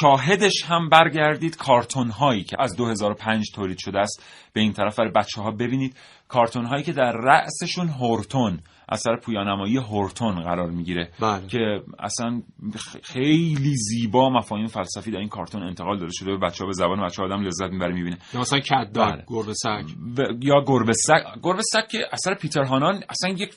شاهدش 0.00 0.64
هم 0.64 0.88
برگردید 0.88 1.56
کارتون 1.56 2.10
هایی 2.10 2.44
که 2.44 2.56
از 2.60 2.76
2005 2.76 3.46
تولید 3.54 3.78
شده 3.78 3.98
است. 3.98 4.24
به 4.52 4.60
این 4.60 4.72
طرف 4.72 4.98
برای 4.98 5.10
بچه 5.10 5.40
ها 5.40 5.50
ببینید 5.50 5.96
کارتون 6.28 6.64
هایی 6.64 6.82
که 6.82 6.92
در 6.92 7.12
رأسشون 7.12 7.88
هورتون 7.88 8.60
اثر 8.90 9.16
پویانمایی 9.16 9.76
هورتون 9.76 10.42
قرار 10.42 10.70
می‌گیره 10.70 11.10
بله. 11.20 11.46
که 11.46 11.80
اصلا 11.98 12.42
خیلی 13.02 13.74
زیبا 13.76 14.30
مفاهیم 14.30 14.66
فلسفی 14.66 15.10
در 15.10 15.18
این 15.18 15.28
کارتون 15.28 15.62
انتقال 15.62 15.98
داده 15.98 16.12
شده 16.12 16.30
به 16.30 16.38
بچه 16.46 16.64
ها 16.64 16.66
به 16.66 16.72
زبان 16.72 17.06
بچه 17.06 17.22
آدم 17.22 17.42
لذت 17.42 17.70
می‌بره 17.70 17.94
می‌بینه 17.94 18.18
یا 18.34 18.40
مثلا 18.40 18.58
کت 18.60 18.92
داگ 18.94 19.12
بله. 19.14 19.24
گربه 19.26 19.54
سگ 19.54 19.84
و- 20.18 20.22
یا 20.42 20.64
گربه 20.66 20.92
سگ 20.92 21.22
گربه 21.42 21.62
سگ 21.62 21.88
که 21.90 21.98
اثر 22.12 22.34
پیتر 22.34 22.62
هانان 22.62 23.02
اصلا 23.08 23.30
یک 23.30 23.54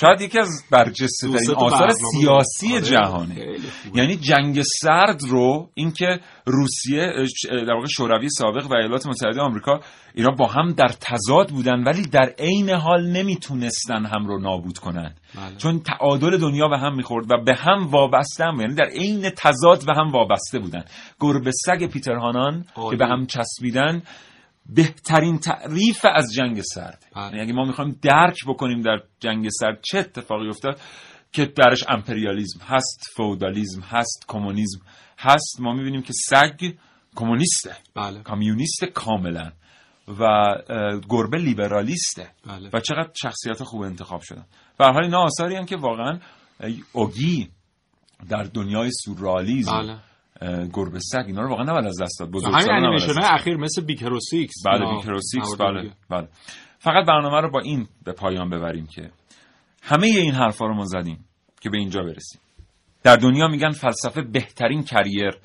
شاید 0.00 0.20
یکی 0.20 0.38
از 0.38 0.64
برجسته 0.70 1.28
ترین 1.28 1.50
آثار 1.56 1.90
سیاسی 1.90 2.72
آره، 2.72 2.80
جهانه. 2.80 3.56
یعنی 3.94 4.16
جنگ 4.16 4.62
سرد 4.62 5.22
رو 5.22 5.70
اینکه 5.74 6.20
روسیه 6.46 7.12
در 7.50 7.72
واقع 7.72 7.86
شوروی 7.86 8.28
سابق 8.28 8.66
و 8.70 8.74
ایالات 8.76 9.06
متحده 9.06 9.40
آمریکا 9.40 9.80
اینا 10.14 10.30
با 10.30 10.46
هم 10.46 10.72
در 10.72 10.88
تضاد 10.88 11.50
بودن 11.50 11.84
ولی 11.84 12.02
در 12.02 12.34
عین 12.38 12.70
حال 12.70 13.06
نمی‌تونستن 13.06 14.06
هم 14.06 14.26
رو 14.26 14.38
نابود 14.38 14.78
کنن 14.78 15.14
بله. 15.34 15.56
چون 15.56 15.80
تعادل 15.80 16.38
دنیا 16.38 16.68
به 16.68 16.78
هم 16.78 16.96
می‌خورد 16.96 17.30
و 17.30 17.44
به 17.44 17.54
هم 17.54 17.86
وابسته 17.86 18.44
هم 18.44 18.60
یعنی 18.60 18.74
در 18.74 18.84
عین 18.84 19.30
تضاد 19.30 19.86
به 19.86 19.94
هم 19.96 20.12
وابسته 20.12 20.58
بودن 20.58 20.84
گربه 21.20 21.50
سگ 21.66 21.86
پیتر 21.86 22.14
هانان 22.14 22.64
عالی. 22.76 22.90
که 22.90 22.96
به 22.96 23.06
هم 23.06 23.26
چسبیدن 23.26 24.02
بهترین 24.66 25.38
تعریف 25.38 26.04
از 26.14 26.34
جنگ 26.34 26.60
سرد 26.60 27.04
بله. 27.16 27.24
یعنی 27.24 27.40
اگه 27.40 27.52
ما 27.52 27.64
می‌خوایم 27.64 27.98
درک 28.02 28.36
بکنیم 28.46 28.82
در 28.82 28.98
جنگ 29.20 29.48
سرد 29.60 29.78
چه 29.82 29.98
اتفاقی 29.98 30.48
افتاد 30.48 30.80
که 31.32 31.46
درش 31.46 31.84
امپریالیزم 31.88 32.60
هست 32.64 33.04
فودالیزم 33.16 33.80
هست 33.80 34.24
کمونیسم 34.28 34.80
هست 35.18 35.60
ما 35.60 35.72
می‌بینیم 35.72 36.02
که 36.02 36.12
سگ 36.12 36.72
کمونیسته 37.16 37.76
بله 37.94 38.22
کامیونیست 38.22 38.84
کاملا 38.84 39.52
و 40.08 40.54
گربه 41.08 41.38
لیبرالیسته 41.38 42.30
بله. 42.46 42.70
و 42.72 42.80
چقدر 42.80 43.10
شخصیت 43.22 43.62
خوب 43.62 43.82
انتخاب 43.82 44.20
شدن 44.20 44.44
هر 44.80 44.92
حال 44.92 45.04
اینا 45.04 45.18
آثاری 45.18 45.56
هم 45.56 45.66
که 45.66 45.76
واقعا 45.76 46.18
اوگی 46.92 47.48
در 48.28 48.42
دنیای 48.42 48.90
سورئالیسم 48.90 49.72
بله. 49.72 50.68
گربه 50.72 50.98
سگ 51.00 51.24
اینا 51.26 51.42
رو 51.42 51.48
واقعا 51.48 51.64
نباید 51.64 51.86
از 51.86 52.02
دست 52.02 52.20
داد 52.20 52.28
همین 52.28 52.48
نباید 52.48 52.70
از 52.70 53.08
انیمیشن. 53.08 53.12
اخیر 53.22 53.56
مثل 53.56 53.84
Big 53.84 53.99
Hero 53.99 54.20
6 54.20 54.54
بله 54.66 54.96
Big 54.96 55.06
Hero 55.06 55.20
6 55.20 55.56
بله. 55.58 55.90
بله 56.10 56.28
فقط 56.78 57.06
برنامه 57.06 57.40
رو 57.40 57.50
با 57.50 57.60
این 57.60 57.88
به 58.04 58.12
پایان 58.12 58.50
ببریم 58.50 58.86
که 58.86 59.10
همه 59.82 60.06
این 60.06 60.34
حرفا 60.34 60.66
رو 60.66 60.74
ما 60.74 60.84
زدیم 60.84 61.24
که 61.60 61.70
به 61.70 61.78
اینجا 61.78 62.02
برسیم 62.02 62.40
در 63.02 63.16
دنیا 63.16 63.48
میگن 63.48 63.70
فلسفه 63.70 64.22
بهترین 64.22 64.82
carrier 64.82 65.38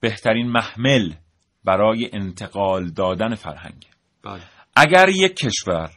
بهترین 0.00 0.48
محمل 0.48 1.12
برای 1.68 2.10
انتقال 2.12 2.88
دادن 2.90 3.34
فرهنگ. 3.34 3.86
بله. 4.24 4.40
اگر 4.76 5.08
یک 5.08 5.36
کشور 5.36 5.90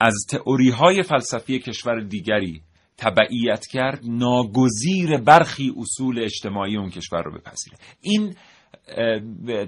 از 0.00 0.14
تئوری 0.30 0.70
های 0.70 1.02
فلسفی 1.02 1.58
کشور 1.58 2.00
دیگری 2.00 2.62
تبعیت 2.98 3.66
کرد 3.66 4.00
ناگزیر 4.04 5.16
برخی 5.16 5.72
اصول 5.76 6.22
اجتماعی 6.22 6.76
اون 6.76 6.90
کشور 6.90 7.22
رو 7.22 7.32
بپذیره. 7.32 7.76
این 8.00 8.34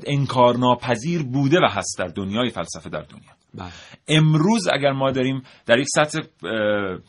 انکار 0.06 0.56
ناپذیر 0.56 1.22
بوده 1.22 1.58
و 1.58 1.68
هست 1.70 1.98
در 1.98 2.06
دنیای 2.06 2.50
فلسفه 2.50 2.90
در 2.90 3.02
دنیا. 3.02 3.30
بله. 3.54 3.72
امروز 4.08 4.68
اگر 4.72 4.92
ما 4.92 5.10
داریم 5.10 5.42
در 5.66 5.78
یک 5.78 5.86
سطح 5.94 6.18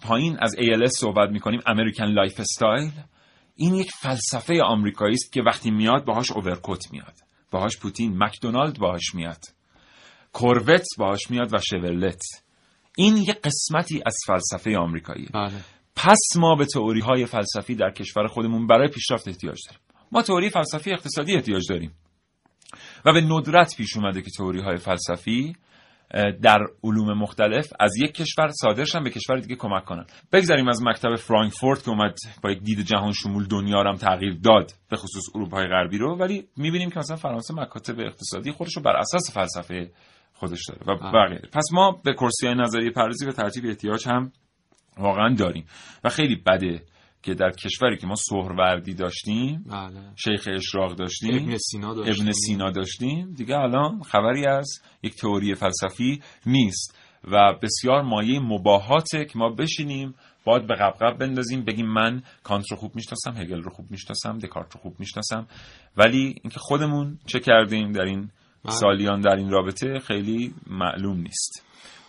پایین 0.01 0.37
از 0.39 0.55
ALS 0.55 0.91
صحبت 0.99 1.29
می‌کنیم 1.29 1.59
American 1.65 2.05
lifestyle 2.05 2.91
این 3.55 3.75
یک 3.75 3.91
فلسفه 3.91 4.63
آمریکایی 4.63 5.13
است 5.13 5.33
که 5.33 5.41
وقتی 5.41 5.71
میاد 5.71 6.05
باهاش 6.05 6.31
overcoat 6.31 6.91
میاد. 6.91 7.26
باهاش 7.51 7.77
پوتین 7.77 8.23
مکدونالد 8.23 8.79
باهاش 8.79 9.15
میاد. 9.15 9.43
کوروت 10.33 10.85
باهاش 10.97 11.31
میاد 11.31 11.53
و 11.53 11.57
شولت. 11.69 12.21
این 12.97 13.17
یک 13.17 13.41
قسمتی 13.41 14.01
از 14.05 14.15
فلسفه 14.27 14.77
آمریکایی 14.77 15.27
بله. 15.33 15.53
پس 15.95 16.19
ما 16.35 16.55
به 16.55 16.65
تئوری 16.65 16.99
های 16.99 17.25
فلسفی 17.25 17.75
در 17.75 17.91
کشور 17.91 18.27
خودمون 18.27 18.67
برای 18.67 18.87
پیشرفت 18.87 19.27
احتیاج 19.27 19.57
داریم. 19.67 19.81
ما 20.11 20.21
تئوری 20.21 20.49
فلسفی 20.49 20.91
اقتصادی 20.91 21.35
احتیاج 21.35 21.63
داریم. 21.69 21.91
و 23.05 23.13
به 23.13 23.21
ندرت 23.21 23.77
پیش 23.77 23.97
اومده 23.97 24.21
که 24.21 24.31
تئوری 24.37 24.61
های 24.61 24.77
فلسفی 24.77 25.55
در 26.41 26.59
علوم 26.83 27.17
مختلف 27.17 27.73
از 27.79 27.91
یک 27.97 28.13
کشور 28.13 28.51
صادرشن 28.61 29.03
به 29.03 29.09
کشور 29.09 29.39
دیگه 29.39 29.55
کمک 29.55 29.85
کنن. 29.85 30.05
بگذاریم 30.31 30.67
از 30.67 30.83
مکتب 30.83 31.15
فرانکفورت 31.15 31.83
که 31.83 31.89
اومد 31.89 32.15
با 32.43 32.51
یک 32.51 32.59
دید 32.59 32.79
جهان 32.79 33.11
شمول 33.11 33.47
دنیا 33.47 33.81
رو 33.81 33.89
هم 33.89 33.95
تغییر 33.95 34.37
داد 34.43 34.71
به 34.89 34.97
خصوص 34.97 35.23
اروپای 35.35 35.67
غربی 35.67 35.97
رو 35.97 36.17
ولی 36.17 36.47
می‌بینیم 36.57 36.89
که 36.89 36.99
مثلا 36.99 37.15
فرانسه 37.15 37.53
مکاتب 37.53 37.99
اقتصادی 37.99 38.51
خودش 38.51 38.75
رو 38.77 38.81
بر 38.81 38.95
اساس 38.95 39.33
فلسفه 39.33 39.91
خودش 40.33 40.59
داره. 40.69 40.81
و 40.87 41.11
بقیه. 41.11 41.41
پس 41.53 41.69
ما 41.73 42.01
به 42.03 42.13
کرسی 42.13 42.47
های 42.47 42.55
نظریه 42.55 42.91
پردازی 42.91 43.25
و 43.25 43.31
ترتیب 43.31 43.65
احتیاج 43.65 44.07
هم 44.07 44.31
واقعا 44.97 45.35
داریم. 45.35 45.65
و 46.03 46.09
خیلی 46.09 46.35
بده 46.35 46.81
که 47.27 47.33
در 47.33 47.51
کشوری 47.51 47.97
که 47.97 48.07
ما 48.07 48.15
سهروردی 48.15 48.93
داشتیم 48.93 49.65
بله. 49.71 50.01
شیخ 50.15 50.47
اشراق 50.51 50.95
داشتیم 50.95 51.35
ابن 51.35 51.57
سینا 51.57 51.93
داشتیم. 51.93 52.23
ابن 52.23 52.31
سینا 52.31 52.71
داشتیم 52.71 53.33
دیگه 53.33 53.57
الان 53.57 54.03
خبری 54.03 54.45
از 54.45 54.81
یک 55.03 55.15
تئوری 55.15 55.55
فلسفی 55.55 56.21
نیست 56.45 56.97
و 57.31 57.53
بسیار 57.61 58.01
مایه 58.01 58.39
مباهاته 58.39 59.25
که 59.25 59.39
ما 59.39 59.49
بشینیم 59.49 60.15
باید 60.45 60.67
به 60.67 60.75
قبقب 60.75 61.17
بندازیم 61.17 61.65
بگیم 61.65 61.85
من 61.85 62.23
کانت 62.43 62.71
رو 62.71 62.77
خوب 62.77 62.95
می‌شناسم 62.95 63.41
هگل 63.41 63.61
رو 63.61 63.71
خوب 63.71 63.91
می‌شناسم 63.91 64.37
دکارت 64.37 64.73
رو 64.73 64.81
خوب 64.81 64.99
می‌شناسم 64.99 65.47
ولی 65.97 66.35
اینکه 66.43 66.59
خودمون 66.59 67.19
چه 67.25 67.39
کردیم 67.39 67.91
در 67.91 68.01
این 68.01 68.29
سالیان 68.69 69.21
در 69.21 69.35
این 69.35 69.49
رابطه 69.49 69.99
خیلی 69.99 70.53
معلوم 70.67 71.17
نیست 71.17 71.66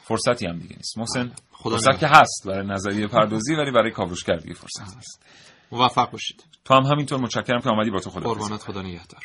فرصتی 0.08 0.46
هم 0.46 0.58
دیگه 0.58 0.76
نیست. 0.76 0.98
محسن 0.98 1.32
فرصت 1.62 1.98
که 1.98 2.06
هست 2.06 2.46
برای 2.46 2.66
نظریه 2.66 3.06
پردازی 3.06 3.54
ولی 3.54 3.70
برای 3.70 3.90
کاوشگر 3.90 4.36
دیگه 4.36 4.54
فرصت 4.54 4.96
نیست. 4.96 5.22
موفق 5.72 6.10
باشید. 6.10 6.44
تو 6.64 6.74
هم 6.74 6.82
همینطور 6.82 7.20
متشکرم 7.20 7.60
که 7.60 7.70
آمدی 7.70 7.90
با 7.90 8.00
تو 8.00 8.10
خدا 8.10 8.20
قربانت 8.20 8.60
خدا 8.60 8.82
نگهدار. 8.82 9.20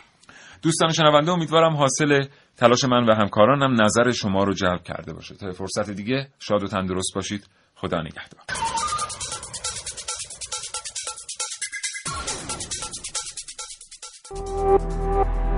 دوستان 0.61 0.91
شنونده 0.91 1.31
امیدوارم 1.31 1.75
حاصل 1.75 2.25
تلاش 2.57 2.83
من 2.83 3.05
و 3.05 3.15
همکارانم 3.15 3.81
نظر 3.81 4.11
شما 4.11 4.43
رو 4.43 4.53
جلب 4.53 4.83
کرده 4.83 5.13
باشه. 5.13 5.35
تا 5.35 5.51
فرصت 5.51 5.89
دیگه 5.89 6.27
شاد 6.39 6.63
و 6.63 6.67
تندرست 6.67 7.11
باشید. 7.15 7.45
خدا 7.75 8.01
نگهدار. 8.01 8.43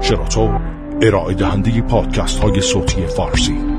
شراطو 0.02 0.60
ارائه 1.02 1.34
دهنده 1.34 1.82
پادکست 1.82 2.40
های 2.40 2.62
صوتی 2.62 3.08
فارسی. 3.08 3.76